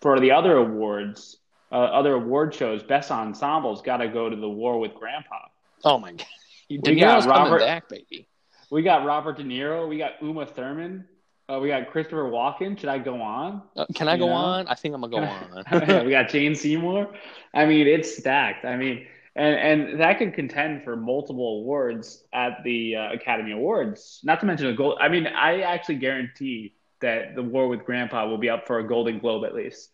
for 0.00 0.20
the 0.20 0.30
other 0.30 0.56
awards, 0.56 1.39
uh, 1.72 1.74
other 1.76 2.14
award 2.14 2.54
shows, 2.54 2.82
best 2.82 3.10
ensembles 3.10 3.82
got 3.82 3.98
to 3.98 4.08
go 4.08 4.28
to 4.28 4.36
the 4.36 4.48
War 4.48 4.78
with 4.80 4.94
Grandpa. 4.94 5.48
Oh 5.84 5.98
my 5.98 6.12
god, 6.12 6.26
We 6.68 6.78
got 7.00 7.24
Robert- 7.26 7.60
back, 7.60 7.88
baby. 7.88 8.26
We 8.70 8.82
got 8.82 9.04
Robert 9.04 9.36
De 9.36 9.42
Niro. 9.42 9.88
We 9.88 9.98
got 9.98 10.22
Uma 10.22 10.46
Thurman. 10.46 11.06
Uh, 11.48 11.58
we 11.58 11.66
got 11.66 11.90
Christopher 11.90 12.30
Walken. 12.30 12.78
Should 12.78 12.88
I 12.88 12.98
go 12.98 13.20
on? 13.20 13.62
Uh, 13.76 13.84
can 13.96 14.06
I 14.06 14.12
You 14.14 14.20
go 14.20 14.26
know? 14.28 14.34
on? 14.34 14.68
I 14.68 14.74
think 14.76 14.94
I'm 14.94 15.00
gonna 15.00 15.10
go 15.10 15.76
on. 15.78 16.04
we 16.04 16.10
got 16.12 16.28
Jane 16.30 16.54
Seymour. 16.54 17.12
I 17.52 17.66
mean, 17.66 17.88
it's 17.88 18.16
stacked. 18.18 18.64
I 18.64 18.76
mean, 18.76 19.06
and 19.34 19.56
and 19.90 20.00
that 20.00 20.18
could 20.18 20.34
contend 20.34 20.84
for 20.84 20.94
multiple 20.94 21.58
awards 21.62 22.22
at 22.32 22.62
the 22.62 22.94
uh, 22.94 23.12
Academy 23.12 23.50
Awards. 23.50 24.20
Not 24.22 24.38
to 24.40 24.46
mention 24.46 24.68
a 24.68 24.72
gold. 24.74 24.98
I 25.00 25.08
mean, 25.08 25.26
I 25.26 25.62
actually 25.62 25.96
guarantee 25.96 26.74
that 27.00 27.34
the 27.34 27.42
War 27.42 27.66
with 27.66 27.84
Grandpa 27.84 28.28
will 28.28 28.38
be 28.38 28.48
up 28.50 28.68
for 28.68 28.78
a 28.78 28.86
Golden 28.86 29.18
Globe 29.18 29.44
at 29.44 29.54
least, 29.54 29.90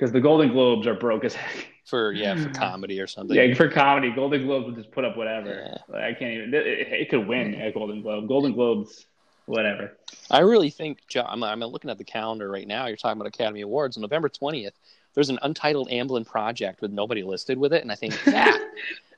because 0.00 0.12
the 0.12 0.20
Golden 0.20 0.50
Globes 0.50 0.86
are 0.86 0.94
broke 0.94 1.24
as 1.24 1.34
heck. 1.34 1.66
for 1.84 2.12
yeah, 2.12 2.34
for 2.34 2.48
hmm. 2.48 2.52
comedy 2.52 2.98
or 3.00 3.06
something. 3.06 3.36
Yeah, 3.36 3.52
for 3.54 3.68
comedy, 3.68 4.10
Golden 4.10 4.46
Globes 4.46 4.66
will 4.66 4.74
just 4.74 4.90
put 4.92 5.04
up 5.04 5.14
whatever. 5.16 5.50
Yeah. 5.50 5.76
Like, 5.88 6.02
I 6.02 6.14
can't 6.14 6.32
even. 6.32 6.54
It, 6.54 6.66
it 6.66 7.10
could 7.10 7.26
win 7.26 7.52
hmm. 7.52 7.60
a 7.60 7.70
Golden 7.72 8.00
Globe. 8.00 8.26
Golden 8.26 8.54
Globes, 8.54 9.06
whatever. 9.44 9.98
I 10.30 10.40
really 10.40 10.70
think, 10.70 11.00
John, 11.06 11.26
I'm, 11.28 11.42
I'm 11.42 11.60
looking 11.60 11.90
at 11.90 11.98
the 11.98 12.04
calendar 12.04 12.50
right 12.50 12.66
now. 12.66 12.86
You're 12.86 12.96
talking 12.96 13.20
about 13.20 13.28
Academy 13.28 13.60
Awards 13.60 13.98
on 13.98 14.00
November 14.00 14.30
20th. 14.30 14.72
There's 15.12 15.28
an 15.28 15.38
untitled 15.42 15.90
Amblin 15.90 16.26
project 16.26 16.80
with 16.80 16.92
nobody 16.92 17.22
listed 17.22 17.58
with 17.58 17.74
it, 17.74 17.82
and 17.82 17.92
I 17.92 17.94
think 17.94 18.18
that 18.24 18.58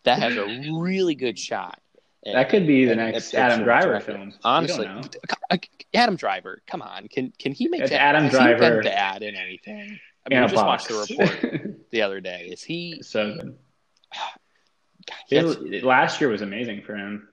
that 0.02 0.18
has 0.18 0.36
a 0.36 0.72
really 0.80 1.14
good 1.14 1.38
shot. 1.38 1.78
at- 2.26 2.32
That 2.32 2.48
could 2.48 2.66
be 2.66 2.86
the 2.86 2.92
at- 2.92 2.96
next 2.96 3.34
at 3.34 3.40
Adam 3.40 3.58
picture 3.58 3.64
Driver 3.64 3.88
director. 3.88 4.12
film. 4.14 4.34
Honestly. 4.42 4.88
Adam 5.94 6.16
Driver, 6.16 6.62
come 6.66 6.82
on, 6.82 7.06
can 7.06 7.32
can 7.38 7.52
he 7.52 7.68
make 7.68 7.82
It's 7.82 7.90
that? 7.90 8.00
Adam 8.00 8.30
Driver. 8.30 8.54
He 8.54 8.70
been 8.70 8.82
bad 8.82 9.22
in 9.22 9.36
anything? 9.36 10.00
I 10.24 10.28
mean, 10.34 10.42
a 10.42 10.48
just 10.48 10.64
watched 10.64 10.88
the 10.88 10.94
report 10.94 11.90
the 11.90 12.02
other 12.02 12.20
day. 12.20 12.48
Is 12.52 12.62
he? 12.62 13.02
so 13.02 13.34
good. 13.34 13.56
It- 15.30 15.82
last 15.84 16.20
year 16.20 16.30
was 16.30 16.42
amazing 16.42 16.82
for 16.82 16.94
him. 16.94 17.28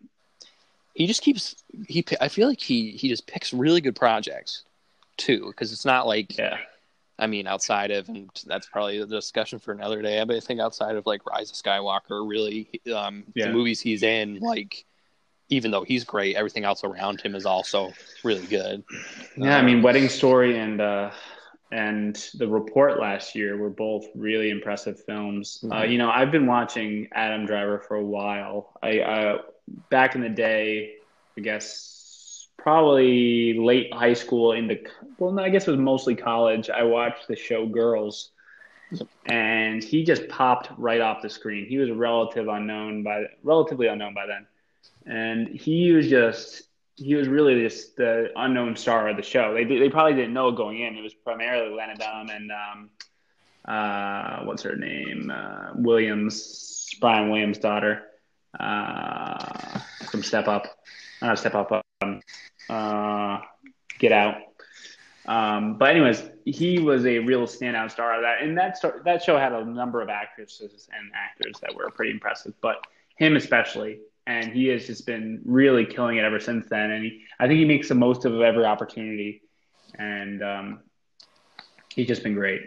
he 0.95 1.05
just 1.05 1.21
keeps 1.21 1.63
he. 1.87 2.03
I 2.19 2.27
feel 2.27 2.47
like 2.47 2.59
he 2.59 2.91
he 2.91 3.09
just 3.09 3.27
picks 3.27 3.53
really 3.53 3.79
good 3.81 3.95
projects 3.95 4.63
too, 5.17 5.47
because 5.47 5.71
it's 5.71 5.85
not 5.85 6.07
like 6.07 6.37
Yeah. 6.37 6.57
I 7.19 7.27
mean, 7.27 7.47
outside 7.47 7.91
of, 7.91 8.07
and 8.07 8.29
that's 8.47 8.67
probably 8.67 8.99
the 8.99 9.05
discussion 9.05 9.59
for 9.59 9.73
another 9.73 10.01
day. 10.01 10.23
But 10.25 10.37
I 10.37 10.39
think 10.39 10.61
outside 10.61 10.95
of 10.95 11.05
like 11.05 11.25
Rise 11.25 11.49
of 11.51 11.57
Skywalker, 11.57 12.27
really, 12.27 12.69
um, 12.95 13.25
Yeah. 13.35 13.47
the 13.47 13.53
movies 13.53 13.81
he's 13.81 14.03
in, 14.03 14.39
like, 14.39 14.85
even 15.49 15.69
though 15.69 15.83
he's 15.83 16.05
great, 16.05 16.37
everything 16.37 16.63
else 16.63 16.85
around 16.85 17.19
him 17.19 17.35
is 17.35 17.45
also 17.45 17.91
really 18.23 18.47
good. 18.47 18.85
Yeah, 19.35 19.57
I 19.57 19.59
Um, 19.59 19.65
mean, 19.65 19.81
Wedding 19.81 20.07
Story 20.07 20.57
and 20.57 20.79
uh, 20.79 21.11
and 21.71 22.15
The 22.33 22.47
Report 22.47 22.99
last 22.99 23.35
year 23.35 23.57
were 23.57 23.69
both 23.69 24.05
really 24.15 24.49
impressive 24.49 25.03
films. 25.03 25.63
Uh, 25.69 25.81
Mhm. 25.81 25.91
you 25.91 25.97
know, 25.99 26.09
I've 26.09 26.31
been 26.31 26.47
watching 26.47 27.07
Adam 27.11 27.45
Driver 27.45 27.79
for 27.79 27.95
a 27.95 28.03
while. 28.03 28.77
I 28.81 28.99
uh, 28.99 29.41
back 29.89 30.15
in 30.15 30.21
the 30.21 30.29
day, 30.29 30.95
I 31.37 31.41
guess 31.41 32.47
probably 32.57 33.57
late 33.57 33.93
high 33.93 34.13
school 34.13 34.51
into 34.53 34.79
well, 35.17 35.31
no, 35.31 35.43
I 35.43 35.49
guess 35.49 35.67
it 35.67 35.71
was 35.71 35.79
mostly 35.79 36.15
college. 36.15 36.69
I 36.69 36.83
watched 36.83 37.27
the 37.27 37.35
show 37.35 37.67
Girls, 37.67 38.31
and 39.25 39.83
he 39.83 40.03
just 40.03 40.27
popped 40.27 40.69
right 40.77 41.01
off 41.01 41.21
the 41.21 41.29
screen. 41.29 41.65
He 41.67 41.77
was 41.77 41.89
a 41.89 41.93
relative 41.93 42.47
unknown 42.47 43.03
by 43.03 43.25
relatively 43.43 43.87
unknown 43.87 44.13
by 44.15 44.25
then, 44.25 44.47
and 45.05 45.47
he 45.47 45.91
was 45.91 46.09
just 46.09 46.63
he 46.99 47.15
was 47.15 47.27
really 47.27 47.61
just 47.61 47.95
the 47.95 48.29
unknown 48.35 48.75
star 48.75 49.07
of 49.07 49.15
the 49.15 49.23
show. 49.23 49.53
They 49.53 49.63
they 49.63 49.89
probably 49.89 50.13
didn't 50.13 50.33
know 50.33 50.51
going 50.51 50.79
in. 50.79 50.95
It 50.95 51.01
was 51.01 51.13
primarily 51.13 51.69
Lena 51.69 51.95
Dunham 51.95 52.29
and 52.29 52.51
um, 52.51 52.89
uh, 53.65 54.43
what's 54.43 54.63
her 54.63 54.75
name, 54.75 55.31
uh, 55.33 55.71
Williams, 55.75 56.89
Brian 56.99 57.29
Williams' 57.29 57.57
daughter 57.57 58.03
uh, 58.59 59.79
from 60.09 60.23
Step 60.23 60.47
Up, 60.47 60.65
not 61.21 61.39
Step 61.39 61.55
Up, 61.55 61.85
um, 62.01 62.21
uh, 62.69 63.39
Get 63.99 64.11
Out. 64.11 64.35
Um, 65.25 65.77
but 65.77 65.91
anyways, 65.91 66.23
he 66.45 66.79
was 66.79 67.05
a 67.05 67.19
real 67.19 67.43
standout 67.43 67.91
star 67.91 68.15
of 68.15 68.21
that, 68.23 68.41
and 68.41 68.57
that 68.57 68.77
star, 68.77 69.01
that 69.05 69.23
show 69.23 69.37
had 69.37 69.53
a 69.53 69.63
number 69.63 70.01
of 70.01 70.09
actresses 70.09 70.89
and 70.97 71.11
actors 71.13 71.59
that 71.61 71.75
were 71.75 71.89
pretty 71.91 72.11
impressive, 72.11 72.53
but 72.61 72.77
him 73.15 73.35
especially. 73.35 73.99
And 74.29 74.51
he 74.53 74.67
has 74.67 74.85
just 74.85 75.07
been 75.07 75.41
really 75.43 75.85
killing 75.85 76.17
it 76.17 76.23
ever 76.23 76.39
since 76.39 76.67
then. 76.69 76.91
And 76.91 77.03
he, 77.03 77.23
I 77.39 77.47
think 77.47 77.57
he 77.57 77.65
makes 77.65 77.89
the 77.89 77.95
most 77.95 78.25
of 78.25 78.39
every 78.39 78.63
opportunity, 78.63 79.41
and 79.97 80.43
um, 80.43 80.79
he's 81.95 82.07
just 82.07 82.21
been 82.21 82.35
great. 82.35 82.61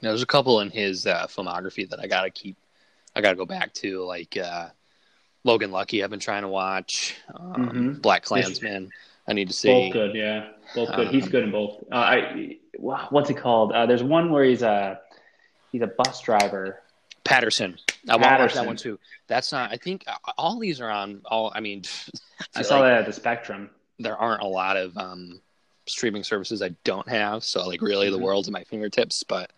Now, 0.00 0.10
there's 0.10 0.22
a 0.22 0.26
couple 0.26 0.60
in 0.60 0.70
his 0.70 1.06
uh, 1.06 1.26
filmography 1.26 1.88
that 1.90 2.00
I 2.00 2.06
gotta 2.06 2.30
keep. 2.30 2.56
I 3.14 3.20
gotta 3.20 3.36
go 3.36 3.44
back 3.44 3.72
to, 3.74 4.02
like 4.04 4.36
uh, 4.36 4.68
Logan 5.44 5.72
Lucky. 5.72 6.02
I've 6.02 6.10
been 6.10 6.20
trying 6.20 6.42
to 6.42 6.48
watch 6.48 7.16
um, 7.34 7.54
Mm-hmm. 7.68 7.92
Black 8.00 8.22
Klansman. 8.24 8.90
I 9.26 9.34
need 9.34 9.48
to 9.48 9.54
see. 9.54 9.68
Both 9.68 9.92
good, 9.92 10.14
yeah, 10.14 10.48
both 10.74 10.94
good. 10.96 11.08
he's 11.08 11.24
Um, 11.24 11.30
good 11.30 11.44
in 11.44 11.50
both. 11.50 11.84
Uh, 11.92 11.96
I, 11.96 12.56
what's 12.78 13.28
it 13.28 13.36
called? 13.36 13.72
Uh, 13.72 13.84
there's 13.84 14.02
one 14.02 14.30
where 14.32 14.44
he's 14.44 14.62
a 14.62 15.00
he's 15.70 15.82
a 15.82 15.86
bus 15.86 16.22
driver. 16.22 16.80
Paterson. 17.28 17.78
I 18.08 18.16
want 18.16 18.36
to 18.36 18.38
watch 18.44 18.54
that 18.54 18.66
one 18.66 18.76
too. 18.76 18.98
That's 19.26 19.52
not. 19.52 19.70
I 19.70 19.76
think 19.76 20.04
uh, 20.06 20.16
all 20.38 20.58
these 20.58 20.80
are 20.80 20.88
on. 20.90 21.20
All. 21.26 21.52
I 21.54 21.60
mean, 21.60 21.82
I 22.54 22.60
feel 22.60 22.64
saw 22.64 22.78
like 22.80 22.90
that 22.90 22.98
at 23.00 23.06
the 23.06 23.12
Spectrum. 23.12 23.68
there 23.98 24.16
aren't 24.16 24.42
a 24.42 24.46
lot 24.46 24.76
of 24.78 24.96
um, 24.96 25.40
streaming 25.86 26.24
services 26.24 26.62
I 26.62 26.70
don't 26.84 27.08
have. 27.08 27.44
So 27.44 27.66
like, 27.68 27.82
really, 27.82 28.08
the 28.10 28.16
Mhm. 28.18 28.22
world's 28.22 28.48
at 28.48 28.52
my 28.52 28.64
fingertips. 28.64 29.22
But 29.24 29.50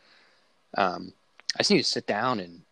um, 0.76 1.12
I 1.54 1.58
just 1.58 1.70
need 1.70 1.78
to 1.78 1.84
sit 1.84 2.06
down 2.06 2.40
and 2.40 2.62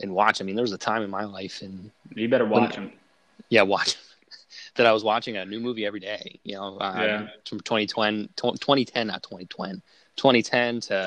and 0.00 0.12
watch. 0.14 0.40
I 0.40 0.44
mean, 0.44 0.54
there 0.56 0.62
was 0.62 0.72
a 0.72 0.78
time 0.78 1.02
in 1.02 1.10
my 1.10 1.24
life 1.24 1.62
and 1.62 1.90
You 2.14 2.28
better 2.28 2.44
watch 2.46 2.74
him. 2.74 2.92
yeah, 3.48 3.62
watch 3.62 3.96
that 4.74 4.84
I 4.86 4.92
was 4.92 5.02
watching 5.04 5.36
a 5.38 5.46
new 5.46 5.60
movie 5.60 5.86
every 5.86 6.00
day. 6.00 6.38
You 6.44 6.56
know, 6.56 6.76
uh, 6.78 6.92
Yeah. 6.98 7.26
from 7.48 7.60
2020, 7.60 8.28
2010, 8.36 9.06
not 9.06 9.22
2020, 9.22 9.80
2010 10.16 10.80
to 10.80 11.06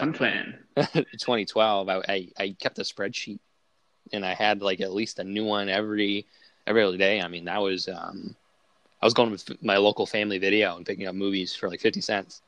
2012. 0.76 1.90
I, 1.90 2.02
I 2.08 2.28
I 2.38 2.56
kept 2.60 2.80
a 2.80 2.84
spreadsheet, 2.84 3.40
and 4.14 4.26
I 4.26 4.34
had 4.34 4.62
like 4.62 4.82
at 4.82 4.94
least 4.94 5.20
a 5.20 5.24
new 5.24 5.46
one 5.46 5.70
every 5.70 6.26
every 6.68 6.84
other 6.84 6.98
day. 6.98 7.22
I 7.22 7.28
mean, 7.28 7.46
that 7.46 7.62
was 7.62 7.88
um, 7.88 8.36
I 9.02 9.06
was 9.06 9.14
going 9.14 9.32
with 9.32 9.64
my 9.64 9.78
local 9.78 10.06
family 10.06 10.38
video 10.38 10.78
and 10.78 10.86
picking 10.86 11.08
up 11.08 11.16
movies 11.16 11.56
for 11.56 11.70
like 11.70 11.80
50 11.80 12.02
cents. 12.02 12.42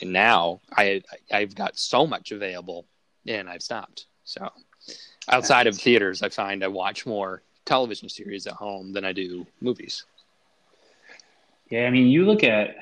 And 0.00 0.12
now 0.12 0.60
I 0.76 1.02
I've 1.32 1.54
got 1.54 1.78
so 1.78 2.06
much 2.06 2.32
available, 2.32 2.86
and 3.26 3.48
I've 3.48 3.62
stopped. 3.62 4.06
So 4.24 4.50
outside 5.28 5.66
of 5.66 5.76
theaters, 5.76 6.22
I 6.22 6.28
find 6.28 6.62
I 6.64 6.68
watch 6.68 7.06
more 7.06 7.42
television 7.64 8.08
series 8.08 8.46
at 8.46 8.54
home 8.54 8.92
than 8.92 9.04
I 9.04 9.12
do 9.12 9.46
movies. 9.60 10.04
Yeah, 11.70 11.86
I 11.86 11.90
mean, 11.90 12.06
you 12.06 12.24
look 12.24 12.44
at 12.44 12.76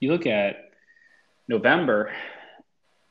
you 0.00 0.10
look 0.10 0.26
at 0.26 0.65
November, 1.48 2.12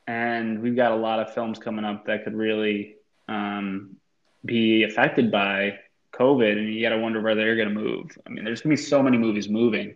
and 0.07 0.61
we've 0.61 0.75
got 0.75 0.91
a 0.91 0.95
lot 0.95 1.19
of 1.19 1.33
films 1.33 1.57
coming 1.59 1.86
up 1.86 2.05
that 2.05 2.23
could 2.23 2.36
really 2.36 2.95
um, 3.27 3.97
be 4.43 4.83
affected 4.83 5.31
by 5.31 5.79
COVID, 6.13 6.57
and 6.57 6.73
you 6.73 6.81
got 6.81 6.95
to 6.95 6.99
wonder 6.99 7.21
where 7.21 7.36
they're 7.36 7.55
going 7.55 7.69
to 7.69 7.73
move. 7.73 8.17
I 8.25 8.29
mean, 8.29 8.45
there's 8.45 8.61
going 8.61 8.75
to 8.75 8.81
be 8.81 8.88
so 8.88 9.01
many 9.01 9.17
movies 9.17 9.49
moving, 9.49 9.95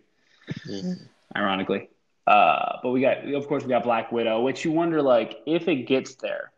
ironically. 1.34 1.88
Uh, 2.26 2.78
but 2.82 2.90
we 2.90 3.00
got, 3.00 3.24
of 3.32 3.46
course, 3.48 3.64
we 3.64 3.70
got 3.70 3.82
Black 3.84 4.12
Widow, 4.12 4.42
which 4.42 4.64
you 4.64 4.72
wonder, 4.72 5.00
like, 5.02 5.38
if 5.46 5.68
it 5.68 5.86
gets 5.86 6.16
there, 6.16 6.52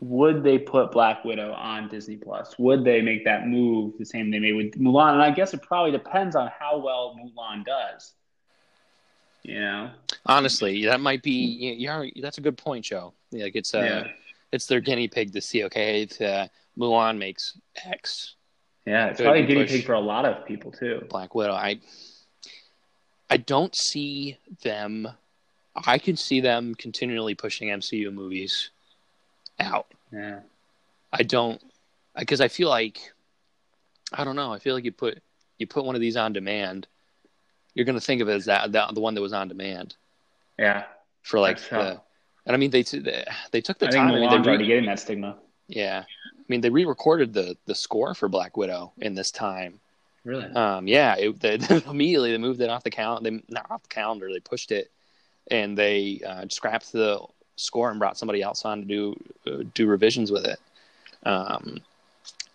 would 0.00 0.44
they 0.44 0.58
put 0.58 0.92
Black 0.92 1.24
Widow 1.24 1.52
on 1.52 1.88
Disney 1.88 2.16
Plus? 2.16 2.56
Would 2.58 2.84
they 2.84 3.00
make 3.00 3.24
that 3.24 3.48
move 3.48 3.94
the 3.98 4.04
same 4.04 4.30
they 4.30 4.38
made 4.38 4.52
with 4.52 4.78
Mulan? 4.78 5.14
And 5.14 5.22
I 5.22 5.30
guess 5.30 5.54
it 5.54 5.62
probably 5.62 5.90
depends 5.90 6.36
on 6.36 6.50
how 6.56 6.78
well 6.78 7.16
Mulan 7.18 7.64
does. 7.64 8.12
You 9.48 9.60
know, 9.60 9.90
Honestly, 10.26 10.84
that 10.84 11.00
might 11.00 11.22
be 11.22 11.30
you 11.30 11.72
you 11.72 12.22
that's 12.22 12.36
a 12.36 12.42
good 12.42 12.58
point, 12.58 12.84
Joe. 12.84 13.14
Like 13.32 13.56
it's 13.56 13.74
uh, 13.74 13.78
Yeah. 14.04 14.12
it's 14.52 14.66
their 14.66 14.80
guinea 14.80 15.08
pig 15.08 15.32
to 15.32 15.40
see. 15.40 15.64
Okay, 15.64 16.02
if 16.02 16.20
uh, 16.20 16.48
Mulan 16.78 17.16
makes 17.16 17.58
X, 17.82 18.34
yeah, 18.84 19.06
it's 19.06 19.22
probably 19.22 19.44
a 19.44 19.46
guinea 19.46 19.64
pig 19.66 19.86
for 19.86 19.94
a 19.94 20.00
lot 20.00 20.26
of 20.26 20.44
people 20.46 20.70
too. 20.70 21.06
Black 21.08 21.34
Widow. 21.34 21.54
I 21.54 21.80
I 23.30 23.38
don't 23.38 23.74
see 23.74 24.36
them. 24.62 25.08
I 25.74 25.96
can 25.96 26.16
see 26.16 26.40
them 26.40 26.74
continually 26.74 27.34
pushing 27.34 27.68
MCU 27.68 28.12
movies 28.12 28.68
out. 29.58 29.86
Yeah, 30.12 30.40
I 31.10 31.22
don't 31.22 31.58
because 32.18 32.42
I 32.42 32.48
feel 32.48 32.68
like 32.68 32.98
I 34.12 34.24
don't 34.24 34.36
know. 34.36 34.52
I 34.52 34.58
feel 34.58 34.74
like 34.74 34.84
you 34.84 34.92
put 34.92 35.22
you 35.58 35.66
put 35.66 35.86
one 35.86 35.94
of 35.94 36.02
these 36.02 36.18
on 36.18 36.34
demand, 36.34 36.86
you're 37.74 37.84
going 37.84 37.98
to 37.98 38.04
think 38.04 38.20
of 38.20 38.28
it 38.28 38.34
as 38.34 38.46
that, 38.46 38.72
that 38.72 38.94
the 38.94 39.00
one 39.00 39.14
that 39.14 39.20
was 39.20 39.32
on 39.32 39.48
demand 39.48 39.96
yeah. 40.58 40.84
for 41.22 41.40
like 41.40 41.58
the. 41.68 42.00
And 42.46 42.54
I 42.54 42.56
mean 42.56 42.70
they 42.70 42.82
they, 42.82 43.24
they 43.50 43.60
took 43.60 43.78
the 43.78 43.88
I 43.88 43.90
time. 43.90 44.08
I 44.08 44.12
mean, 44.12 44.28
Mulan's 44.28 44.44
they 44.44 44.50
already 44.50 44.64
re- 44.64 44.68
getting 44.68 44.86
that 44.86 45.00
stigma. 45.00 45.36
yeah. 45.68 46.04
I 46.06 46.44
mean 46.48 46.62
they 46.62 46.70
re-recorded 46.70 47.34
the 47.34 47.56
the 47.66 47.74
score 47.74 48.14
for 48.14 48.28
Black 48.28 48.56
Widow 48.56 48.92
in 48.98 49.14
this 49.14 49.30
time. 49.30 49.80
Really? 50.24 50.44
Um, 50.44 50.86
yeah, 50.88 51.14
it, 51.16 51.40
they, 51.40 51.58
immediately 51.88 52.32
they 52.32 52.38
moved 52.38 52.60
it 52.60 52.70
off 52.70 52.84
the 52.84 52.90
calendar. 52.90 53.30
They 53.30 53.42
not 53.48 53.70
off 53.70 53.82
the 53.82 53.88
calendar. 53.88 54.30
They 54.32 54.40
pushed 54.40 54.72
it, 54.72 54.90
and 55.50 55.76
they 55.76 56.20
uh, 56.26 56.46
scrapped 56.48 56.92
the 56.92 57.20
score 57.56 57.90
and 57.90 57.98
brought 57.98 58.18
somebody 58.18 58.42
else 58.42 58.64
on 58.64 58.80
to 58.80 58.84
do 58.86 59.24
uh, 59.46 59.62
do 59.74 59.86
revisions 59.86 60.30
with 60.30 60.46
it. 60.46 60.58
Um, 61.24 61.80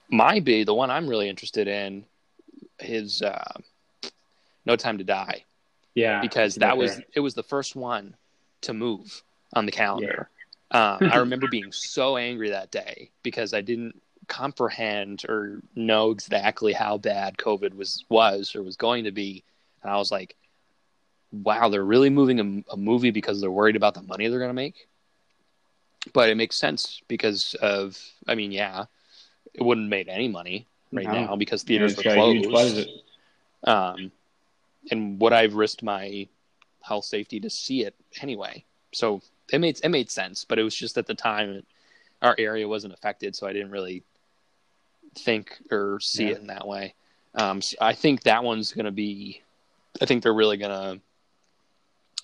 my 0.09 0.39
be 0.39 0.63
the 0.63 0.73
one 0.73 0.91
I'm 0.91 1.07
really 1.07 1.29
interested 1.29 1.67
in 1.67 2.05
is 2.79 3.21
uh, 3.21 3.53
No 4.65 4.75
Time 4.75 4.97
to 4.97 5.03
Die 5.03 5.43
yeah, 5.95 6.21
because 6.21 6.55
that 6.55 6.77
was 6.77 6.99
it 7.15 7.19
was 7.19 7.33
the 7.33 7.43
first 7.43 7.75
one 7.75 8.15
to 8.61 8.73
move 8.73 9.23
on 9.53 9.65
the 9.65 9.71
calendar. 9.71 10.29
Um, 10.71 10.97
I 11.11 11.17
remember 11.17 11.45
being 11.45 11.71
so 11.71 12.17
angry 12.17 12.49
that 12.49 12.71
day 12.71 13.11
because 13.21 13.53
I 13.53 13.61
didn't 13.61 14.01
comprehend 14.27 15.23
or 15.29 15.61
know 15.75 16.09
exactly 16.09 16.73
how 16.73 16.97
bad 16.97 17.37
COVID 17.37 17.75
was 17.75 18.03
was 18.09 18.55
or 18.55 18.63
was 18.63 18.75
going 18.75 19.03
to 19.03 19.11
be, 19.11 19.43
and 19.83 19.91
I 19.91 19.97
was 19.97 20.11
like, 20.11 20.35
"Wow, 21.31 21.69
they're 21.69 21.85
really 21.85 22.09
moving 22.09 22.39
a, 22.39 22.73
a 22.73 22.75
movie 22.77 23.11
because 23.11 23.39
they're 23.39 23.51
worried 23.51 23.75
about 23.75 23.93
the 23.93 24.01
money 24.01 24.27
they're 24.27 24.39
going 24.39 24.49
to 24.49 24.55
make." 24.55 24.87
But 26.11 26.29
it 26.29 26.37
makes 26.37 26.55
sense 26.55 27.03
because 27.07 27.53
of, 27.61 27.95
I 28.27 28.33
mean, 28.33 28.51
yeah, 28.51 28.85
it 29.53 29.61
wouldn't 29.61 29.85
have 29.85 29.91
made 29.91 30.09
any 30.09 30.27
money 30.27 30.65
right 30.91 31.05
No. 31.05 31.11
now 31.11 31.35
because 31.35 31.61
theaters 31.61 31.95
were 31.97 32.01
got 32.01 32.17
a 32.17 32.31
huge 32.33 32.49
closed. 32.49 32.89
Um, 33.63 34.11
and 34.91 35.19
would 35.21 35.33
I've 35.33 35.53
risked 35.55 35.83
my 35.83 36.27
health 36.81 37.05
safety 37.05 37.39
to 37.41 37.49
see 37.49 37.83
it 37.83 37.95
anyway? 38.21 38.63
So 38.91 39.21
it 39.51 39.59
made 39.59 39.79
it 39.83 39.89
made 39.89 40.09
sense, 40.11 40.45
but 40.45 40.59
it 40.59 40.63
was 40.63 40.75
just 40.75 40.97
at 40.97 41.07
the 41.07 41.15
time 41.15 41.63
our 42.21 42.35
area 42.37 42.67
wasn't 42.67 42.93
affected, 42.93 43.35
so 43.35 43.47
I 43.47 43.53
didn't 43.53 43.71
really 43.71 44.03
think 45.15 45.57
or 45.71 45.99
see 45.99 46.25
Yeah. 46.25 46.31
it 46.31 46.37
in 46.39 46.47
that 46.47 46.67
way. 46.67 46.93
Um, 47.35 47.61
so 47.61 47.75
I 47.81 47.93
think 47.93 48.23
that 48.23 48.43
one's 48.43 48.71
going 48.73 48.85
to 48.85 48.91
be. 48.91 49.41
I 50.01 50.05
think 50.05 50.23
they're 50.23 50.33
really 50.33 50.57
going 50.57 50.71
to 50.71 51.01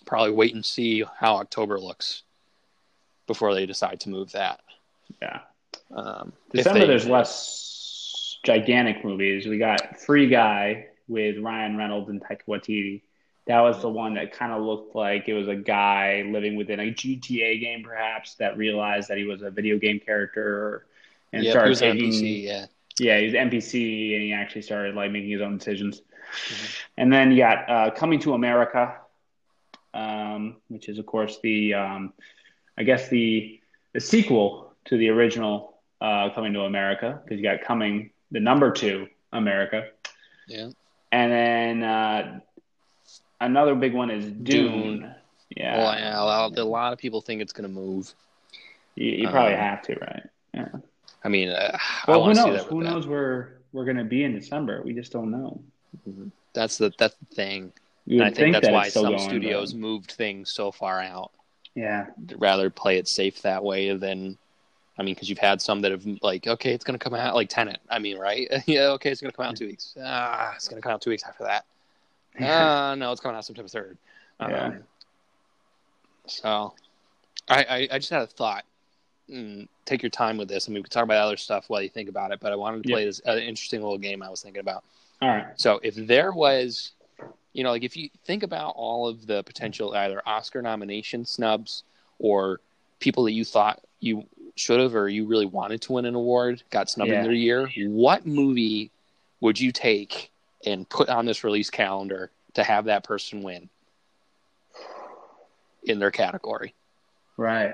probably 0.05 0.32
wait 0.32 0.53
and 0.55 0.66
see 0.66 1.03
how 1.20 1.36
October 1.38 1.80
looks 1.80 2.24
before 3.28 3.53
they 3.53 3.66
decide 3.66 3.99
to 4.01 4.10
move 4.10 4.32
that. 4.32 4.62
Yeah. 5.22 5.41
Um, 5.91 6.34
December, 6.51 6.80
they- 6.82 6.88
there's 6.88 7.07
less 7.07 8.39
gigantic 8.43 9.03
movies. 9.03 9.45
We 9.45 9.57
got 9.57 9.99
Free 9.99 10.28
Guy 10.28 10.88
with 11.10 11.38
Ryan 11.39 11.76
Reynolds 11.76 12.10
and 12.10 12.22
Taika 12.22 12.41
Waititi. 12.47 13.01
That 13.47 13.62
was 13.62 13.82
the 13.82 13.89
one 13.89 14.14
that 14.14 14.32
kind 14.32 14.51
of 14.51 14.62
looked 14.62 14.95
like 14.95 15.28
it 15.28 15.34
was 15.34 15.47
a 15.47 15.55
guy 15.55 16.24
living 16.28 16.55
within 16.55 16.80
a 16.80 16.91
GTA 16.91 17.60
game, 17.60 17.84
perhaps, 17.84 18.36
that 18.36 18.57
realized 18.57 19.10
that 19.10 19.18
he 19.18 19.24
was 19.24 19.41
a 19.41 19.49
video 19.49 19.78
game 19.80 19.99
character 19.99 20.86
and 21.34 21.43
yeah, 21.43 21.49
he 21.49 21.51
started 21.51 21.78
taking. 21.78 22.12
NPC, 22.12 22.43
yeah. 22.43 22.66
Yeah, 22.99 23.18
he 23.18 23.26
was 23.26 23.34
NPC, 23.34 24.14
and 24.14 24.24
he 24.24 24.34
actually 24.34 24.62
started 24.62 24.95
like 24.95 25.12
making 25.12 25.32
his 25.32 25.41
own 25.41 25.57
decisions. 25.57 26.01
Mhm. 26.01 26.84
And 26.97 27.14
then 27.14 27.32
you 27.32 27.38
got 27.38 27.70
uh, 27.70 27.91
Coming 27.91 28.20
to 28.20 28.34
America, 28.34 28.97
um, 29.93 30.57
which 30.68 30.89
is 30.89 30.99
of 30.99 31.05
course 31.05 31.39
the, 31.41 31.74
um, 31.74 32.14
I 32.78 32.84
guess 32.84 33.10
the 33.10 33.60
the 33.93 33.99
sequel 33.99 34.76
to 34.86 34.97
the 34.97 35.10
original 35.10 35.82
uh, 36.01 36.30
Coming 36.36 36.53
to 36.53 36.62
America, 36.62 37.20
because 37.24 37.38
you 37.38 37.43
got 37.43 37.62
Coming 37.62 38.12
the 38.32 38.39
number 38.39 38.72
two 38.72 39.07
America, 39.32 39.88
Yeah. 40.47 40.70
And 41.12 41.32
then 41.32 41.84
uh, 41.84 42.39
another 43.41 43.76
big 43.76 43.93
one 43.93 44.10
is 44.12 44.26
Dune. 44.26 44.43
Dune. 45.01 45.16
Yeah, 45.55 45.78
Well, 45.78 45.93
yeah, 45.97 46.22
a 46.22 46.64
lot- 46.64 46.93
of 46.93 46.99
people 46.99 47.22
think 47.22 47.41
it's 47.41 47.53
going 47.53 47.68
to 47.68 47.74
move. 47.74 48.14
you, 48.95 49.12
you 49.12 49.30
probably 49.30 49.53
Um, 49.55 49.60
have 49.60 49.82
to, 49.84 49.95
right? 49.95 50.24
Yeah. 50.53 50.68
I 51.24 51.30
mean, 51.30 51.49
uh, 51.49 51.78
I 52.07 52.12
Well, 52.12 52.20
who 52.22 52.26
want 52.28 52.38
see 52.38 52.45
knows? 52.45 52.64
Who 52.66 52.84
that. 52.84 52.89
knows 52.91 53.07
where 53.07 53.57
we're 53.74 53.86
going 53.86 53.97
to 53.97 54.03
be 54.03 54.24
in 54.24 54.34
December? 54.34 54.82
We 54.84 54.93
just 54.93 55.12
don't 55.12 55.32
know. 55.32 55.62
That's 56.53 56.78
the 56.78 56.93
that's 56.97 57.16
the 57.16 57.36
thing. 57.36 57.74
You 58.05 58.22
And 58.22 58.30
I 58.30 58.32
think, 58.32 58.53
that's 58.53 58.68
that 58.68 58.74
why 58.74 58.89
some 58.89 59.05
going, 59.05 59.20
studios 59.20 59.74
but- 59.74 59.80
moved 59.82 60.12
things 60.12 60.51
so 60.51 60.72
far 60.72 61.01
out. 61.01 61.32
Yeah, 61.76 62.07
They'd 62.18 62.39
rather 62.39 62.70
play 62.70 62.97
it 62.97 63.07
safe 63.07 63.41
that 63.43 63.64
way 63.64 63.95
than, 63.95 64.38
I 64.99 65.03
mean, 65.03 65.15
because 65.15 65.29
you've 65.29 65.39
had 65.39 65.61
some 65.61 65.81
that 65.81 65.91
have 65.91 66.05
like, 66.21 66.45
okay, 66.45 66.73
it's 66.73 66.83
going 66.83 66.99
to 66.99 67.03
come 67.03 67.13
out 67.13 67.33
like 67.33 67.47
Tenet. 67.49 67.79
I 67.89 67.99
mean, 67.99 68.17
right? 68.17 68.49
yeah, 68.67 68.87
okay, 68.89 69.09
it's 69.11 69.21
going 69.21 69.31
to 69.31 69.35
come 69.35 69.45
out 69.45 69.51
in 69.51 69.55
two 69.55 69.67
weeks. 69.67 69.95
Ah, 70.03 70.53
it's 70.55 70.67
going 70.67 70.79
to 70.79 70.83
come 70.83 70.91
out 70.91 71.01
two 71.01 71.09
weeks 71.09 71.23
after 71.23 71.43
that. 71.45 71.65
Ah, 72.41 72.95
no, 72.95 73.11
it's 73.11 73.19
coming 73.21 73.35
out 73.35 73.43
September 73.45 73.67
third. 73.69 73.97
Um, 74.39 74.51
Yeah. 74.51 74.71
So, 76.27 76.73
I, 77.49 77.63
I 77.63 77.87
I 77.93 77.97
just 77.97 78.11
had 78.11 78.21
a 78.21 78.27
thought. 78.27 78.63
mm, 79.29 79.67
take 79.85 80.03
your 80.03 80.09
time 80.11 80.37
with 80.37 80.47
this. 80.47 80.67
I 80.67 80.69
mean, 80.69 80.75
we 80.79 80.83
can 80.83 80.91
talk 80.91 81.03
about 81.03 81.25
other 81.25 81.37
stuff 81.37 81.65
while 81.69 81.81
you 81.81 81.89
think 81.89 82.07
about 82.07 82.31
it, 82.31 82.39
but 82.39 82.51
I 82.51 82.55
wanted 82.55 82.83
to 82.83 82.89
play 82.89 83.05
this 83.05 83.21
uh, 83.27 83.35
interesting 83.37 83.81
little 83.81 83.97
game 83.97 84.21
I 84.21 84.29
was 84.29 84.41
thinking 84.41 84.59
about. 84.59 84.83
All 85.21 85.29
right. 85.29 85.45
So 85.55 85.79
if 85.83 85.95
there 85.95 86.31
was, 86.31 86.91
you 87.53 87.63
know, 87.63 87.71
like 87.71 87.83
if 87.83 87.97
you 87.97 88.09
think 88.25 88.43
about 88.43 88.73
all 88.75 89.07
of 89.07 89.25
the 89.25 89.43
potential 89.43 89.93
either 89.95 90.21
Oscar 90.25 90.61
nomination 90.61 91.25
snubs 91.25 91.83
or 92.19 92.59
people 92.99 93.23
that 93.25 93.31
you 93.33 93.43
thought 93.43 93.81
you 93.99 94.25
should 94.60 94.80
have 94.80 94.93
or 94.95 95.07
you 95.07 95.26
really 95.26 95.45
wanted 95.45 95.82
to 95.82 95.93
win 95.93 96.05
an 96.05 96.16
award 96.16 96.62
got 96.70 96.89
snubbed 96.89 97.10
Yeah. 97.12 97.20
in 97.20 97.24
their 97.24 97.32
year, 97.34 97.70
what 97.88 98.26
movie 98.26 98.91
would 99.39 99.60
you 99.60 99.72
take 99.72 100.32
and 100.66 100.88
put 100.89 101.07
on 101.10 101.26
this 101.26 101.43
release 101.43 101.70
calendar 101.70 102.30
to 102.55 102.64
have 102.64 102.86
that 102.86 103.03
person 103.03 103.41
win 103.41 103.70
in 105.84 105.99
their 105.99 106.12
category? 106.12 106.74
Right. 107.38 107.74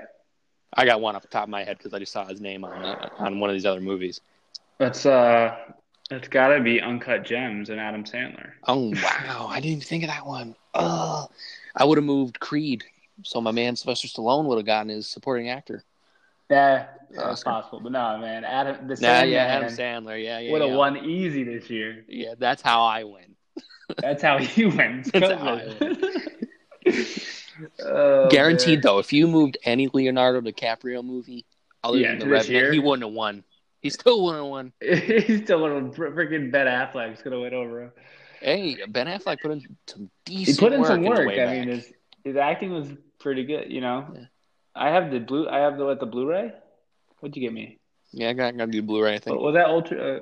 I 0.74 0.84
got 0.84 1.00
one 1.00 1.16
off 1.16 1.22
the 1.22 1.28
top 1.28 1.44
of 1.44 1.48
my 1.48 1.64
head 1.64 1.78
because 1.78 1.92
I 1.92 1.98
just 1.98 2.12
saw 2.12 2.24
his 2.26 2.40
name 2.40 2.64
on 2.64 2.72
uh, 2.84 3.08
on 3.18 3.40
one 3.40 3.50
of 3.50 3.54
these 3.54 3.66
other 3.66 3.80
movies. 3.80 4.20
That's 4.78 5.06
uh, 5.06 5.56
it's 6.10 6.28
got 6.28 6.48
to 6.48 6.60
be 6.60 6.80
Uncut 6.80 7.24
Gems 7.24 7.70
and 7.70 7.80
Adam 7.80 8.04
Sandler. 8.04 8.50
Oh 8.68 8.90
wow, 8.94 9.46
I 9.50 9.56
didn't 9.56 9.72
even 9.78 9.80
think 9.80 10.04
of 10.04 10.10
that 10.10 10.26
one. 10.26 10.54
Oh, 10.74 11.28
I 11.74 11.84
would 11.84 11.98
have 11.98 12.04
moved 12.04 12.38
Creed, 12.38 12.84
so 13.22 13.40
my 13.40 13.50
man 13.52 13.74
Sylvester 13.74 14.06
Stallone 14.06 14.44
would 14.44 14.58
have 14.58 14.66
gotten 14.66 14.90
his 14.90 15.08
supporting 15.08 15.48
actor. 15.48 15.82
Yeah, 16.50 16.86
that's 17.10 17.24
Oscar. 17.24 17.50
possible. 17.50 17.80
But 17.80 17.92
no, 17.92 18.18
man, 18.18 18.44
Adam 18.44 18.86
the 18.86 18.94
Nah, 18.94 18.96
Sandman 18.96 19.30
yeah, 19.32 19.44
Adam 19.46 19.68
Sandler. 19.68 20.22
Yeah, 20.22 20.38
yeah, 20.38 20.52
would 20.52 20.60
have 20.62 20.70
yeah. 20.70 20.76
won 20.76 20.96
easy 21.04 21.42
this 21.44 21.68
year. 21.70 22.04
Yeah, 22.08 22.34
that's 22.38 22.62
how 22.62 22.84
I 22.84 23.04
win. 23.04 23.34
That's 24.02 24.20
how 24.22 24.36
he 24.38 24.66
wins. 24.66 25.08
That's 25.12 25.30
how 25.32 25.54
I 25.54 26.86
Oh, 27.82 28.28
Guaranteed 28.30 28.78
man. 28.78 28.80
though, 28.82 28.98
if 28.98 29.12
you 29.12 29.26
moved 29.26 29.56
any 29.64 29.88
Leonardo 29.92 30.40
DiCaprio 30.42 31.02
movie 31.02 31.46
other 31.82 31.96
Yeah, 31.98 32.08
than 32.10 32.18
the 32.18 32.24
to 32.26 32.30
this 32.30 32.40
Revenant, 32.48 32.62
year? 32.64 32.72
he 32.72 32.78
wouldn't 32.78 33.04
have 33.08 33.14
won. 33.14 33.44
He 33.80 33.88
still 33.90 34.22
wouldn't 34.24 34.42
have 34.44 34.50
won. 34.50 34.72
He's 34.80 35.42
still 35.44 35.64
a 35.64 35.70
freaking 35.90 36.50
Ben 36.50 36.66
Affleck's 36.66 37.22
gonna 37.22 37.40
win 37.40 37.54
over 37.54 37.84
him. 37.84 37.92
Hey, 38.40 38.76
Ben 38.88 39.06
Affleck 39.06 39.40
put 39.40 39.52
in 39.52 39.62
some 39.86 40.10
decent. 40.26 40.56
He 40.58 40.60
put 40.60 40.72
in 40.74 40.80
work 40.80 40.88
some 40.88 41.02
work. 41.02 41.28
I 41.30 41.36
back. 41.36 41.58
mean, 41.66 41.68
his 41.68 41.92
his 42.24 42.36
acting 42.36 42.72
was 42.72 42.88
pretty 43.18 43.44
good. 43.44 43.70
You 43.72 43.80
know, 43.80 44.06
Yeah. 44.14 44.24
I 44.76 44.90
have 44.90 45.10
the 45.10 45.18
blue. 45.20 45.48
I 45.48 45.58
have 45.58 45.78
the 45.78 45.84
what 45.84 46.00
the 46.00 46.06
Blu-ray. 46.06 46.52
What'd 47.20 47.36
you 47.36 47.42
get 47.42 47.52
me? 47.52 47.78
yeah, 48.12 48.30
I 48.30 48.32
got 48.34 48.56
got 48.56 48.70
do 48.70 48.82
Blu-ray. 48.82 49.14
I 49.14 49.18
think. 49.18 49.40
Was 49.40 49.54
that 49.54 49.66
ultra? 49.66 50.16
Uh, 50.16 50.20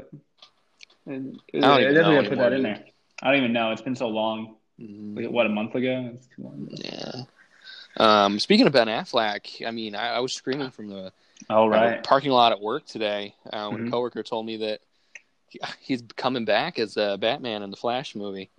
and- 1.07 1.38
I, 1.55 1.59
don't 1.59 1.80
even 1.82 1.94
know 1.94 2.28
put 2.28 2.38
that 2.38 2.52
in 2.52 2.62
there. 2.62 2.82
I 3.22 3.30
don't 3.30 3.38
even 3.40 3.52
know. 3.52 3.72
It's 3.72 3.82
been 3.82 3.96
so 3.96 4.09
long. 4.09 4.57
Mhm. 4.80 5.16
Like, 5.16 5.30
what 5.30 5.46
a 5.46 5.50
month 5.50 5.74
ago? 5.74 6.11
It's 6.14 6.26
too 6.34 6.42
long. 6.42 6.68
Yeah. 6.70 7.22
Um, 7.96 8.38
speaking 8.40 8.66
of 8.66 8.72
Ben 8.72 8.88
Affleck, 8.88 9.64
I 9.66 9.70
mean, 9.70 9.94
I, 9.94 10.14
I 10.16 10.20
was 10.20 10.32
screaming 10.32 10.70
from 10.70 10.88
the 10.88 11.12
Oh 11.50 11.70
uh, 11.70 12.00
parking 12.02 12.30
lot 12.32 12.52
at 12.52 12.61
work 12.61 12.86
today 12.86 13.34
uh, 13.52 13.68
when 13.68 13.82
Mhm. 13.84 13.88
a 13.88 13.90
coworker 13.90 14.22
told 14.22 14.46
me 14.46 14.57
that 14.59 14.80
he- 15.48 15.61
he's 15.80 16.02
coming 16.16 16.44
back 16.44 16.78
as 16.78 16.96
uh, 16.96 17.16
Batman 17.18 17.62
in 17.62 17.70
the 17.70 17.76
Flash 17.76 18.14
movie. 18.16 18.50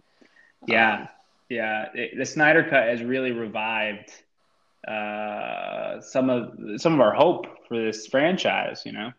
Yeah, 0.67 1.01
Um, 1.01 1.07
yeah. 1.49 1.89
It- 1.93 2.17
the 2.17 2.25
Snyder 2.25 2.63
Cut 2.63 2.83
has 2.87 3.01
really 3.03 3.31
revived 3.31 4.11
uh, 4.87 6.01
some 6.01 6.29
of 6.29 6.57
some 6.77 6.93
of 6.93 6.99
our 6.99 7.13
hope 7.13 7.47
for 7.67 7.77
this 7.77 8.07
franchise. 8.07 8.83
You 8.85 8.93
know, 8.93 9.11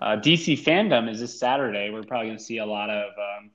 uh, 0.00 0.16
DC 0.16 0.62
fandom 0.62 1.10
is 1.10 1.20
this 1.20 1.38
Saturday. 1.38 1.90
We're 1.90 2.02
probably 2.02 2.28
going 2.28 2.38
to 2.38 2.44
see 2.44 2.58
a 2.58 2.66
lot 2.66 2.90
of 2.90 3.10
um, 3.18 3.50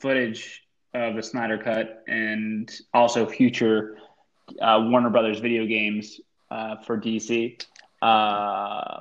footage 0.00 0.62
of 0.94 1.14
the 1.14 1.22
Snyder 1.22 1.58
Cut 1.58 2.04
and 2.08 2.70
also 2.94 3.26
future 3.26 3.98
uh, 4.60 4.86
Warner 4.88 5.10
Brothers 5.10 5.40
video 5.40 5.66
games 5.66 6.20
uh, 6.50 6.76
for 6.76 6.98
DC. 6.98 7.60
Uh, 8.00 9.00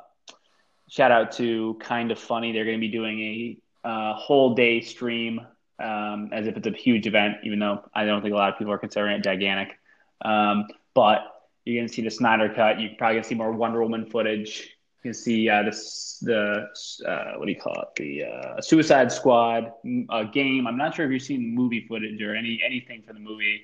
shout 0.89 1.11
out 1.11 1.31
to 1.33 1.75
Kind 1.79 2.11
of 2.11 2.19
Funny. 2.19 2.51
They're 2.51 2.65
going 2.65 2.77
to 2.77 2.81
be 2.81 2.91
doing 2.91 3.59
a 3.85 4.13
whole 4.13 4.55
day 4.55 4.81
stream 4.81 5.41
um, 5.79 6.29
as 6.31 6.47
if 6.47 6.57
it's 6.57 6.67
a 6.67 6.71
huge 6.71 7.07
event, 7.07 7.37
even 7.43 7.59
though 7.59 7.83
I 7.93 8.05
don't 8.05 8.21
think 8.21 8.33
a 8.33 8.37
lot 8.37 8.49
of 8.49 8.57
people 8.57 8.73
are 8.73 8.77
considering 8.77 9.17
it 9.17 9.23
gigantic. 9.23 9.77
Um, 10.23 10.67
but 10.93 11.34
you're 11.65 11.79
going 11.79 11.87
to 11.87 11.93
see 11.93 12.01
the 12.03 12.11
Snyder 12.11 12.47
Cut. 12.53 12.79
You're 12.79 12.91
probably 12.97 13.15
going 13.15 13.23
to 13.23 13.29
see 13.29 13.35
more 13.35 13.51
Wonder 13.51 13.81
Woman 13.81 14.05
footage. 14.05 14.69
You 15.03 15.11
can 15.11 15.13
see 15.13 15.49
uh, 15.49 15.63
this 15.63 16.19
the 16.21 16.67
uh, 17.07 17.33
what 17.37 17.45
do 17.45 17.51
you 17.51 17.59
call 17.59 17.73
it? 17.73 17.87
The 17.95 18.23
uh, 18.23 18.61
Suicide 18.61 19.11
Squad 19.11 19.71
uh, 20.09 20.23
game. 20.23 20.65
I'm 20.67 20.77
not 20.77 20.95
sure 20.95 21.05
if 21.05 21.11
you've 21.11 21.21
seen 21.21 21.53
movie 21.53 21.85
footage 21.87 22.21
or 22.21 22.35
any 22.35 22.61
anything 22.65 23.03
for 23.05 23.13
the 23.13 23.19
movie. 23.19 23.61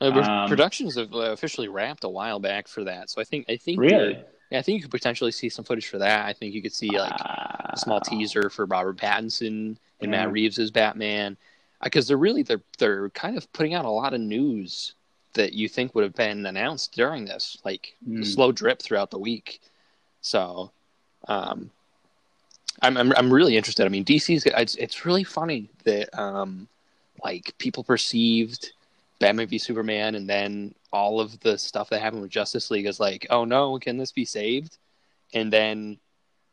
uh, 0.00 0.10
Um, 0.10 0.48
productions 0.48 0.96
have 0.96 1.14
uh, 1.14 1.32
officially 1.32 1.68
wrapped 1.68 2.04
a 2.04 2.08
while 2.08 2.40
back 2.40 2.68
for 2.68 2.84
that, 2.84 3.08
so 3.10 3.20
I 3.20 3.24
think 3.24 3.46
I 3.48 3.56
think 3.56 3.80
Really? 3.80 4.22
yeah, 4.50 4.58
I 4.58 4.62
think 4.62 4.76
you 4.76 4.82
could 4.82 4.90
potentially 4.90 5.32
see 5.32 5.48
some 5.48 5.64
footage 5.64 5.86
for 5.86 5.98
that. 5.98 6.26
I 6.26 6.32
think 6.34 6.54
you 6.54 6.60
could 6.60 6.74
see 6.74 6.90
like 6.98 7.18
a 7.18 7.76
small 7.76 8.00
teaser 8.00 8.50
for 8.50 8.66
Robert 8.66 8.96
Pattinson 8.98 9.76
and 10.00 10.10
Matt 10.10 10.32
Reeves 10.32 10.58
as 10.58 10.70
Batman, 10.70 11.36
because 11.82 12.06
they're 12.08 12.18
really 12.18 12.42
they're 12.42 12.60
they're 12.78 13.08
kind 13.10 13.38
of 13.38 13.50
putting 13.54 13.72
out 13.72 13.86
a 13.86 13.90
lot 13.90 14.12
of 14.12 14.20
news 14.20 14.94
that 15.34 15.52
you 15.52 15.68
think 15.68 15.94
would 15.94 16.04
have 16.04 16.14
been 16.14 16.46
announced 16.46 16.92
during 16.92 17.24
this, 17.24 17.58
like 17.64 17.96
Hmm. 18.04 18.22
slow 18.22 18.52
drip 18.52 18.80
throughout 18.80 19.10
the 19.10 19.18
week. 19.18 19.60
So, 20.20 20.70
um, 21.28 21.70
I'm, 22.82 22.96
I'm 22.96 23.12
I'm 23.16 23.32
really 23.32 23.56
interested. 23.56 23.86
I 23.86 23.88
mean, 23.88 24.04
DC's 24.04 24.46
it's 24.46 24.74
it's 24.76 25.04
really 25.06 25.24
funny 25.24 25.68
that 25.84 26.16
um, 26.18 26.66
like 27.22 27.54
people 27.58 27.84
perceived 27.84 28.72
Batman 29.20 29.46
v 29.46 29.58
Superman, 29.58 30.14
and 30.16 30.28
then 30.28 30.74
all 30.92 31.20
of 31.20 31.38
the 31.40 31.56
stuff 31.58 31.90
that 31.90 32.00
happened 32.00 32.22
with 32.22 32.30
Justice 32.30 32.70
League 32.70 32.86
is 32.86 33.00
like, 33.00 33.26
oh 33.30 33.44
no, 33.44 33.78
can 33.78 33.96
this 33.96 34.12
be 34.12 34.24
saved? 34.24 34.78
And 35.32 35.52
then, 35.52 35.98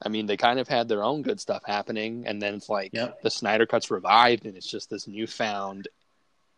I 0.03 0.09
mean, 0.09 0.25
they 0.25 0.37
kind 0.37 0.59
of 0.59 0.67
had 0.67 0.87
their 0.87 1.03
own 1.03 1.21
good 1.21 1.39
stuff 1.39 1.63
happening, 1.65 2.23
and 2.27 2.41
then 2.41 2.55
it's 2.55 2.69
like 2.69 2.93
Yep. 2.93 3.21
the 3.21 3.29
Snyder 3.31 3.65
Cuts 3.65 3.91
revived, 3.91 4.45
and 4.45 4.55
it's 4.55 4.69
just 4.69 4.89
this 4.89 5.07
newfound 5.07 5.87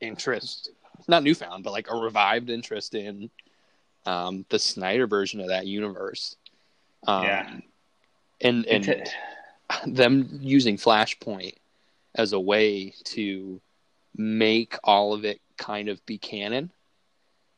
interest, 0.01 0.71
not 1.07 1.23
newfound, 1.23 1.63
but 1.63 1.71
like 1.71 1.89
a 1.91 1.95
revived 1.95 2.49
interest 2.49 2.95
in 2.95 3.29
um, 4.05 4.45
the 4.49 4.59
Snyder 4.59 5.07
version 5.07 5.39
of 5.41 5.47
that 5.47 5.65
universe. 5.67 6.35
Um, 7.07 7.23
Yeah. 7.23 7.59
and 8.41 8.65
and 8.65 9.09
them 9.87 10.39
using 10.41 10.77
Flashpoint 10.77 11.55
as 12.15 12.33
a 12.33 12.39
way 12.39 12.93
to 13.05 13.59
make 14.15 14.77
all 14.83 15.13
of 15.13 15.25
it 15.25 15.41
kind 15.57 15.89
of 15.89 16.05
be 16.05 16.17
canon 16.17 16.69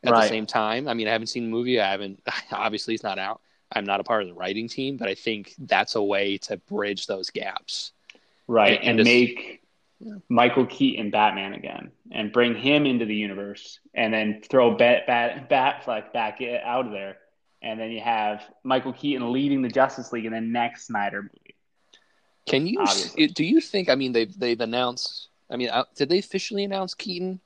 at 0.03 0.11
the 0.11 0.27
same 0.29 0.45
time. 0.45 0.87
I 0.87 0.93
mean, 0.93 1.07
I 1.07 1.11
haven't 1.11 1.27
seen 1.27 1.43
the 1.45 1.49
movie. 1.49 1.79
I 1.79 1.89
haven't. 1.91 2.21
Obviously, 2.51 2.93
it's 2.93 3.03
not 3.03 3.17
out. 3.19 3.41
I'm 3.71 3.85
not 3.85 3.99
a 3.99 4.03
part 4.03 4.21
of 4.21 4.27
the 4.29 4.33
writing 4.35 4.67
team, 4.69 4.95
but 4.97 5.09
I 5.09 5.15
think 5.15 5.53
that's 5.57 5.95
a 5.95 6.03
way 6.03 6.37
to 6.39 6.57
bridge 6.57 7.07
those 7.07 7.29
gaps. 7.31 7.91
right 8.47 8.79
and 8.79 8.89
and, 8.89 8.99
just- 8.99 9.05
make 9.05 9.61
Michael 10.29 10.65
Keaton 10.65 11.09
Batman 11.09 11.53
again 11.53 11.91
and 12.11 12.31
bring 12.31 12.55
him 12.55 12.85
into 12.85 13.05
the 13.05 13.15
universe 13.15 13.79
and 13.93 14.13
then 14.13 14.41
throw 14.49 14.75
Bat 14.75 15.07
Bat 15.07 15.49
Batfleck 15.49 16.13
back 16.13 16.41
out 16.41 16.85
of 16.85 16.91
there 16.91 17.17
and 17.61 17.79
then 17.79 17.91
you 17.91 17.99
have 17.99 18.43
Michael 18.63 18.93
Keaton 18.93 19.31
leading 19.33 19.61
the 19.61 19.69
Justice 19.69 20.13
League 20.13 20.25
in 20.25 20.33
the 20.33 20.41
next 20.41 20.85
Snyder 20.85 21.23
movie. 21.23 21.55
Can 22.45 22.67
you? 22.67 22.79
Obviously. 22.79 23.27
Do 23.27 23.43
you 23.43 23.59
think? 23.59 23.89
I 23.89 23.95
mean, 23.95 24.11
they've 24.11 24.37
they've 24.37 24.59
announced. 24.61 25.29
I 25.49 25.57
mean, 25.57 25.69
uh, 25.69 25.85
did 25.95 26.09
they 26.09 26.19
officially 26.19 26.63
announce 26.63 26.93
Keaton? 26.93 27.39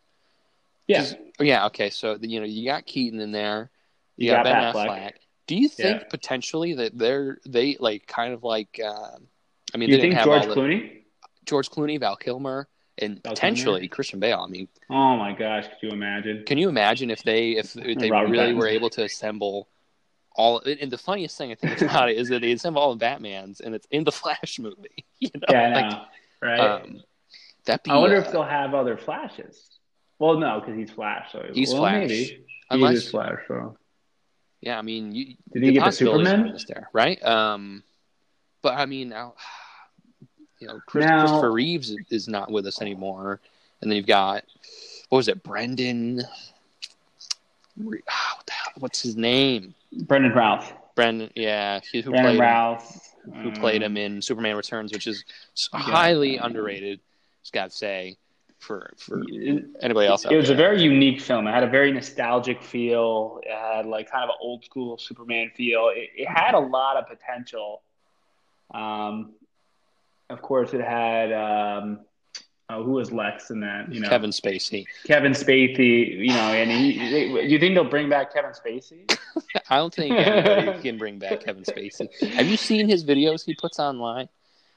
Yeah, 0.87 1.05
Oh, 1.39 1.43
yeah. 1.43 1.67
Okay. 1.67 1.89
So 1.89 2.17
you 2.19 2.39
know, 2.39 2.45
you 2.45 2.65
got 2.65 2.85
Keaton 2.85 3.19
in 3.19 3.31
there. 3.31 3.69
You, 4.17 4.25
You 4.25 4.31
got, 4.31 4.43
got 4.43 4.51
Ben 4.51 4.73
Batfleck. 4.73 4.89
Affleck. 4.89 5.11
Do 5.47 5.55
you 5.55 5.69
think 5.69 6.01
Yeah. 6.01 6.07
potentially 6.09 6.73
that 6.75 6.97
they're 6.97 7.37
they 7.45 7.77
like 7.79 8.07
kind 8.07 8.33
of 8.33 8.43
like? 8.43 8.79
Um, 8.83 9.27
I 9.73 9.77
mean, 9.77 9.89
you 9.89 9.95
they 9.95 10.01
didn't 10.01 10.01
think 10.01 10.13
have 10.15 10.25
George 10.25 10.45
the, 10.47 10.55
Clooney? 10.55 10.98
George 11.45 11.69
Clooney, 11.69 11.99
Val 11.99 12.15
Kilmer, 12.15 12.67
and 12.97 13.21
Val 13.23 13.33
potentially 13.33 13.81
Kilmer? 13.81 13.89
Christian 13.95 14.19
Bale. 14.19 14.43
I 14.45 14.49
mean, 14.49 14.67
Oh 14.89 15.17
my 15.17 15.33
gosh, 15.33 15.65
could 15.67 15.77
you 15.87 15.89
imagine? 15.89 16.43
can 16.45 16.57
you 16.57 16.69
imagine 16.69 17.09
if 17.09 17.23
they 17.23 17.51
if 17.51 17.73
they 17.73 18.09
Robert 18.11 18.29
really 18.29 18.53
were 18.53 18.67
able 18.67 18.89
to 18.91 19.03
assemble 19.03 19.67
all? 20.35 20.59
And 20.61 20.91
the 20.91 20.97
funniest 20.97 21.37
thing 21.37 21.51
I 21.51 21.55
think 21.55 21.81
about 21.89 22.09
it 22.09 22.17
is 22.17 22.29
that 22.29 22.41
they 22.41 22.51
assemble 22.51 22.81
all 22.81 22.91
the 22.91 22.97
Batman's, 22.99 23.59
and 23.61 23.73
it's 23.75 23.87
in 23.91 24.03
the 24.03 24.11
Flash 24.21 24.59
movie. 24.59 25.05
You 25.19 25.29
know, 25.35 25.47
Yeah, 25.49 25.61
I 25.61 25.73
like, 25.73 25.91
know, 25.91 26.01
right? 26.41 26.59
um, 26.59 27.03
that'd. 27.65 27.91
I 27.91 27.97
wonder 27.97 28.15
uh, 28.17 28.21
if 28.21 28.31
they'll 28.31 28.43
have 28.43 28.73
other 28.73 28.97
Flashes. 28.97 29.69
Well, 30.17 30.37
no, 30.37 30.59
because 30.61 30.77
he's 30.77 30.91
Flash. 30.91 31.31
So 31.31 31.43
He's 31.53 31.69
well, 31.71 31.79
Flash. 31.81 32.07
Maybe. 32.09 32.45
Unless- 32.71 32.91
he 32.91 32.97
is 32.97 33.09
Flash. 33.11 33.39
So 33.47 33.77
Yeah, 34.61 34.77
I 34.77 34.81
mean, 34.81 35.13
you, 35.13 35.35
Did 35.53 35.63
he 35.63 35.71
get 35.73 35.83
the 35.85 35.91
Superman? 35.91 36.57
there, 36.67 36.89
right? 36.93 37.21
Um, 37.23 37.83
but 38.61 38.75
I 38.75 38.85
mean, 38.85 39.09
now, 39.09 39.35
you 40.59 40.67
know, 40.67 40.79
Chris, 40.85 41.05
Now- 41.05 41.21
Christopher 41.21 41.51
Reeves 41.51 41.95
is 42.09 42.27
not 42.27 42.51
with 42.51 42.65
us 42.67 42.81
anymore, 42.81 43.39
and 43.81 43.89
then 43.89 43.95
you've 43.97 44.07
got 44.07 44.43
what 45.09 45.17
was 45.17 45.27
it, 45.27 45.41
Brandon? 45.41 46.21
Re- 47.77 48.01
ah, 48.09 48.33
what 48.37 48.45
the 48.45 48.51
hell, 48.51 48.73
what's 48.77 49.01
his 49.01 49.15
name? 49.15 49.73
Brandon 49.91 50.31
Routh. 50.33 50.73
Brandon, 50.95 51.31
yeah, 51.35 51.79
who 51.91 52.03
Brandon 52.03 52.23
played 52.23 52.35
him, 52.35 52.41
Routh. 52.41 53.15
who 53.41 53.51
played 53.53 53.83
um, 53.83 53.95
him 53.95 53.97
in 53.97 54.21
Superman 54.21 54.55
Returns, 54.55 54.91
which 54.91 55.07
is 55.07 55.23
Yeah. 55.73 55.79
highly 55.79 56.37
underrated. 56.37 56.99
Just 57.41 57.53
got 57.53 57.71
to 57.71 57.75
say, 57.77 58.17
for 58.59 58.91
for 58.97 59.23
anybody 59.81 60.07
else. 60.07 60.25
it 60.25 60.35
was 60.35 60.47
there. 60.47 60.55
a 60.55 60.57
very 60.57 60.81
unique 60.83 61.21
film. 61.21 61.47
It 61.47 61.53
had 61.53 61.63
a 61.63 61.67
very 61.69 61.91
nostalgic 61.93 62.61
feel. 62.61 63.39
It 63.43 63.51
had 63.57 63.85
like 63.85 64.11
kind 64.11 64.25
of 64.25 64.29
an 64.31 64.35
old 64.41 64.65
school 64.65 64.97
Superman 64.97 65.49
feel. 65.55 65.89
It, 65.95 66.09
it 66.17 66.27
had 66.27 66.53
a 66.53 66.59
lot 66.59 66.97
of 66.97 67.07
potential. 67.07 67.81
Um, 68.71 69.31
of 70.29 70.41
course, 70.41 70.73
it 70.73 70.81
had 70.81 71.31
um, 71.33 71.99
oh, 72.69 72.83
who 72.83 72.91
was 72.91 73.11
Lex 73.11 73.49
in 73.49 73.59
that? 73.61 73.91
You 73.93 74.01
know, 74.01 74.09
Kevin 74.09 74.29
Spacey. 74.29 74.85
Kevin 75.05 75.33
Spacey. 75.33 76.17
You 76.17 76.29
know, 76.29 76.53
and 76.53 76.71
he. 76.71 76.97
They, 76.97 77.27
do 77.27 77.47
you 77.47 77.59
think 77.59 77.75
they'll 77.75 77.83
bring 77.83 78.09
back 78.09 78.33
Kevin 78.33 78.51
Spacey? 78.51 79.17
I 79.69 79.77
don't 79.77 79.93
think 79.93 80.15
anybody 80.15 80.81
can 80.81 80.97
bring 80.97 81.19
back 81.19 81.41
Kevin 81.41 81.63
Spacey. 81.63 82.09
Have 82.33 82.47
you 82.47 82.57
seen 82.57 82.87
his 82.87 83.03
videos 83.03 83.43
he 83.43 83.55
puts 83.55 83.79
online 83.79 84.29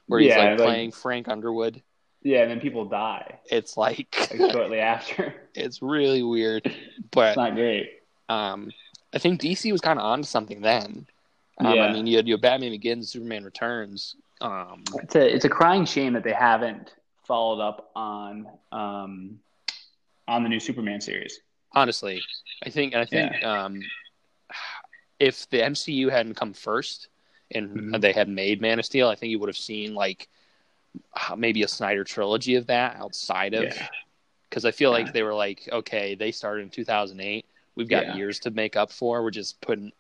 where 0.07 0.21
he's 0.21 0.31
yeah, 0.31 0.39
like, 0.39 0.59
like 0.59 0.59
playing 0.59 0.93
Frank 0.93 1.29
Underwood? 1.29 1.83
Yeah, 2.23 2.43
and 2.43 2.51
then 2.51 2.61
people 2.61 2.85
die. 2.85 3.41
It's 3.51 3.77
like, 3.77 4.15
like 4.31 4.53
shortly 4.53 4.79
after. 4.79 5.35
It's 5.55 5.83
really 5.83 6.23
weird, 6.23 6.75
but 7.11 7.29
it's 7.29 7.37
not 7.37 7.55
great. 7.55 7.91
Um, 8.31 8.71
I 9.13 9.19
think 9.19 9.39
DC 9.39 9.71
was 9.71 9.83
kind 9.83 9.99
of 9.99 10.05
onto 10.07 10.25
something 10.25 10.63
then. 10.63 11.07
Um, 11.59 11.75
yeah. 11.75 11.83
I 11.83 11.93
mean, 11.93 12.07
you 12.07 12.17
had, 12.17 12.27
you 12.27 12.33
had 12.33 12.41
Batman 12.41 12.71
Begins, 12.71 13.11
Superman 13.11 13.45
Returns. 13.45 14.17
Um, 14.43 14.83
it's 14.97 15.15
a 15.15 15.35
it's 15.35 15.45
a 15.45 15.49
crying 15.49 15.85
shame 15.85 16.13
that 16.15 16.25
they 16.25 16.33
haven't 16.33 16.95
followed 17.25 17.61
up 17.61 17.91
on 17.95 18.47
um, 18.73 19.39
on 20.27 20.43
the 20.43 20.49
new 20.49 20.61
Superman 20.61 21.01
series. 21.01 21.41
Honestly, 21.73 22.21
I 22.65 22.71
think 22.71 22.95
I 22.95 23.05
think 23.05 23.33
yeah. 23.41 23.65
um, 23.65 23.81
if 25.19 25.49
the 25.51 25.59
MCU 25.59 26.11
hadn't 26.11 26.35
come 26.35 26.53
first 26.53 27.09
and 27.53 27.71
mm-hmm. 27.71 28.01
they 28.01 28.13
had 28.13 28.29
made 28.29 28.61
Man 28.61 28.79
of 28.79 28.85
Steel, 28.85 29.09
I 29.09 29.15
think 29.15 29.31
you 29.31 29.39
would 29.39 29.49
have 29.49 29.57
seen 29.57 29.95
like 29.95 30.29
uh, 31.15 31.37
maybe 31.37 31.63
a 31.63 31.69
Snyder 31.69 32.05
trilogy 32.05 32.57
of 32.57 32.67
that 32.67 32.97
outside 32.97 33.55
of 33.55 33.73
because 34.51 34.65
yeah. 34.65 34.69
I 34.69 34.73
feel 34.73 34.91
yeah. 34.91 35.05
like 35.05 35.13
they 35.13 35.23
were 35.23 35.35
like, 35.35 35.69
okay, 35.71 36.15
they 36.17 36.33
started 36.33 36.63
in 36.63 36.71
2008. 36.71 37.47
We've 37.75 37.89
got 37.89 38.17
years 38.17 38.41
to 38.41 38.51
make 38.51 38.77
up 38.77 38.91
for. 38.91 39.23
We're 39.23 39.31
just 39.31 39.61
putting 39.63 39.93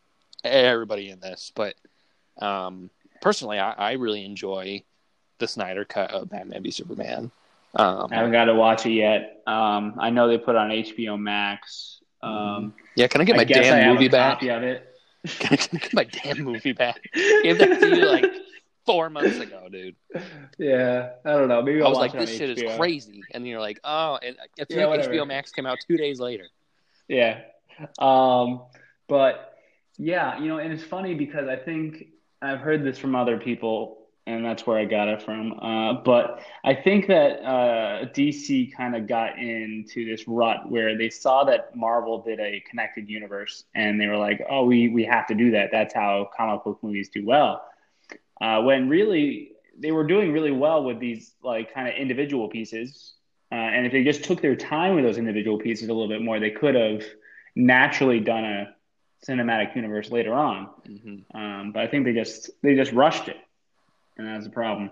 everybody 0.44 1.08
in 1.08 1.20
this. 1.20 1.50
But 1.54 1.74
um, 2.38 2.90
personally, 3.22 3.58
I, 3.58 3.72
I, 3.72 3.92
really 3.92 4.24
enjoy 4.24 4.82
the 5.38 5.48
Snyder 5.48 5.86
cut 5.86 6.10
of 6.10 6.28
Batman 6.28 6.62
v 6.62 6.70
Superman. 6.70 7.30
Um, 7.74 8.08
I 8.10 8.16
haven't 8.16 8.32
got 8.32 8.44
to 8.44 8.54
watch 8.54 8.84
it 8.84 8.90
yet. 8.90 9.42
Um, 9.46 9.94
I 9.98 10.10
know 10.10 10.28
they 10.28 10.36
put 10.36 10.56
on 10.56 10.68
HBO 10.68 11.18
Max. 11.18 12.02
Um, 12.20 12.74
yeah, 12.96 13.06
can 13.06 13.22
I 13.22 13.24
get 13.24 13.36
my 13.36 13.42
I 13.42 13.44
damn 13.44 13.94
movie 13.94 14.08
back? 14.08 14.42
Of 14.42 14.62
it. 14.62 14.94
Can 15.38 15.48
I, 15.52 15.56
can 15.56 15.78
I 15.78 15.78
get 15.78 15.94
my 15.94 16.04
damn 16.04 16.42
movie 16.42 16.72
back? 16.72 17.00
Gave 17.14 17.58
that 17.58 17.80
to 17.80 17.96
you 17.96 18.06
like 18.06 18.26
four 18.84 19.08
months 19.08 19.38
ago, 19.38 19.68
dude. 19.70 19.96
Yeah, 20.58 21.12
I 21.24 21.30
don't 21.30 21.48
know. 21.48 21.62
Maybe 21.62 21.80
I'll 21.80 21.86
i 21.86 21.90
was 21.90 21.98
like, 21.98 22.12
this 22.12 22.36
shit 22.36 22.56
HBO. 22.56 22.70
is 22.70 22.76
crazy, 22.76 23.22
and 23.32 23.46
you're 23.46 23.60
like, 23.60 23.80
oh, 23.84 24.18
and 24.22 24.36
yeah, 24.58 24.64
HBO 24.64 25.26
Max 25.26 25.50
came 25.50 25.64
out 25.64 25.78
two 25.86 25.96
days 25.96 26.20
later. 26.20 26.48
Yeah, 27.08 27.40
um, 27.98 28.62
but 29.08 29.56
yeah, 29.96 30.38
you 30.38 30.48
know, 30.48 30.58
and 30.58 30.72
it's 30.72 30.84
funny 30.84 31.14
because 31.14 31.48
I 31.48 31.56
think 31.56 32.11
I've 32.42 32.60
heard 32.60 32.84
this 32.84 32.98
from 32.98 33.14
other 33.14 33.38
people, 33.38 33.98
and 34.26 34.44
that's 34.44 34.66
where 34.66 34.78
I 34.78 34.84
got 34.84 35.08
it 35.08 35.22
from. 35.22 35.52
Uh, 35.60 35.94
but 36.04 36.40
I 36.64 36.74
think 36.74 37.06
that 37.06 37.40
uh, 37.42 38.06
DC 38.12 38.74
kind 38.76 38.96
of 38.96 39.06
got 39.06 39.38
into 39.38 40.04
this 40.04 40.26
rut 40.26 40.70
where 40.70 40.98
they 40.98 41.08
saw 41.08 41.44
that 41.44 41.74
Marvel 41.74 42.20
did 42.22 42.40
a 42.40 42.62
connected 42.68 43.08
universe, 43.08 43.64
and 43.74 44.00
they 44.00 44.06
were 44.08 44.18
like, 44.18 44.44
oh, 44.50 44.64
we 44.64 44.88
we 44.88 45.04
have 45.04 45.26
to 45.28 45.34
do 45.34 45.52
that. 45.52 45.70
That's 45.70 45.94
how 45.94 46.30
comic 46.36 46.64
book 46.64 46.78
movies 46.82 47.08
do 47.08 47.24
well 47.24 47.62
uh, 48.42 48.60
when 48.60 48.88
really 48.88 49.52
they 49.78 49.92
were 49.92 50.06
doing 50.06 50.32
really 50.32 50.50
well 50.50 50.84
with 50.84 50.98
these 50.98 51.34
like 51.42 51.72
kind 51.72 51.88
of 51.88 51.94
individual 51.94 52.48
pieces. 52.48 53.14
Uh, 53.50 53.54
and 53.54 53.86
if 53.86 53.92
they 53.92 54.02
just 54.02 54.24
took 54.24 54.42
their 54.42 54.56
time 54.56 54.94
with 54.94 55.04
those 55.04 55.18
individual 55.18 55.58
pieces 55.58 55.88
a 55.88 55.92
little 55.92 56.08
bit 56.08 56.22
more, 56.22 56.40
they 56.40 56.50
could 56.50 56.74
have 56.74 57.04
naturally 57.54 58.18
done 58.18 58.44
a 58.44 58.74
cinematic 59.26 59.74
universe 59.76 60.10
later 60.10 60.34
on. 60.34 60.68
Mm-hmm. 60.88 61.36
Um, 61.36 61.72
but 61.72 61.82
I 61.82 61.86
think 61.86 62.04
they 62.04 62.12
just 62.12 62.50
they 62.62 62.74
just 62.74 62.92
rushed 62.92 63.28
it, 63.28 63.36
and 64.16 64.26
that's 64.26 64.46
a 64.46 64.50
problem. 64.50 64.90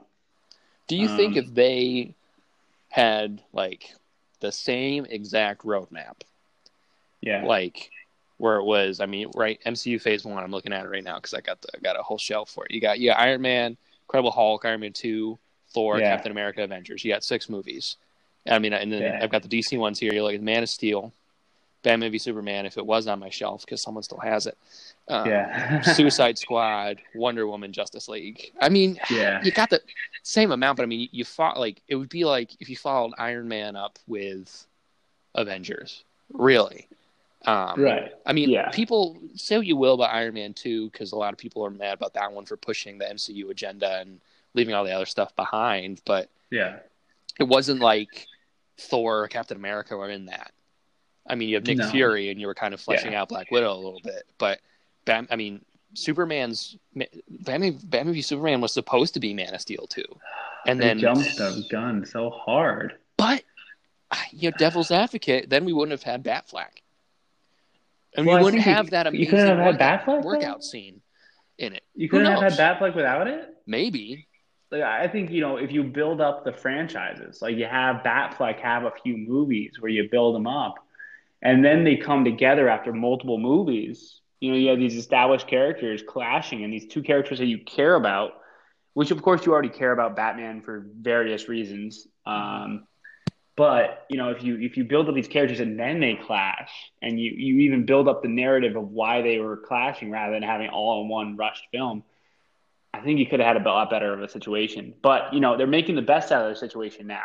Do 0.87 0.97
you 0.97 1.09
um, 1.09 1.17
think 1.17 1.37
if 1.37 1.53
they 1.53 2.15
had 2.89 3.43
like 3.53 3.95
the 4.41 4.53
same 4.53 5.07
exact 5.07 5.63
roadmap, 5.65 6.23
yeah, 7.21 7.45
like 7.45 7.91
where 8.41 8.57
it 8.57 8.65
was. 8.65 9.01
I 9.01 9.07
mean, 9.07 9.31
right, 9.35 9.61
MCU 9.67 10.01
Phase 10.01 10.25
One. 10.25 10.43
I'm 10.43 10.51
looking 10.51 10.73
at 10.73 10.85
it 10.85 10.89
right 10.89 11.05
now 11.05 11.17
because 11.17 11.35
I 11.35 11.41
got 11.41 11.61
the 11.61 11.69
I 11.77 11.81
got 11.81 11.99
a 11.99 12.03
whole 12.03 12.19
shelf 12.19 12.51
for 12.51 12.65
it. 12.65 12.71
You 12.71 12.81
got 12.81 12.99
yeah, 12.99 13.15
Iron 13.15 13.43
Man, 13.43 13.77
Incredible 14.05 14.31
Hulk, 14.31 14.65
Iron 14.65 14.81
Man 14.81 14.93
Two, 14.93 15.39
Thor, 15.69 15.99
yeah. 15.99 16.11
Captain 16.11 16.33
America, 16.33 16.63
Avengers. 16.63 17.05
You 17.05 17.13
got 17.13 17.23
six 17.23 17.49
movies. 17.49 17.97
I 18.49 18.59
mean, 18.59 18.73
and 18.73 18.91
then 18.91 19.03
yeah. 19.03 19.21
I've 19.23 19.31
got 19.31 19.43
the 19.43 19.49
DC 19.49 19.79
ones 19.79 19.99
here. 19.99 20.15
You 20.15 20.23
look 20.23 20.35
at 20.35 20.41
Man 20.41 20.63
of 20.63 20.71
Steel, 20.71 21.13
Batman 21.83 22.13
v 22.13 22.19
Superman. 22.19 22.67
If 22.67 22.77
it 22.79 22.87
was 22.87 23.07
on 23.07 23.19
my 23.19 23.31
shelf, 23.31 23.65
because 23.65 23.83
someone 23.83 24.03
still 24.03 24.19
has 24.19 24.47
it. 24.47 24.57
Um, 25.09 25.27
yeah. 25.27 25.81
Suicide 25.95 26.39
Squad, 26.39 27.01
Wonder 27.15 27.47
Woman, 27.47 27.73
Justice 27.73 28.09
League. 28.09 28.53
I 28.61 28.69
mean, 28.69 28.99
yeah, 29.11 29.41
you 29.43 29.51
got 29.53 29.71
the 29.71 29.81
same 30.23 30.53
amount, 30.53 30.77
but 30.77 30.83
I 30.83 30.87
mean, 30.87 31.09
you 31.13 31.25
fought 31.25 31.59
like 31.59 31.83
it 31.89 31.97
would 31.97 32.11
be 32.11 32.25
like 32.25 32.51
if 32.61 32.69
you 32.69 32.77
followed 32.77 33.13
Iron 33.19 33.49
Man 33.49 33.77
up 33.77 33.99
with 34.07 34.67
Avengers. 35.35 36.05
Really, 36.33 36.89
um, 37.47 37.83
right. 37.83 38.13
I 38.27 38.33
mean, 38.33 38.51
yeah. 38.51 38.69
people 38.71 39.19
say 39.35 39.57
what 39.57 39.67
you 39.67 39.77
will 39.77 39.95
about 39.95 40.15
Iron 40.15 40.35
Man 40.35 40.53
2 40.53 40.91
because 40.91 41.13
a 41.13 41.17
lot 41.17 41.33
of 41.33 41.39
people 41.39 41.65
are 41.65 41.71
mad 41.71 41.95
about 41.95 42.15
that 42.15 42.33
one 42.33 42.45
for 42.45 42.57
pushing 42.57 42.99
the 42.99 43.07
MCU 43.07 43.51
agenda 43.51 44.01
and 44.01 44.21
leaving 44.55 44.75
all 44.75 44.85
the 44.85 44.93
other 44.93 45.07
stuff 45.07 45.35
behind. 45.37 46.03
But 46.05 46.29
yeah, 46.51 46.81
it 47.39 47.45
wasn't 47.45 47.81
like 47.81 48.27
Thor 48.79 49.25
or 49.25 49.29
Captain 49.29 49.57
America 49.57 49.97
were 49.97 50.11
in 50.11 50.27
that. 50.27 50.53
I 51.31 51.37
mean, 51.37 51.49
you 51.49 51.55
have 51.55 51.67
Nick 51.67 51.79
no. 51.79 51.89
Fury 51.91 52.31
and 52.31 52.41
you 52.41 52.47
were 52.47 52.55
kind 52.55 52.75
of 52.75 52.81
fleshing 52.81 53.13
yeah. 53.13 53.23
out 53.23 53.29
Black 53.29 53.51
Widow 53.51 53.73
a 53.73 53.77
little 53.77 54.01
bit. 54.03 54.25
But, 54.39 54.61
Bam, 55.05 55.29
I 55.31 55.37
mean, 55.37 55.65
Superman's 55.95 56.77
Batman, 57.29 57.79
Batman 57.85 58.15
v 58.15 58.23
Superman 58.23 58.61
was 58.61 58.73
supposed 58.73 59.15
to 59.15 59.21
be 59.21 59.35
Man 59.35 59.55
of 59.55 59.61
Steel 59.61 59.87
too, 59.87 60.05
and 60.67 60.81
they 60.81 60.87
then 60.87 60.99
jumped 60.99 61.37
the 61.37 61.65
gun 61.71 62.05
so 62.05 62.31
hard. 62.31 62.95
But 63.17 63.43
you 64.31 64.51
know, 64.51 64.57
Devil's 64.57 64.91
Advocate, 64.91 65.51
then 65.51 65.65
we 65.65 65.73
wouldn't 65.73 65.99
have 65.99 66.03
had 66.03 66.25
Batfleck. 66.25 66.83
And 68.17 68.27
well, 68.27 68.39
you 68.39 68.45
wouldn't 68.45 68.63
have 68.63 68.87
you, 68.87 68.91
that 68.91 69.07
amazing 69.07 69.25
you 69.25 69.31
couldn't 69.31 69.47
have 69.47 69.59
had 69.59 69.67
workout, 69.67 70.07
Batfleck, 70.07 70.25
workout 70.25 70.65
scene 70.65 71.01
in 71.59 71.75
it. 71.75 71.83
You 71.95 72.09
couldn't 72.09 72.27
have 72.27 72.53
had 72.53 72.53
Batfleck 72.53 72.95
without 72.95 73.27
it? 73.27 73.57
Maybe. 73.67 74.27
Like 74.71 74.83
I 74.83 75.09
think, 75.09 75.31
you 75.31 75.41
know, 75.41 75.57
if 75.57 75.73
you 75.73 75.83
build 75.83 76.21
up 76.21 76.45
the 76.45 76.53
franchises, 76.53 77.43
like 77.43 77.57
you 77.57 77.67
have 77.67 78.03
Batfleck 78.05 78.61
have 78.61 78.85
a 78.85 78.93
few 79.03 79.17
movies 79.17 79.81
where 79.81 79.91
you 79.91 80.09
build 80.09 80.35
them 80.35 80.47
up 80.47 80.75
and 81.43 81.65
then 81.65 81.85
they 81.85 81.97
come 81.97 82.25
together 82.25 82.69
after 82.69 82.93
multiple 82.93 83.39
movies. 83.39 84.21
You 84.41 84.53
know, 84.53 84.57
you 84.57 84.69
have 84.71 84.79
these 84.79 84.97
established 84.97 85.47
characters 85.47 86.03
clashing 86.07 86.65
and 86.65 86.73
these 86.73 86.87
two 86.87 87.03
characters 87.03 87.39
that 87.39 87.47
you 87.47 87.59
care 87.59 87.95
about, 87.95 88.33
which 88.95 89.11
of 89.11 89.23
course 89.23 89.45
you 89.45 89.53
already 89.53 89.69
care 89.69 89.93
about 89.93 90.17
Batman 90.17 90.63
for 90.63 90.87
various 91.01 91.49
reasons. 91.49 92.07
Um, 92.27 92.87
but 93.57 94.07
you 94.09 94.17
know, 94.17 94.31
if 94.31 94.43
you 94.43 94.59
if 94.59 94.77
you 94.77 94.85
build 94.85 95.09
up 95.09 95.15
these 95.15 95.29
characters 95.29 95.61
and 95.61 95.79
then 95.79 96.01
they 96.01 96.15
clash, 96.15 96.71
and 97.03 97.21
you 97.21 97.33
you 97.33 97.61
even 97.61 97.85
build 97.85 98.09
up 98.09 98.23
the 98.23 98.29
narrative 98.29 98.77
of 98.77 98.89
why 98.89 99.21
they 99.23 99.39
were 99.39 99.59
clashing 99.59 100.11
rather 100.11 100.33
than 100.33 100.43
having 100.43 100.69
all 100.71 101.03
in 101.03 101.09
one 101.09 101.37
rushed 101.37 101.65
film, 101.71 102.03
I 102.95 103.01
think 103.01 103.19
you 103.19 103.27
could 103.27 103.41
have 103.41 103.57
had 103.57 103.67
a 103.67 103.69
lot 103.69 103.91
better 103.91 104.15
of 104.15 104.23
a 104.23 104.29
situation. 104.29 104.95
But 105.03 105.35
you 105.35 105.41
know, 105.41 105.59
they're 105.59 105.67
making 105.67 105.97
the 105.97 106.03
best 106.03 106.33
out 106.33 106.45
of 106.45 106.51
the 106.51 106.57
situation 106.57 107.07
now 107.07 107.25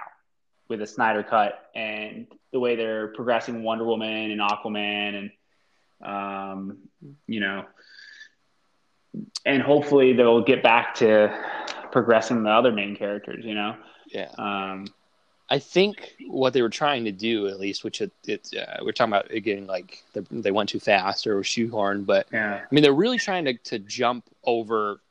with 0.67 0.79
the 0.79 0.87
Snyder 0.87 1.23
cut 1.23 1.69
and 1.75 2.27
the 2.51 2.59
way 2.59 2.75
they're 2.75 3.09
progressing 3.09 3.63
Wonder 3.63 3.85
Woman 3.85 4.31
and 4.31 4.41
Aquaman 4.41 5.15
and 5.15 5.31
um, 6.01 6.77
you 7.27 7.39
know, 7.39 7.65
and 9.45 9.61
hopefully 9.61 10.13
they'll 10.13 10.43
get 10.43 10.61
back 10.61 10.95
to 10.95 11.33
progressing 11.91 12.43
the 12.43 12.49
other 12.49 12.71
main 12.71 12.95
characters. 12.95 13.45
You 13.45 13.55
know, 13.55 13.75
yeah. 14.07 14.29
Um, 14.37 14.87
I 15.49 15.59
think 15.59 16.15
what 16.27 16.53
they 16.53 16.61
were 16.61 16.69
trying 16.69 17.05
to 17.05 17.11
do, 17.11 17.47
at 17.47 17.59
least, 17.59 17.83
which 17.83 18.01
it, 18.01 18.11
it's 18.25 18.53
uh, 18.53 18.79
we're 18.81 18.91
talking 18.91 19.13
about 19.13 19.31
again, 19.31 19.67
like 19.67 20.03
the, 20.13 20.25
they 20.31 20.51
went 20.51 20.69
too 20.69 20.79
fast 20.79 21.27
or 21.27 21.39
shoehorned, 21.41 22.05
but 22.05 22.27
yeah. 22.31 22.61
I 22.63 22.75
mean 22.75 22.81
they're 22.81 22.93
really 22.93 23.19
trying 23.19 23.45
to 23.45 23.53
to 23.53 23.79
jump 23.79 24.25
over 24.43 25.01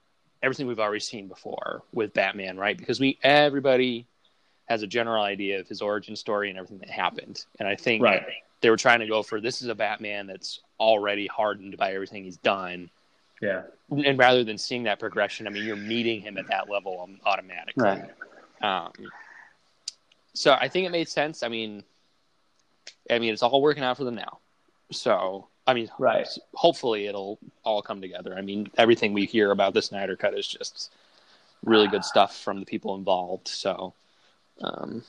everything 0.42 0.66
we've 0.66 0.80
already 0.80 1.00
seen 1.00 1.28
before 1.28 1.82
with 1.92 2.12
Batman, 2.12 2.58
right? 2.58 2.76
Because 2.76 3.00
we 3.00 3.18
everybody 3.22 4.06
has 4.66 4.82
a 4.82 4.86
general 4.86 5.22
idea 5.22 5.60
of 5.60 5.68
his 5.68 5.82
origin 5.82 6.16
story 6.16 6.48
and 6.50 6.58
everything 6.58 6.78
that 6.78 6.90
happened, 6.90 7.44
and 7.58 7.68
I 7.68 7.76
think 7.76 8.02
right. 8.02 8.24
they 8.60 8.70
were 8.70 8.76
trying 8.76 9.00
to 9.00 9.06
go 9.06 9.22
for 9.22 9.40
this 9.40 9.62
is 9.62 9.68
a 9.68 9.74
Batman 9.74 10.26
that's 10.26 10.60
already 10.80 11.26
hardened 11.26 11.76
by 11.76 11.94
everything 11.94 12.24
he's 12.24 12.36
done. 12.38 12.90
Yeah, 13.40 13.62
and 13.90 14.18
rather 14.18 14.44
than 14.44 14.58
seeing 14.58 14.84
that 14.84 14.98
progression, 14.98 15.46
I 15.46 15.50
mean, 15.50 15.64
you're 15.64 15.76
meeting 15.76 16.20
him 16.20 16.38
at 16.38 16.48
that 16.48 16.70
level 16.70 17.08
automatically. 17.26 17.84
Right. 17.84 18.04
Um, 18.62 18.92
so 20.32 20.52
I 20.52 20.68
think 20.68 20.86
it 20.86 20.90
made 20.90 21.08
sense. 21.08 21.42
I 21.42 21.48
mean, 21.48 21.84
I 23.10 23.18
mean, 23.18 23.32
it's 23.32 23.42
all 23.42 23.60
working 23.60 23.84
out 23.84 23.96
for 23.96 24.04
them 24.04 24.14
now. 24.14 24.38
So 24.90 25.48
I 25.66 25.74
mean, 25.74 25.88
right. 25.98 26.28
Hopefully, 26.54 27.06
it'll 27.06 27.38
all 27.62 27.80
come 27.80 28.00
together. 28.00 28.34
I 28.36 28.42
mean, 28.42 28.68
everything 28.76 29.12
we 29.12 29.24
hear 29.24 29.50
about 29.50 29.74
the 29.74 29.82
Snyder 29.82 30.16
Cut 30.16 30.36
is 30.36 30.46
just 30.46 30.92
really 31.64 31.88
good 31.88 32.04
stuff 32.04 32.36
from 32.36 32.60
the 32.60 32.66
people 32.66 32.94
involved. 32.94 33.48
So, 33.48 33.94
um, 34.62 35.02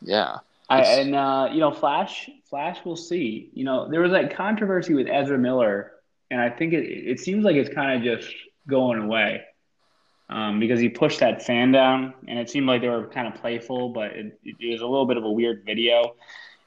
Yeah. 0.00 0.38
I, 0.68 0.82
and 0.82 1.14
uh, 1.14 1.48
you 1.52 1.60
know, 1.60 1.70
Flash, 1.72 2.28
Flash, 2.50 2.78
we'll 2.84 2.96
see. 2.96 3.50
You 3.54 3.64
know, 3.64 3.88
there 3.88 4.00
was 4.00 4.12
like 4.12 4.34
controversy 4.36 4.94
with 4.94 5.06
Ezra 5.08 5.38
Miller, 5.38 5.92
and 6.30 6.40
I 6.40 6.50
think 6.50 6.72
it 6.72 6.84
it 6.84 7.20
seems 7.20 7.44
like 7.44 7.56
it's 7.56 7.72
kind 7.72 7.96
of 7.96 8.02
just 8.02 8.34
going 8.68 9.00
away 9.00 9.42
um, 10.28 10.58
because 10.58 10.80
he 10.80 10.88
pushed 10.88 11.20
that 11.20 11.42
fan 11.42 11.70
down, 11.72 12.14
and 12.26 12.38
it 12.38 12.50
seemed 12.50 12.66
like 12.66 12.80
they 12.80 12.88
were 12.88 13.06
kind 13.08 13.28
of 13.28 13.40
playful, 13.40 13.90
but 13.90 14.12
it, 14.12 14.38
it 14.44 14.72
was 14.72 14.80
a 14.80 14.86
little 14.86 15.06
bit 15.06 15.16
of 15.16 15.24
a 15.24 15.30
weird 15.30 15.64
video, 15.64 16.14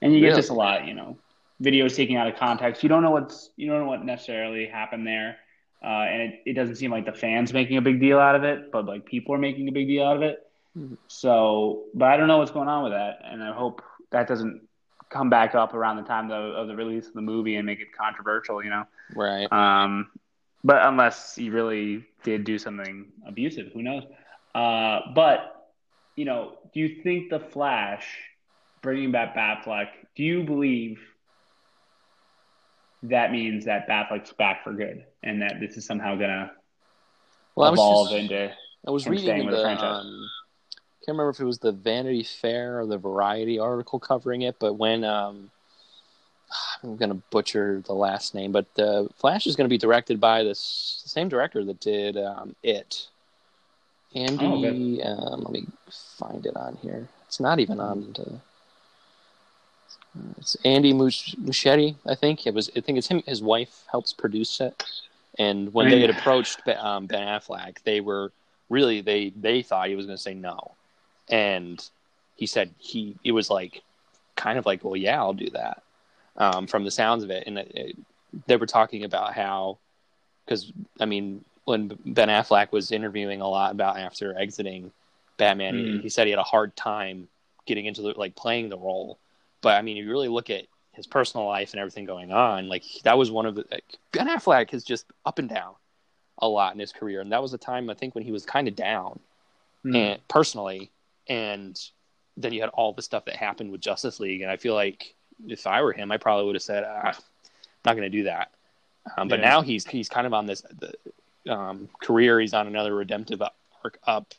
and 0.01 0.13
you 0.13 0.21
get 0.21 0.27
Really? 0.27 0.37
just 0.37 0.49
a 0.49 0.53
lot, 0.53 0.87
you 0.87 0.93
know, 0.93 1.17
videos 1.61 1.95
taken 1.95 2.15
out 2.15 2.27
of 2.27 2.35
context. 2.37 2.83
You 2.83 2.89
don't 2.89 3.03
know 3.03 3.11
what's 3.11 3.49
you 3.57 3.67
don't 3.69 3.81
know 3.81 3.87
what 3.87 4.05
necessarily 4.05 4.65
happened 4.67 5.05
there. 5.07 5.37
Uh, 5.83 5.87
and 6.11 6.21
it, 6.21 6.41
it 6.45 6.53
doesn't 6.53 6.75
seem 6.75 6.91
like 6.91 7.05
the 7.05 7.13
fans 7.13 7.53
making 7.53 7.77
a 7.77 7.81
big 7.81 7.99
deal 7.99 8.19
out 8.19 8.35
of 8.35 8.43
it, 8.43 8.71
but 8.71 8.85
like 8.85 9.05
people 9.05 9.33
are 9.35 9.39
making 9.39 9.67
a 9.67 9.71
big 9.71 9.87
deal 9.87 10.05
out 10.05 10.17
of 10.17 10.23
it. 10.23 10.39
So, 11.07 11.83
but 11.93 12.05
I 12.09 12.17
don't 12.17 12.27
know 12.27 12.37
what's 12.37 12.51
going 12.51 12.67
on 12.69 12.83
with 12.83 12.93
that, 12.93 13.19
and 13.25 13.43
I 13.43 13.53
hope 13.53 13.81
that 14.11 14.27
doesn't 14.27 14.61
come 15.09 15.29
back 15.29 15.55
up 15.55 15.73
around 15.73 15.97
the 15.97 16.03
time 16.03 16.29
of, 16.31 16.53
of 16.55 16.67
the 16.67 16.75
release 16.75 17.07
of 17.07 17.13
the 17.13 17.21
movie 17.21 17.55
and 17.55 17.65
make 17.65 17.79
it 17.79 17.87
controversial, 17.97 18.63
you 18.63 18.69
know. 18.69 18.83
Right. 19.15 19.51
Um, 19.51 20.09
but 20.63 20.85
unless 20.85 21.35
he 21.35 21.49
really 21.49 22.05
did 22.23 22.43
do 22.43 22.57
something 22.59 23.07
abusive, 23.27 23.71
who 23.73 23.81
knows? 23.81 24.03
Uh, 24.53 24.99
but 25.15 25.67
you 26.15 26.25
know, 26.25 26.57
do 26.73 26.79
you 26.81 27.01
think 27.01 27.29
the 27.29 27.39
Flash 27.39 28.05
bringing 28.81 29.11
back 29.11 29.35
Batfleck? 29.35 29.87
Do 30.15 30.23
you 30.23 30.43
believe 30.43 30.99
that 33.03 33.31
means 33.31 33.65
that 33.65 33.87
Batfleck's 33.87 34.33
back 34.33 34.63
for 34.63 34.73
good, 34.73 35.05
and 35.23 35.41
that 35.41 35.59
this 35.59 35.77
is 35.77 35.85
somehow 35.85 36.15
gonna 36.15 36.51
Well, 37.55 37.67
I 37.67 37.71
was 37.71 37.79
evolve 37.79 38.09
just- 38.09 38.21
into? 38.21 38.53
I 38.87 38.91
was 38.91 39.07
reading 39.07 39.25
staying 39.25 39.39
in 39.41 39.45
with 39.47 39.55
the 39.55 39.57
the, 39.57 39.63
franchise. 39.63 40.05
um, 40.05 40.29
can't 41.09 41.17
remember 41.17 41.31
if 41.31 41.39
it 41.39 41.45
was 41.45 41.57
the 41.57 41.71
Vanity 41.71 42.21
Fair 42.21 42.79
or 42.79 42.85
the 42.85 42.99
Variety 42.99 43.57
article 43.57 43.99
covering 43.99 44.43
it, 44.43 44.57
but 44.59 44.75
when 44.75 45.03
um, 45.03 45.49
I'm 46.83 46.97
gonna 46.97 47.19
butcher 47.31 47.81
the 47.85 47.93
last 47.93 48.35
name, 48.35 48.51
but 48.51 48.67
the 48.75 49.09
Flash 49.15 49.47
is 49.47 49.55
gonna 49.55 49.69
be 49.69 49.77
directed 49.79 50.19
by 50.19 50.43
this 50.43 51.01
the 51.03 51.09
same 51.09 51.27
director 51.27 51.65
that 51.65 51.79
did 51.79 52.15
um, 52.15 52.55
it. 52.61 53.07
Andy, 54.13 55.01
um, 55.03 55.41
let 55.41 55.51
me 55.51 55.65
find 56.19 56.45
it 56.45 56.55
on 56.55 56.77
here. 56.81 57.07
It's 57.27 57.39
not 57.39 57.59
even 57.59 57.79
on 57.79 58.13
the. 58.13 58.39
It's 60.37 60.57
Andy 60.65 60.93
Mus- 60.93 61.35
Muschietti, 61.35 61.95
I 62.05 62.13
think. 62.13 62.45
It 62.45 62.53
was. 62.53 62.69
I 62.75 62.81
think 62.81 62.99
it's 62.99 63.07
him. 63.07 63.23
His 63.25 63.41
wife 63.41 63.83
helps 63.91 64.13
produce 64.13 64.61
it. 64.61 64.83
And 65.39 65.73
when 65.73 65.89
they 65.89 66.01
had 66.01 66.09
approached 66.09 66.67
um, 66.67 67.05
Ben 67.05 67.27
Affleck, 67.27 67.77
they 67.83 68.01
were 68.01 68.31
really 68.69 69.01
they 69.01 69.31
they 69.39 69.61
thought 69.61 69.89
he 69.89 69.95
was 69.95 70.05
going 70.07 70.17
to 70.17 70.21
say 70.21 70.33
no, 70.33 70.73
and 71.29 71.87
he 72.35 72.45
said 72.45 72.73
he 72.77 73.15
it 73.23 73.31
was 73.31 73.49
like 73.49 73.81
kind 74.35 74.57
of 74.57 74.65
like 74.65 74.83
well 74.83 74.95
yeah 74.95 75.17
I'll 75.17 75.33
do 75.33 75.49
that 75.51 75.83
um, 76.37 76.67
from 76.67 76.83
the 76.85 76.91
sounds 76.91 77.23
of 77.23 77.29
it, 77.31 77.43
and 77.47 77.57
it, 77.59 77.71
it, 77.75 77.97
they 78.47 78.55
were 78.55 78.65
talking 78.65 79.03
about 79.03 79.33
how 79.33 79.77
because 80.45 80.71
I 80.99 81.05
mean 81.05 81.43
when 81.65 81.97
Ben 82.05 82.29
Affleck 82.29 82.71
was 82.71 82.91
interviewing 82.91 83.41
a 83.41 83.47
lot 83.47 83.71
about 83.71 83.97
after 83.97 84.37
exiting 84.39 84.91
Batman, 85.37 85.75
he, 85.75 85.81
Mhm. 85.83 86.01
he 86.01 86.09
said 86.09 86.25
he 86.25 86.31
had 86.31 86.39
a 86.39 86.43
hard 86.43 86.75
time 86.75 87.27
getting 87.65 87.85
into 87.85 88.01
the 88.01 88.13
like 88.17 88.35
playing 88.35 88.69
the 88.69 88.77
role, 88.77 89.17
but 89.61 89.75
I 89.77 89.81
mean 89.81 89.97
if 89.97 90.05
you 90.05 90.09
really 90.09 90.27
look 90.29 90.49
at 90.49 90.65
his 90.93 91.05
personal 91.07 91.45
life 91.45 91.71
and 91.71 91.79
everything 91.79 92.05
going 92.05 92.31
on, 92.31 92.67
like 92.67 92.83
that 93.03 93.17
was 93.17 93.29
one 93.31 93.45
of 93.45 93.55
the 93.55 93.65
like, 93.71 93.85
Ben 94.11 94.27
Affleck 94.27 94.73
is 94.73 94.83
just 94.83 95.05
up 95.25 95.39
and 95.39 95.47
down 95.49 95.73
a 96.41 96.47
lot 96.47 96.73
in 96.73 96.79
his 96.79 96.91
career, 96.91 97.21
and 97.21 97.31
that 97.31 97.41
was 97.41 97.53
a 97.53 97.57
time 97.57 97.89
I 97.89 97.93
think 97.93 98.15
when 98.15 98.23
he 98.23 98.31
was 98.31 98.45
kind 98.45 98.67
of 98.67 98.75
down 98.75 99.19
Hmm. 99.83 99.95
and 99.95 100.27
personally, 100.27 100.89
and 101.29 101.79
then 102.35 102.53
you 102.53 102.61
had 102.61 102.69
all 102.71 102.93
the 102.93 103.01
stuff 103.01 103.25
that 103.25 103.35
happened 103.35 103.71
with 103.71 103.81
Justice 103.81 104.19
League, 104.19 104.41
and 104.41 104.51
I 104.51 104.57
feel 104.57 104.73
like 104.73 105.13
if 105.47 105.67
I 105.67 105.81
were 105.81 105.93
him, 105.93 106.11
I 106.11 106.17
probably 106.17 106.45
would 106.45 106.55
have 106.55 106.63
said, 106.63 106.83
ah, 106.83 107.07
"I'm 107.07 107.13
not 107.85 107.95
going 107.95 108.09
to 108.11 108.17
do 108.17 108.23
that." 108.23 108.51
Um, 109.17 109.27
but 109.27 109.39
Yeah. 109.39 109.49
now 109.49 109.61
he's 109.61 109.85
he's 109.85 110.09
kind 110.09 110.27
of 110.27 110.33
on 110.33 110.45
this 110.45 110.61
the, 110.61 111.53
um, 111.53 111.89
career. 112.01 112.39
He's 112.39 112.53
on 112.53 112.67
another 112.67 112.95
redemptive 112.95 113.41
arc 113.83 113.99
up. 114.05 114.33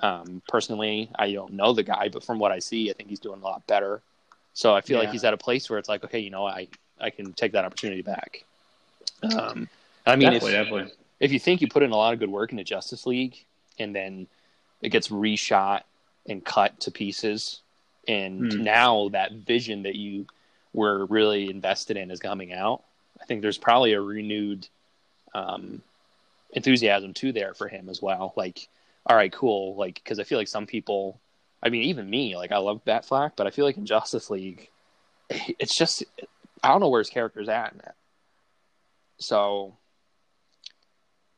Um, 0.00 0.42
personally, 0.48 1.10
I 1.18 1.32
don't 1.32 1.54
know 1.54 1.72
the 1.72 1.82
guy, 1.82 2.08
but 2.08 2.22
from 2.22 2.38
what 2.38 2.52
I 2.52 2.60
see, 2.60 2.88
I 2.88 2.92
think 2.92 3.08
he's 3.08 3.18
doing 3.18 3.40
a 3.40 3.44
lot 3.44 3.66
better. 3.66 4.00
So 4.54 4.74
I 4.74 4.80
feel 4.80 4.98
like 4.98 5.10
he's 5.10 5.24
at 5.24 5.34
a 5.34 5.36
place 5.36 5.68
where 5.68 5.78
it's 5.78 5.88
like, 5.88 6.04
okay, 6.04 6.18
you 6.18 6.30
know, 6.30 6.46
I 6.46 6.68
I 7.00 7.10
can 7.10 7.32
take 7.32 7.52
that 7.52 7.64
opportunity 7.64 8.02
back. 8.02 8.44
Um, 9.22 9.68
I 10.06 10.16
mean, 10.16 10.32
if, 10.32 10.42
definitely, 10.42 10.52
definitely. 10.52 10.92
if 11.20 11.32
you 11.32 11.38
think 11.38 11.60
you 11.60 11.68
put 11.68 11.82
in 11.82 11.90
a 11.90 11.96
lot 11.96 12.12
of 12.12 12.18
good 12.18 12.30
work 12.30 12.52
into 12.52 12.64
Justice 12.64 13.06
League 13.06 13.44
and 13.78 13.94
then 13.94 14.26
it 14.82 14.90
gets 14.90 15.08
reshot 15.08 15.82
and 16.28 16.44
cut 16.44 16.78
to 16.80 16.90
pieces, 16.90 17.62
and 18.06 18.52
Hmm. 18.52 18.62
now 18.64 19.08
that 19.10 19.32
vision 19.32 19.82
that 19.82 19.96
you 19.96 20.26
were 20.72 21.06
really 21.06 21.50
invested 21.50 21.96
in 21.96 22.10
is 22.10 22.20
coming 22.20 22.52
out, 22.52 22.84
I 23.20 23.24
think 23.24 23.42
there's 23.42 23.58
probably 23.58 23.94
a 23.94 24.00
renewed 24.00 24.68
um, 25.34 25.82
enthusiasm 26.52 27.14
too 27.14 27.32
there 27.32 27.54
for 27.54 27.68
him 27.68 27.88
as 27.88 28.00
well. 28.00 28.32
Like, 28.36 28.68
all 29.06 29.16
right, 29.16 29.32
cool. 29.32 29.74
Like, 29.76 29.94
because 29.96 30.18
I 30.18 30.24
feel 30.24 30.38
like 30.38 30.48
some 30.48 30.66
people, 30.66 31.18
I 31.62 31.68
mean, 31.70 31.82
even 31.84 32.08
me, 32.08 32.36
like 32.36 32.52
I 32.52 32.58
love 32.58 32.84
Batfleck, 32.84 33.32
but 33.36 33.46
I 33.46 33.50
feel 33.50 33.64
like 33.64 33.76
in 33.76 33.86
Justice 33.86 34.30
League, 34.30 34.68
it's 35.30 35.76
just 35.76 36.04
I 36.62 36.68
don't 36.68 36.80
know 36.80 36.88
where 36.88 37.00
his 37.00 37.10
character's 37.10 37.48
at 37.48 37.72
in 37.72 37.80
it. 37.80 37.94
So 39.18 39.74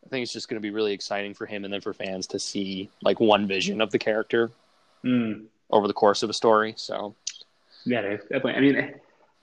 I 0.04 0.08
think 0.08 0.22
it's 0.24 0.32
just 0.32 0.48
going 0.48 0.60
to 0.60 0.66
be 0.66 0.74
really 0.74 0.92
exciting 0.92 1.34
for 1.34 1.46
him 1.46 1.64
and 1.64 1.72
then 1.72 1.80
for 1.80 1.92
fans 1.94 2.26
to 2.28 2.38
see 2.38 2.90
like 3.02 3.20
one 3.20 3.46
vision 3.46 3.80
of 3.80 3.90
the 3.90 3.98
character 3.98 4.50
Hmm. 5.02 5.32
over 5.70 5.86
the 5.86 5.94
course 5.94 6.22
of 6.22 6.30
a 6.30 6.34
story. 6.34 6.74
So 6.76 7.14
Yeah, 7.84 8.02
definitely. 8.02 8.52
I 8.54 8.60
mean, 8.60 8.94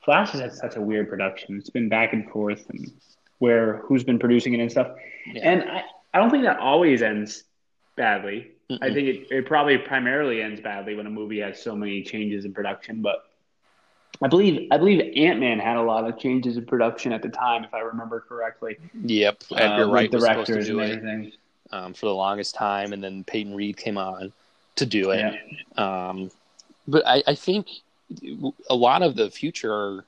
Flash 0.03 0.31
has 0.31 0.41
had 0.41 0.53
such 0.53 0.75
a 0.75 0.81
weird 0.81 1.09
production. 1.09 1.57
It's 1.57 1.69
been 1.69 1.89
back 1.89 2.13
and 2.13 2.29
forth, 2.29 2.65
and 2.69 2.91
where 3.39 3.77
who's 3.77 4.03
been 4.03 4.19
producing 4.19 4.53
it 4.53 4.59
and 4.59 4.71
stuff. 4.71 4.87
yeah. 5.25 5.49
And 5.51 5.63
I, 5.69 5.83
I 6.13 6.19
don't 6.19 6.29
think 6.29 6.43
that 6.43 6.59
always 6.59 7.01
ends 7.01 7.43
badly. 7.95 8.51
I 8.69 8.73
Mm-mm. 8.73 8.93
think 8.93 9.07
it, 9.07 9.27
it 9.31 9.45
probably 9.45 9.77
primarily 9.77 10.41
ends 10.41 10.59
badly 10.61 10.93
when 10.95 11.05
a 11.07 11.09
movie 11.09 11.39
has 11.39 11.61
so 11.61 11.75
many 11.75 12.03
changes 12.03 12.45
in 12.45 12.53
production. 12.53 13.01
But 13.01 13.23
I 14.21 14.27
believe 14.27 14.67
I 14.71 14.77
believe 14.77 14.99
Ant 15.15 15.39
Man 15.39 15.59
had 15.59 15.77
a 15.77 15.81
lot 15.81 16.07
of 16.07 16.17
changes 16.19 16.57
in 16.57 16.65
production 16.65 17.11
at 17.13 17.21
the 17.21 17.29
time, 17.29 17.63
if 17.63 17.73
I 17.73 17.79
remember 17.79 18.19
correctly. 18.27 18.77
yep, 19.03 19.43
Uh, 19.51 19.87
with 19.89 20.11
was 20.11 20.23
supposed 20.25 20.47
to 20.47 20.63
directors 20.63 20.69
and 20.69 20.79
it 20.79 20.83
everything. 20.97 21.31
um, 21.71 21.93
for 21.93 22.07
the 22.07 22.15
longest 22.15 22.55
time, 22.55 22.93
and 22.93 23.03
then 23.03 23.23
Peyton 23.23 23.53
Reed 23.55 23.77
came 23.77 23.97
on 23.97 24.33
to 24.77 24.85
do 24.85 25.11
it. 25.11 25.35
Yeah. 25.77 26.09
Um, 26.09 26.31
but 26.87 27.05
I, 27.05 27.21
I 27.27 27.35
think 27.35 27.67
a 28.69 28.75
lot 28.75 29.01
of 29.03 29.15
the 29.15 29.29
future 29.29 30.05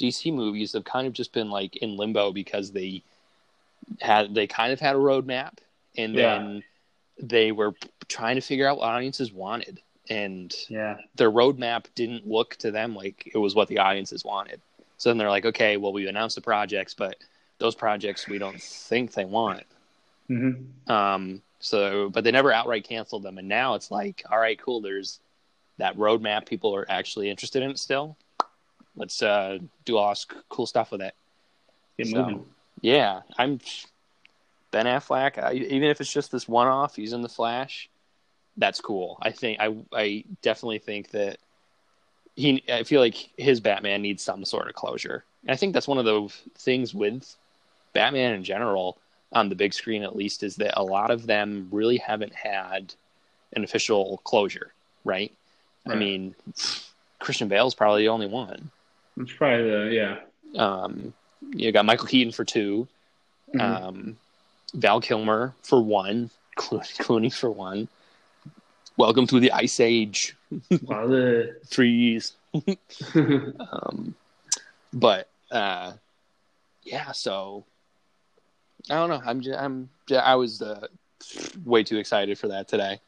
DC 0.00 0.32
movies 0.34 0.72
have 0.72 0.84
kind 0.84 1.06
of 1.06 1.12
just 1.12 1.32
been 1.32 1.50
like 1.50 1.76
in 1.76 1.96
limbo 1.96 2.32
because 2.32 2.72
they 2.72 3.02
had 4.00 4.34
they 4.34 4.46
kind 4.46 4.72
of 4.72 4.80
had 4.80 4.96
a 4.96 4.98
roadmap, 4.98 5.58
and 5.96 6.14
Yeah. 6.14 6.38
then 6.38 6.62
they 7.22 7.52
were 7.52 7.74
trying 8.08 8.34
to 8.36 8.40
figure 8.40 8.66
out 8.66 8.78
what 8.78 8.86
audiences 8.88 9.32
wanted, 9.32 9.80
and 10.08 10.54
Yeah. 10.68 10.96
their 11.16 11.30
roadmap 11.30 11.84
didn't 11.94 12.26
look 12.26 12.56
to 12.56 12.70
them 12.70 12.94
like 12.96 13.30
it 13.32 13.38
was 13.38 13.54
what 13.54 13.68
the 13.68 13.78
audiences 13.78 14.24
wanted. 14.24 14.60
So 14.96 15.10
then 15.10 15.18
they're 15.18 15.28
like, 15.30 15.44
okay, 15.44 15.76
well, 15.76 15.92
we 15.92 16.08
announced 16.08 16.36
the 16.36 16.42
projects, 16.42 16.94
but 16.94 17.16
those 17.58 17.74
projects 17.74 18.26
we 18.26 18.38
don't 18.38 18.60
think 18.60 19.12
they 19.12 19.24
want. 19.24 19.64
hmm 20.28 20.52
Um, 20.88 21.42
so, 21.64 22.10
but 22.10 22.24
they 22.24 22.30
never 22.30 22.52
outright 22.52 22.86
canceled 22.86 23.22
them, 23.22 23.38
and 23.38 23.48
now 23.48 23.74
it's 23.74 23.90
like, 23.90 24.22
all 24.30 24.38
right, 24.38 24.60
cool. 24.60 24.82
There's 24.82 25.20
that 25.78 25.96
roadmap. 25.96 26.44
People 26.44 26.76
are 26.76 26.84
actually 26.90 27.30
interested 27.30 27.62
in 27.62 27.70
it 27.70 27.78
still. 27.78 28.18
Let's 28.96 29.22
uh, 29.22 29.60
do 29.86 29.96
all 29.96 30.10
this 30.10 30.26
cool 30.50 30.66
stuff 30.66 30.92
with 30.92 31.00
it. 31.00 31.14
Get 31.96 32.08
So, 32.08 32.18
moving. 32.18 32.44
Yeah, 32.82 33.22
I'm 33.38 33.60
Ben 34.72 34.84
Affleck. 34.84 35.42
I, 35.42 35.54
even 35.54 35.88
if 35.88 36.02
it's 36.02 36.12
just 36.12 36.30
this 36.30 36.46
one-off, 36.46 36.96
he's 36.96 37.14
in 37.14 37.22
the 37.22 37.30
Flash. 37.30 37.88
That's 38.58 38.82
cool. 38.82 39.16
I 39.22 39.30
think 39.30 39.58
I 39.58 39.74
I 39.90 40.24
definitely 40.42 40.80
think 40.80 41.12
that 41.12 41.38
he. 42.36 42.62
I 42.68 42.82
feel 42.82 43.00
like 43.00 43.30
his 43.38 43.60
Batman 43.60 44.02
needs 44.02 44.22
some 44.22 44.44
sort 44.44 44.68
of 44.68 44.74
closure. 44.74 45.24
And 45.42 45.50
I 45.50 45.56
think 45.56 45.72
that's 45.72 45.88
one 45.88 45.98
of 45.98 46.04
the 46.04 46.28
things 46.58 46.92
with 46.92 47.34
Batman 47.94 48.34
in 48.34 48.44
general 48.44 48.98
on 49.34 49.48
the 49.48 49.54
big 49.54 49.74
screen, 49.74 50.02
at 50.02 50.16
least, 50.16 50.42
is 50.42 50.56
that 50.56 50.78
a 50.78 50.82
lot 50.82 51.10
of 51.10 51.26
them 51.26 51.68
really 51.70 51.96
haven't 51.98 52.34
had 52.34 52.94
an 53.54 53.64
official 53.64 54.20
closure. 54.24 54.72
Right? 55.04 55.32
I 55.86 55.94
mean, 55.96 56.34
Christian 57.18 57.48
Bale's 57.48 57.74
probably 57.74 58.02
the 58.04 58.08
only 58.08 58.26
one. 58.26 58.70
It's 59.18 59.32
probably 59.32 59.70
the 59.70 59.90
yeah. 59.92 60.62
Um, 60.64 61.12
you 61.54 61.70
got 61.72 61.84
Michael 61.84 62.06
Keaton 62.06 62.32
for 62.32 62.44
2 62.44 62.88
Mhm. 63.54 63.60
um, 63.60 64.16
Val 64.72 65.00
Kilmer 65.00 65.54
for 65.62 65.80
one, 65.82 66.30
Clo- 66.56 66.78
Clooney 66.80 67.32
for 67.32 67.50
one. 67.50 67.88
Welcome 68.96 69.26
to 69.26 69.38
the 69.40 69.52
Ice 69.52 69.78
Age. 69.80 70.34
Wow, 70.82 71.06
the 71.08 71.56
Freeze. 71.70 72.32
Um, 73.14 74.14
but 74.92 75.28
uh, 75.50 75.92
yeah, 76.84 77.12
so 77.12 77.64
I 78.90 78.94
don't 78.94 79.08
know. 79.08 79.22
I'm 79.24 79.40
just, 79.40 79.58
I'm 79.58 79.88
I 80.12 80.34
was 80.34 80.60
uh, 80.60 80.86
way 81.64 81.82
too 81.82 81.96
excited 81.96 82.38
for 82.38 82.48
that 82.48 82.68
today. 82.68 83.00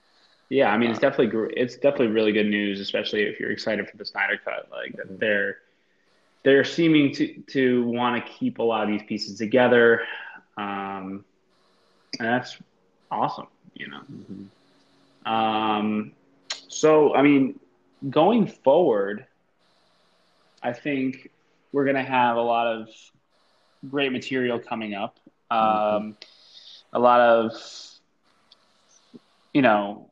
Yeah, 0.49 0.71
I 0.73 0.79
mean, 0.79 0.91
it's 0.91 1.01
definitely 1.01 1.53
it's 1.57 1.75
definitely 1.75 2.09
really 2.09 2.33
good 2.33 2.47
news, 2.47 2.81
especially 2.81 3.23
if 3.23 3.41
you're 3.41 3.51
excited 3.51 3.89
for 3.91 3.97
the 3.97 4.05
Snyder 4.05 4.41
Cut. 4.43 4.69
Like 4.71 4.97
that 4.97 5.19
they're 5.19 5.59
they're 6.45 6.65
seeming 6.65 7.13
to 7.15 7.43
to 7.49 7.85
want 7.89 8.25
to 8.25 8.33
keep 8.33 8.59
a 8.59 8.63
lot 8.63 8.85
of 8.85 8.89
these 8.89 9.03
pieces 9.03 9.37
together, 9.39 10.03
um, 10.57 11.25
and 12.19 12.29
that's 12.29 12.57
awesome. 13.11 13.49
You 13.75 13.89
know. 13.89 15.31
Um, 15.31 16.13
so 16.69 17.15
I 17.15 17.23
mean, 17.23 17.59
going 18.09 18.47
forward, 18.47 19.27
I 20.63 20.73
think 20.73 21.31
we're 21.73 21.85
gonna 21.85 22.05
have 22.05 22.37
a 22.37 22.43
lot 22.43 22.69
of 22.69 22.89
great 23.91 24.13
material 24.13 24.61
coming 24.61 24.95
up. 24.95 25.19
Um, 25.51 26.17
a 26.93 26.99
lot 26.99 27.21
of 27.21 27.53
you 29.53 29.63
know 29.63 30.11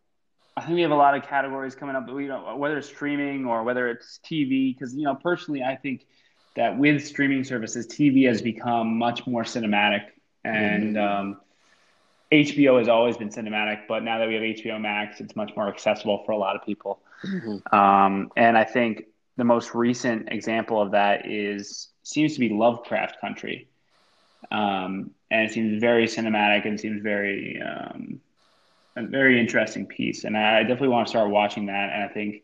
I 0.57 0.61
think 0.61 0.77
we 0.77 0.83
have 0.83 0.93
a 0.93 0.97
lot 0.97 1.17
of 1.17 1.25
categories 1.25 1.75
coming 1.75 1.97
up, 1.97 2.07
but 2.07 2.15
we 2.15 2.27
don't 2.27 2.59
whether 2.59 2.79
it's 2.79 2.89
streaming 2.89 3.47
or 3.47 3.65
whether 3.65 3.89
it's 3.89 4.21
TV. 4.25 4.75
Because 4.75 4.95
you 4.95 5.03
know, 5.03 5.15
personally, 5.15 5.63
I 5.63 5.77
think 5.77 6.07
that 6.55 6.79
with 6.79 7.05
streaming 7.05 7.43
services, 7.43 7.87
TV 7.89 8.27
has 8.29 8.41
become 8.41 8.97
much 8.97 9.27
more 9.27 9.43
cinematic, 9.43 10.05
and 10.45 10.97
um, 10.97 11.41
HBO 12.31 12.79
has 12.79 12.89
always 12.89 13.17
been 13.17 13.31
cinematic. 13.31 13.83
But 13.89 14.05
now 14.05 14.19
that 14.19 14.29
we 14.29 14.35
have 14.35 14.43
HBO 14.43 14.81
Max, 14.81 15.21
it's 15.21 15.35
much 15.35 15.53
more 15.57 15.69
accessible 15.69 16.23
for 16.25 16.33
a 16.33 16.39
lot 16.39 16.55
of 16.55 16.65
people. 16.65 17.01
Um, 17.73 18.31
and 18.37 18.57
I 18.57 18.65
think 18.65 19.07
the 19.37 19.45
most 19.45 19.75
recent 19.75 20.31
example 20.31 20.81
of 20.81 20.93
that 20.93 21.27
is 21.27 21.89
seems 22.05 22.35
to 22.35 22.41
be 22.41 22.51
Lovecraft 22.51 23.21
Country, 23.21 23.67
um, 24.51 25.11
and 25.31 25.47
it 25.49 25.53
seems 25.53 25.81
very 25.81 26.07
cinematic 26.07 26.67
and 26.67 26.79
seems 26.79 27.03
very 27.03 27.61
um, 27.63 28.21
a 28.97 29.07
very 29.07 29.41
interesting 29.41 29.87
piece, 29.87 30.25
and 30.25 30.37
I 30.37 30.61
definitely 30.63 30.89
want 30.89 31.07
to 31.07 31.11
start 31.11 31.31
watching 31.31 31.67
that. 31.67 31.91
And 31.93 32.05
I 32.05 32.09
think 32.09 32.43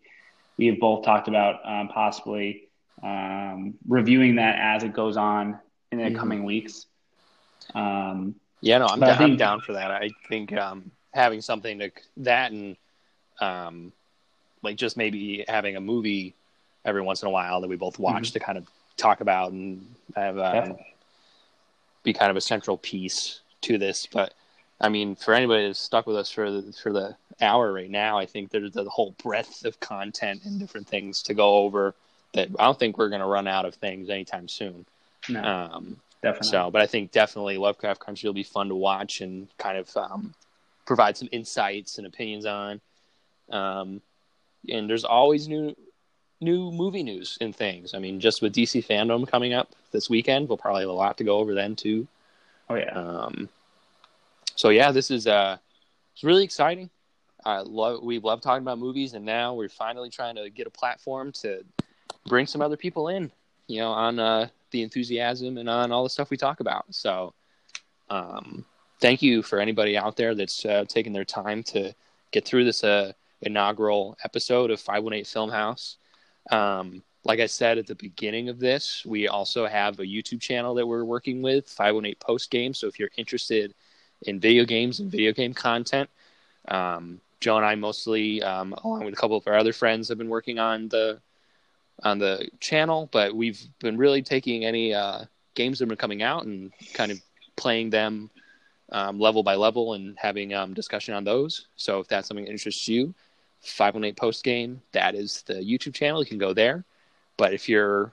we 0.58 0.66
have 0.66 0.78
both 0.80 1.04
talked 1.04 1.28
about 1.28 1.56
um, 1.64 1.88
possibly 1.88 2.68
um, 3.02 3.74
reviewing 3.88 4.36
that 4.36 4.58
as 4.58 4.82
it 4.82 4.92
goes 4.92 5.16
on 5.16 5.58
in 5.92 5.98
the 5.98 6.10
Mhm. 6.10 6.16
coming 6.16 6.44
weeks. 6.44 6.86
Um, 7.74 8.34
Yeah, 8.62 8.78
no, 8.78 8.86
I'm, 8.86 9.00
down, 9.00 9.22
I'm 9.22 9.36
down 9.36 9.60
for 9.60 9.72
that. 9.74 9.90
I 9.90 10.10
think 10.28 10.52
um, 10.52 10.90
having 11.14 11.40
something 11.40 11.78
to 11.78 11.90
that 12.18 12.52
and 12.52 12.76
um, 13.40 13.92
like 14.62 14.76
just 14.76 14.96
maybe 14.96 15.44
having 15.48 15.76
a 15.76 15.80
movie 15.80 16.34
every 16.84 17.00
once 17.00 17.22
in 17.22 17.28
a 17.28 17.30
while 17.30 17.60
that 17.62 17.68
we 17.68 17.76
both 17.76 17.98
watch 17.98 18.32
to 18.32 18.40
kind 18.40 18.58
of 18.58 18.66
talk 18.96 19.20
about 19.20 19.52
and 19.52 19.94
have 20.14 20.38
um. 20.38 20.76
Be 22.02 22.12
kind 22.12 22.30
of 22.30 22.36
a 22.36 22.40
central 22.40 22.76
piece 22.78 23.40
to 23.62 23.78
this. 23.78 24.06
But 24.06 24.34
I 24.80 24.88
mean, 24.88 25.14
for 25.16 25.34
anybody 25.34 25.66
that's 25.66 25.78
stuck 25.78 26.06
with 26.06 26.16
us 26.16 26.30
for 26.30 26.50
the, 26.50 26.72
for 26.72 26.92
the 26.92 27.16
hour 27.40 27.72
right 27.72 27.90
now, 27.90 28.18
I 28.18 28.26
think 28.26 28.50
there's 28.50 28.76
a 28.76 28.84
whole 28.84 29.14
breadth 29.22 29.64
of 29.64 29.78
content 29.80 30.42
and 30.44 30.58
different 30.58 30.88
things 30.88 31.22
to 31.24 31.34
go 31.34 31.56
over 31.58 31.94
that 32.32 32.48
I 32.58 32.64
don't 32.64 32.78
think 32.78 32.96
we're 32.96 33.08
going 33.08 33.20
to 33.20 33.26
run 33.26 33.46
out 33.48 33.64
of 33.64 33.74
things 33.74 34.08
anytime 34.08 34.48
soon. 34.48 34.86
no, 35.28 35.42
Um, 35.42 35.96
definitely. 36.22 36.48
so, 36.48 36.70
but 36.70 36.80
I 36.80 36.86
think 36.86 37.10
definitely 37.12 37.58
Lovecraft 37.58 38.00
Country 38.00 38.28
will 38.28 38.34
be 38.34 38.42
fun 38.42 38.68
to 38.68 38.74
watch 38.74 39.20
and 39.20 39.48
kind 39.58 39.76
of 39.76 39.94
um, 39.96 40.34
provide 40.86 41.16
some 41.16 41.28
insights 41.32 41.98
and 41.98 42.06
opinions 42.06 42.46
on. 42.46 42.80
Um, 43.50 44.00
and 44.68 44.88
there's 44.88 45.04
always 45.04 45.48
new 45.48 45.74
new 46.40 46.70
movie 46.70 47.02
news 47.02 47.36
and 47.40 47.54
things. 47.54 47.94
I 47.94 47.98
mean, 47.98 48.20
just 48.20 48.42
with 48.42 48.54
DC 48.54 48.86
FanDome 48.86 49.28
coming 49.28 49.52
up 49.52 49.70
this 49.92 50.08
weekend, 50.08 50.48
we'll 50.48 50.58
probably 50.58 50.82
have 50.82 50.90
a 50.90 50.92
lot 50.92 51.18
to 51.18 51.24
go 51.24 51.38
over 51.38 51.54
then 51.54 51.76
too. 51.76 52.06
oh 52.68 52.74
yeah, 52.74 52.92
Um, 52.92 53.48
so 54.56 54.68
yeah, 54.70 54.92
this 54.92 55.10
is 55.10 55.26
uh, 55.26 55.56
it's 56.14 56.24
really 56.24 56.44
exciting. 56.44 56.90
I 57.44 57.60
love 57.60 58.02
we 58.02 58.18
love 58.18 58.40
talking 58.40 58.62
about 58.62 58.78
movies, 58.78 59.14
and 59.14 59.24
now 59.24 59.54
we're 59.54 59.68
finally 59.68 60.10
trying 60.10 60.36
to 60.36 60.50
get 60.50 60.66
a 60.66 60.70
platform 60.70 61.32
to 61.40 61.64
bring 62.26 62.46
some 62.46 62.60
other 62.60 62.76
people 62.76 63.08
in, 63.08 63.30
you 63.66 63.80
know, 63.80 63.90
on 63.90 64.18
uh, 64.18 64.48
the 64.70 64.82
enthusiasm 64.82 65.56
and 65.56 65.68
on 65.68 65.92
all 65.92 66.04
the 66.04 66.10
stuff 66.10 66.30
we 66.30 66.36
talk 66.36 66.60
about. 66.60 66.84
So, 66.90 67.32
um, 68.10 68.64
thank 69.00 69.22
you 69.22 69.42
for 69.42 69.58
anybody 69.58 69.96
out 69.96 70.16
there 70.16 70.34
that's 70.34 70.64
uh, 70.64 70.84
taking 70.86 71.12
their 71.12 71.24
time 71.24 71.62
to 71.64 71.94
get 72.30 72.44
through 72.44 72.64
this 72.64 72.84
uh, 72.84 73.12
inaugural 73.42 74.16
episode 74.24 74.70
of 74.70 74.80
518 74.80 75.24
Film 75.24 75.50
House. 75.50 75.96
Um, 76.50 77.02
like 77.24 77.40
I 77.40 77.46
said 77.46 77.78
at 77.78 77.86
the 77.86 77.94
beginning 77.94 78.48
of 78.48 78.58
this, 78.58 79.04
we 79.04 79.28
also 79.28 79.66
have 79.66 79.98
a 80.00 80.04
YouTube 80.04 80.40
channel 80.40 80.74
that 80.74 80.86
we're 80.86 81.04
working 81.04 81.42
with, 81.42 81.68
518 81.68 82.16
Post 82.18 82.50
Game. 82.50 82.72
So 82.72 82.86
if 82.86 82.98
you're 82.98 83.10
interested 83.16 83.74
in 84.22 84.40
video 84.40 84.64
games 84.64 85.00
and 85.00 85.10
video 85.10 85.32
game 85.32 85.52
content, 85.52 86.08
um, 86.68 87.20
Joe 87.40 87.56
and 87.56 87.66
I 87.66 87.74
mostly, 87.74 88.42
um, 88.42 88.74
along 88.84 89.04
with 89.04 89.14
a 89.14 89.16
couple 89.16 89.36
of 89.36 89.46
our 89.46 89.56
other 89.56 89.72
friends, 89.72 90.08
have 90.08 90.18
been 90.18 90.28
working 90.28 90.58
on 90.58 90.88
the 90.88 91.20
on 92.02 92.18
the 92.18 92.48
channel. 92.60 93.08
But 93.12 93.34
we've 93.34 93.60
been 93.80 93.96
really 93.96 94.22
taking 94.22 94.64
any 94.64 94.94
uh, 94.94 95.24
games 95.54 95.78
that 95.78 95.84
have 95.84 95.88
been 95.88 95.98
coming 95.98 96.22
out 96.22 96.44
and 96.44 96.72
kind 96.94 97.12
of 97.12 97.20
playing 97.56 97.90
them 97.90 98.30
um, 98.92 99.18
level 99.18 99.42
by 99.42 99.54
level 99.54 99.94
and 99.94 100.16
having 100.18 100.54
um, 100.54 100.74
discussion 100.74 101.14
on 101.14 101.24
those. 101.24 101.66
So 101.76 102.00
if 102.00 102.08
that's 102.08 102.28
something 102.28 102.44
that 102.44 102.50
interests 102.50 102.88
you, 102.88 103.14
518 103.62 104.14
Post 104.14 104.44
Game, 104.44 104.82
that 104.92 105.14
is 105.14 105.42
the 105.42 105.54
YouTube 105.54 105.94
channel. 105.94 106.20
You 106.20 106.26
can 106.26 106.38
go 106.38 106.52
there. 106.52 106.84
But 107.36 107.54
if 107.54 107.68
you're 107.68 108.12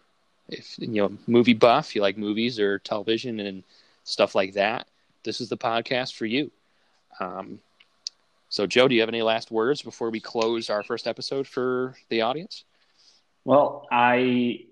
if 0.49 0.77
you 0.79 0.87
know 0.87 1.17
movie 1.27 1.53
buff, 1.53 1.95
you 1.95 2.01
like 2.01 2.17
movies 2.17 2.59
or 2.59 2.79
television 2.79 3.39
and 3.39 3.63
stuff 4.03 4.35
like 4.35 4.53
that, 4.53 4.87
this 5.23 5.41
is 5.41 5.49
the 5.49 5.57
podcast 5.57 6.15
for 6.15 6.25
you. 6.25 6.51
Um, 7.19 7.59
so, 8.49 8.65
Joe, 8.65 8.87
do 8.87 8.95
you 8.95 9.01
have 9.01 9.09
any 9.09 9.21
last 9.21 9.51
words 9.51 9.81
before 9.81 10.09
we 10.09 10.21
close 10.21 10.69
our 10.69 10.83
first 10.83 11.07
episode 11.07 11.47
for 11.47 11.95
the 12.09 12.21
audience? 12.21 12.63
well, 13.47 13.87
I 13.89 14.65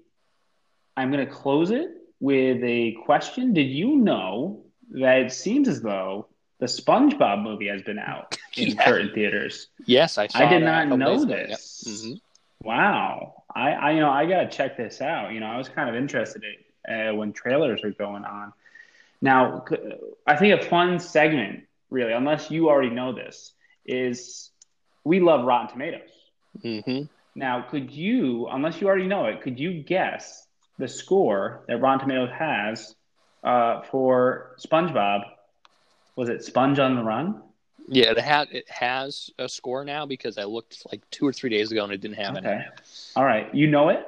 I'm 0.98 1.10
going 1.10 1.26
to 1.26 1.32
close 1.32 1.72
it 1.72 1.92
with 2.20 2.62
a 2.62 2.98
question. 3.06 3.54
Did 3.54 3.70
you 3.70 3.96
know 3.96 4.66
that 4.92 5.20
it 5.20 5.32
seems 5.32 5.70
as 5.70 5.82
though 5.82 6.28
the 6.66 6.82
SpongeBob 6.82 7.44
movie 7.44 7.68
has 7.68 7.82
been 7.84 8.00
out 8.00 8.38
in 8.58 8.70
Yeah. 8.70 8.86
certain 8.86 9.14
theaters? 9.14 9.68
Yes, 9.86 10.18
I. 10.18 10.28
Saw 10.28 10.40
I 10.40 10.50
did 10.50 10.64
that 10.64 10.88
not 10.88 10.98
know 10.98 11.22
ago. 11.22 11.36
Yep. 11.36 11.48
this. 11.50 11.84
Mhm. 11.88 12.20
Wow. 12.64 13.44
I, 13.54 13.72
I, 13.72 13.92
you 13.92 14.00
know, 14.00 14.10
I 14.10 14.26
gotta 14.26 14.48
check 14.50 14.76
this 14.76 15.00
out. 15.02 15.32
You 15.32 15.40
know, 15.40 15.46
I 15.46 15.58
was 15.58 15.70
kind 15.70 15.88
of 15.90 15.96
interested 15.96 16.44
in, 16.44 16.94
uh, 16.94 17.14
when 17.14 17.32
trailers 17.34 17.84
are 17.84 17.92
going 17.92 18.26
on. 18.26 18.52
Now, 19.22 19.64
I 20.28 20.36
think 20.36 20.62
a 20.62 20.66
fun 20.66 21.00
segment, 21.00 21.64
really, 21.90 22.12
unless 22.14 22.52
you 22.52 22.68
already 22.70 22.90
know 22.90 23.14
this, 23.14 23.54
is 23.86 24.50
we 25.04 25.20
love 25.20 25.46
Rotten 25.46 25.70
Tomatoes. 25.70 26.10
Mhm. 26.64 27.08
Now, 27.36 27.62
could 27.62 27.92
you, 27.92 28.48
unless 28.48 28.82
you 28.82 28.88
already 28.88 29.08
know 29.08 29.26
it, 29.26 29.42
could 29.42 29.60
you 29.60 29.84
guess 29.84 30.48
the 30.80 30.88
score 30.88 31.64
that 31.68 31.78
Rotten 31.80 32.00
Tomatoes 32.00 32.32
has 32.38 32.96
uh, 33.44 33.82
for 33.84 34.56
SpongeBob? 34.60 35.22
Was 36.16 36.30
it 36.30 36.44
Sponge 36.44 36.80
on 36.80 36.96
the 36.96 37.04
Run? 37.04 37.42
Yeah, 37.88 38.12
it 38.12 38.18
has 38.18 38.48
it 38.52 38.70
has 38.70 39.30
a 39.38 39.48
score 39.48 39.86
now 39.86 40.06
because 40.06 40.38
I 40.38 40.44
looked 40.46 40.86
like 40.92 41.08
two 41.12 41.28
or 41.28 41.34
three 41.34 41.50
days 41.50 41.72
ago 41.72 41.84
and 41.84 41.94
it 41.94 42.02
didn't 42.02 42.18
have 42.18 42.36
any. 42.36 42.48
Okay. 42.48 42.66
All 43.16 43.26
right. 43.26 43.54
You 43.54 43.68
know 43.68 43.90
it? 43.90 44.08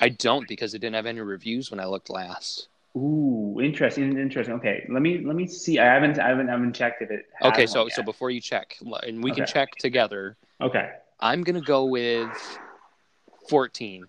I 0.00 0.08
don't 0.08 0.48
because 0.48 0.72
it 0.74 0.78
didn't 0.78 0.94
have 0.96 1.06
any 1.06 1.20
reviews 1.20 1.70
when 1.70 1.78
I 1.80 1.86
looked 1.86 2.08
last. 2.10 2.68
Ooh, 2.96 3.60
interesting, 3.62 4.16
interesting. 4.18 4.54
Okay, 4.54 4.86
let 4.88 5.02
me 5.02 5.18
let 5.24 5.36
me 5.36 5.46
see. 5.46 5.78
I 5.78 5.84
haven't 5.84 6.18
I 6.18 6.28
haven't 6.28 6.48
I 6.48 6.52
haven't 6.52 6.72
checked 6.72 7.02
if 7.02 7.10
it. 7.10 7.26
has 7.34 7.52
Okay, 7.52 7.66
so 7.66 7.84
yet. 7.84 7.92
so 7.92 8.02
before 8.02 8.30
you 8.30 8.40
check, 8.40 8.76
and 8.80 9.22
we 9.22 9.30
can 9.30 9.44
check 9.46 9.76
together. 9.76 10.36
okay, 10.60 10.90
I'm 11.20 11.42
gonna 11.42 11.60
go 11.60 11.84
with 11.84 12.58
fourteen. 13.48 14.06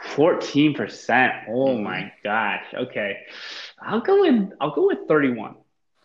fourteen 0.00 0.72
percent. 0.72 1.32
Oh 1.48 1.76
Mhm. 1.76 1.82
my 1.82 2.12
gosh. 2.24 2.64
Okay, 2.74 3.18
I'll 3.80 4.00
go 4.00 4.22
with 4.22 4.50
I'll 4.60 4.74
go 4.74 4.86
with 4.86 5.06
thirty-one. 5.06 5.56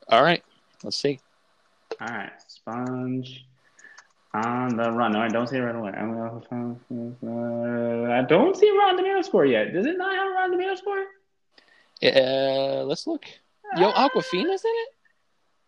All 0.10 0.22
right, 0.24 0.44
let's 0.84 0.98
see. 0.98 1.20
All 2.00 2.08
right, 2.08 2.32
Sponge 2.48 3.46
on 4.34 4.76
the 4.78 4.92
run. 4.92 5.12
No, 5.12 5.20
I 5.20 5.28
don't 5.28 5.48
see 5.48 5.58
it 5.58 5.62
right 5.62 5.76
away. 5.76 5.92
Uh, 5.92 6.02
I 8.12 8.22
don't 8.24 8.56
see 8.56 8.70
a 8.70 8.74
Rotten 8.74 8.98
Tomato 8.98 9.22
score 9.22 9.46
yet. 9.46 9.74
Does 9.74 9.86
it 9.86 9.98
not 9.98 10.16
have 10.16 10.28
a 10.28 10.32
Rotten 10.32 10.52
Tomato 10.52 10.76
score? 10.76 11.06
Uh, 12.04 12.84
let's 12.86 13.06
look. 13.08 13.26
Yo, 13.78 13.92
Awkwafina's 13.92 14.66
in 14.66 14.72
it. 14.72 14.88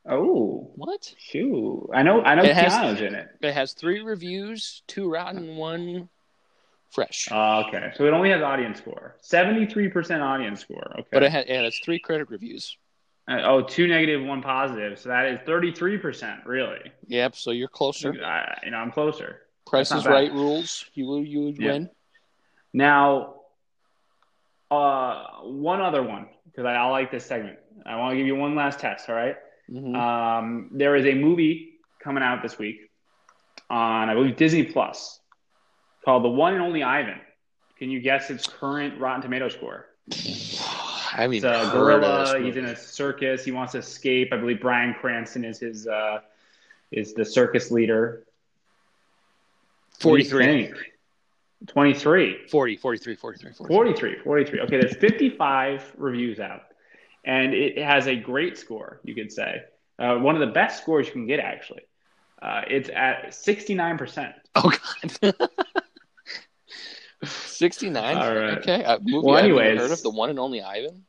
Oh, 0.05 0.71
What? 0.75 1.13
shoot! 1.17 1.89
I 1.93 2.03
know 2.03 2.21
I 2.23 2.35
know 2.35 2.43
It 2.43 2.53
has- 2.55 2.99
in 3.01 3.15
it. 3.15 3.29
It 3.41 3.53
has 3.53 3.71
three 3.73 4.01
reviews, 4.01 4.81
two 4.87 5.09
rotten, 5.09 5.55
one 5.55 6.09
fresh. 6.89 7.29
Oh, 7.31 7.63
okay, 7.67 7.91
so 7.95 8.05
it 8.05 8.13
only 8.13 8.29
has 8.31 8.41
audience 8.41 8.79
score. 8.79 9.15
Seventy-three 9.21 9.87
percent 9.89 10.21
audience 10.21 10.59
score. 10.59 10.91
Okay, 10.99 11.07
But 11.11 11.23
it 11.23 11.31
has 11.31 11.45
yeah, 11.47 11.61
it's 11.61 11.79
three 11.79 11.99
critic 11.99 12.29
reviews. 12.31 12.77
Uh, 13.27 13.39
oh, 13.43 13.61
two 13.61 13.87
negative, 13.87 14.21
one 14.23 14.41
positive. 14.41 14.99
So 14.99 15.09
that 15.09 15.27
is 15.27 15.39
33%, 15.41 16.45
really. 16.45 16.91
Yep. 17.07 17.35
So 17.35 17.51
you're 17.51 17.69
closer. 17.69 18.13
I, 18.23 18.57
you 18.63 18.71
know, 18.71 18.77
I'm 18.77 18.91
closer. 18.91 19.41
Price 19.65 19.91
is 19.91 20.05
right 20.05 20.31
rules. 20.31 20.85
You 20.93 21.07
would 21.07 21.27
you 21.27 21.41
would 21.45 21.57
Yeah. 21.57 21.71
win. 21.71 21.89
Now, 22.73 23.35
uh, 24.69 25.25
one 25.43 25.81
other 25.81 26.03
one, 26.03 26.27
because 26.45 26.65
I, 26.65 26.73
I 26.73 26.85
like 26.89 27.11
this 27.11 27.25
segment. 27.25 27.59
I 27.85 27.95
want 27.95 28.11
to 28.13 28.17
give 28.17 28.27
you 28.27 28.35
one 28.35 28.55
last 28.55 28.79
test, 28.79 29.09
all 29.09 29.15
right? 29.15 29.37
Mhm. 29.71 29.95
Um, 29.95 30.69
there 30.73 30.95
is 30.95 31.05
a 31.05 31.13
movie 31.13 31.75
coming 32.01 32.23
out 32.23 32.41
this 32.41 32.57
week 32.57 32.89
on 33.69 34.09
I 34.09 34.13
believe 34.13 34.35
Disney 34.35 34.63
Plus 34.63 35.19
called 36.03 36.23
The 36.25 36.29
One 36.29 36.53
and 36.53 36.61
Only 36.61 36.83
Ivan. 36.83 37.19
Can 37.79 37.89
you 37.89 38.01
guess 38.01 38.29
its 38.29 38.45
current 38.47 38.99
Rotten 38.99 39.21
Tomato 39.21 39.47
score? 39.49 39.87
I 41.15 41.27
mean, 41.27 41.37
It's 41.37 41.45
a 41.45 41.69
gorilla. 41.71 42.39
He's 42.41 42.55
in 42.55 42.65
a 42.65 42.75
circus. 42.75 43.45
He 43.45 43.51
wants 43.51 43.73
to 43.73 43.79
escape. 43.79 44.33
I 44.33 44.37
believe 44.37 44.61
Bryan 44.61 44.93
Cranston 44.93 45.45
is 45.45 45.59
his 45.59 45.87
uh, 45.87 46.21
is 46.91 47.13
the 47.13 47.25
circus 47.25 47.71
leader. 47.71 48.23
What 50.01 50.17
do 50.17 50.23
you 50.23 50.29
43. 50.29 50.65
think? 50.67 50.91
23. 51.67 52.47
40, 52.49 52.77
43, 52.77 53.15
43, 53.15 53.51
43. 53.53 53.67
43, 53.67 54.19
43. 54.23 54.59
Okay, 54.61 54.81
there's 54.81 54.95
55 54.95 55.93
reviews 55.97 56.39
out, 56.39 56.63
and 57.23 57.53
it 57.53 57.77
has 57.77 58.07
a 58.07 58.15
great 58.15 58.57
score, 58.57 58.99
you 59.03 59.15
could 59.15 59.31
say. 59.31 59.63
Uh, 59.97 60.17
one 60.17 60.35
of 60.35 60.41
the 60.41 60.53
best 60.53 60.81
scores 60.81 61.07
you 61.07 61.13
can 61.13 61.27
get, 61.27 61.39
actually. 61.39 61.81
Uh, 62.41 62.61
it's 62.67 62.89
at 62.93 63.29
69%. 63.29 64.33
Oh 64.55 64.71
god. 65.21 65.33
69. 67.53 68.17
All 68.17 68.35
right. 68.35 68.57
Okay. 68.57 68.97
Movie 69.01 69.25
Well, 69.27 69.35
I've 69.37 69.43
anyways. 69.45 69.79
heard 69.79 69.91
of 69.91 70.01
the 70.01 70.09
one 70.09 70.29
and 70.29 70.39
only 70.39 70.61
Ivan. 70.61 71.05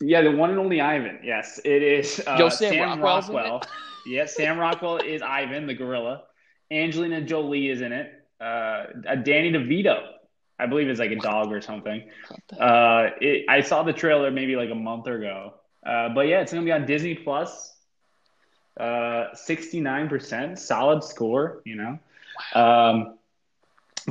Yeah, 0.00 0.22
the 0.22 0.30
one 0.30 0.50
and 0.50 0.58
only 0.58 0.80
Ivan. 0.80 1.20
Yes, 1.22 1.60
it 1.64 1.82
is. 1.82 2.22
Uh, 2.26 2.36
Yo, 2.38 2.48
Sam 2.48 2.78
Rockwell's 3.00 3.28
in 3.28 3.34
Rockwell. 3.34 3.62
yes, 4.06 4.34
Sam 4.36 4.58
Rockwell 4.58 4.96
is 4.98 5.20
Ivan, 5.22 5.66
the 5.66 5.74
gorilla. 5.74 6.22
Angelina 6.70 7.20
Jolie 7.20 7.68
is 7.68 7.80
in 7.82 7.92
it. 7.92 8.12
Uh, 8.40 8.86
Danny 9.22 9.52
DeVito, 9.52 10.00
I 10.58 10.66
believe, 10.66 10.88
is 10.88 10.98
like 10.98 11.10
a 11.10 11.16
dog 11.16 11.52
or 11.52 11.60
something. 11.60 12.08
Uh, 12.58 13.10
it, 13.20 13.44
I 13.48 13.60
saw 13.60 13.82
the 13.82 13.92
trailer 13.92 14.30
maybe 14.30 14.56
like 14.56 14.70
a 14.70 14.74
month 14.74 15.06
ago. 15.06 15.54
Uh, 15.84 16.08
but 16.10 16.28
yeah, 16.28 16.40
it's 16.40 16.52
gonna 16.52 16.64
be 16.64 16.72
on 16.72 16.86
Disney 16.86 17.14
Plus. 17.14 17.74
Uh, 18.78 19.34
sixty-nine 19.34 20.08
percent, 20.08 20.58
solid 20.58 21.04
score. 21.04 21.60
You 21.66 21.76
know, 21.76 21.98
um, 22.54 23.18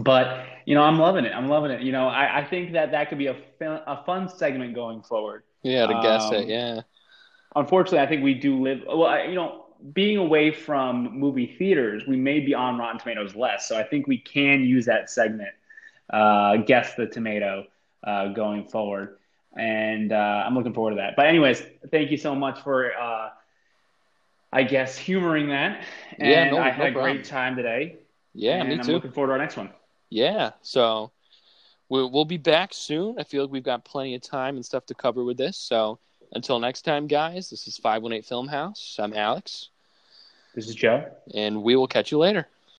but 0.03 0.45
you 0.65 0.75
know, 0.75 0.83
I'm 0.83 0.99
loving 0.99 1.25
it. 1.25 1.31
I'm 1.33 1.47
loving 1.47 1.71
it. 1.71 1.81
You 1.81 1.91
know, 1.91 2.07
I, 2.07 2.39
I 2.39 2.43
think 2.45 2.73
that 2.73 2.91
that 2.91 3.09
could 3.09 3.17
be 3.17 3.27
a 3.27 3.35
fun, 3.57 3.81
a 3.87 4.03
fun 4.03 4.29
segment 4.29 4.75
going 4.75 5.01
forward. 5.01 5.43
Yeah, 5.63 5.87
to 5.87 5.93
guess 6.01 6.25
Um, 6.25 6.35
it. 6.35 6.47
Yeah. 6.47 6.81
Unfortunately, 7.55 7.99
I 7.99 8.05
think 8.07 8.23
we 8.23 8.35
do 8.35 8.61
live. 8.61 8.83
Well, 8.87 9.05
I, 9.05 9.23
you 9.23 9.35
know, 9.35 9.65
being 9.93 10.17
away 10.17 10.51
from 10.51 11.17
movie 11.17 11.55
theaters, 11.57 12.03
we 12.07 12.17
may 12.17 12.39
be 12.39 12.53
on 12.53 12.77
Rotten 12.77 12.99
Tomatoes 12.99 13.35
less. 13.35 13.67
So 13.67 13.77
I 13.77 13.83
think 13.83 14.07
we 14.07 14.17
can 14.19 14.61
use 14.63 14.85
that 14.85 15.09
segment, 15.09 15.49
uh, 16.11 16.57
guess 16.57 16.93
the 16.95 17.07
tomato, 17.07 17.65
uh, 18.03 18.27
going 18.27 18.65
forward. 18.67 19.17
And 19.57 20.11
uh, 20.13 20.43
I'm 20.45 20.53
looking 20.53 20.73
forward 20.73 20.91
to 20.91 20.95
that. 20.97 21.15
But 21.15 21.25
anyways, 21.25 21.63
thank 21.89 22.11
you 22.11 22.17
so 22.17 22.35
much 22.35 22.61
for, 22.61 22.93
uh, 22.93 23.29
I 24.53 24.63
guess, 24.63 24.97
humoring 24.97 25.49
that. 25.49 25.83
And 26.19 26.27
Yeah, 26.29 26.49
no- 26.51 26.57
I 26.59 26.65
no 26.65 26.71
had 26.71 26.89
a 26.89 26.91
problem. 26.91 27.15
great 27.15 27.25
time 27.25 27.55
today. 27.55 27.95
Yeah, 28.35 28.59
and 28.59 28.69
me 28.69 28.75
I'm 28.75 28.81
too. 28.81 28.91
looking 28.93 29.11
forward 29.11 29.27
to 29.29 29.33
our 29.33 29.39
next 29.39 29.57
one. 29.57 29.71
Yeah. 30.09 30.51
So 30.61 31.11
we'll, 31.89 32.09
we'll 32.11 32.25
be 32.25 32.37
back 32.37 32.73
soon. 32.73 33.15
I 33.19 33.23
feel 33.23 33.43
like 33.43 33.51
we've 33.51 33.63
got 33.63 33.85
plenty 33.85 34.15
of 34.15 34.21
time 34.21 34.55
and 34.55 34.65
stuff 34.65 34.85
to 34.87 34.93
cover 34.93 35.23
with 35.23 35.37
this. 35.37 35.57
So 35.57 35.99
until 36.33 36.59
next 36.59 36.83
time, 36.83 37.07
guys, 37.07 37.49
this 37.49 37.67
is 37.67 37.77
518 37.77 38.23
Film 38.23 38.47
House. 38.47 38.97
I'm 38.99 39.13
Alex, 39.13 39.69
This 40.55 40.67
is 40.67 40.75
Joe. 40.75 41.05
and 41.33 41.63
we 41.63 41.75
will 41.75 41.87
catch 41.87 42.11
you 42.11 42.17
later. 42.17 42.47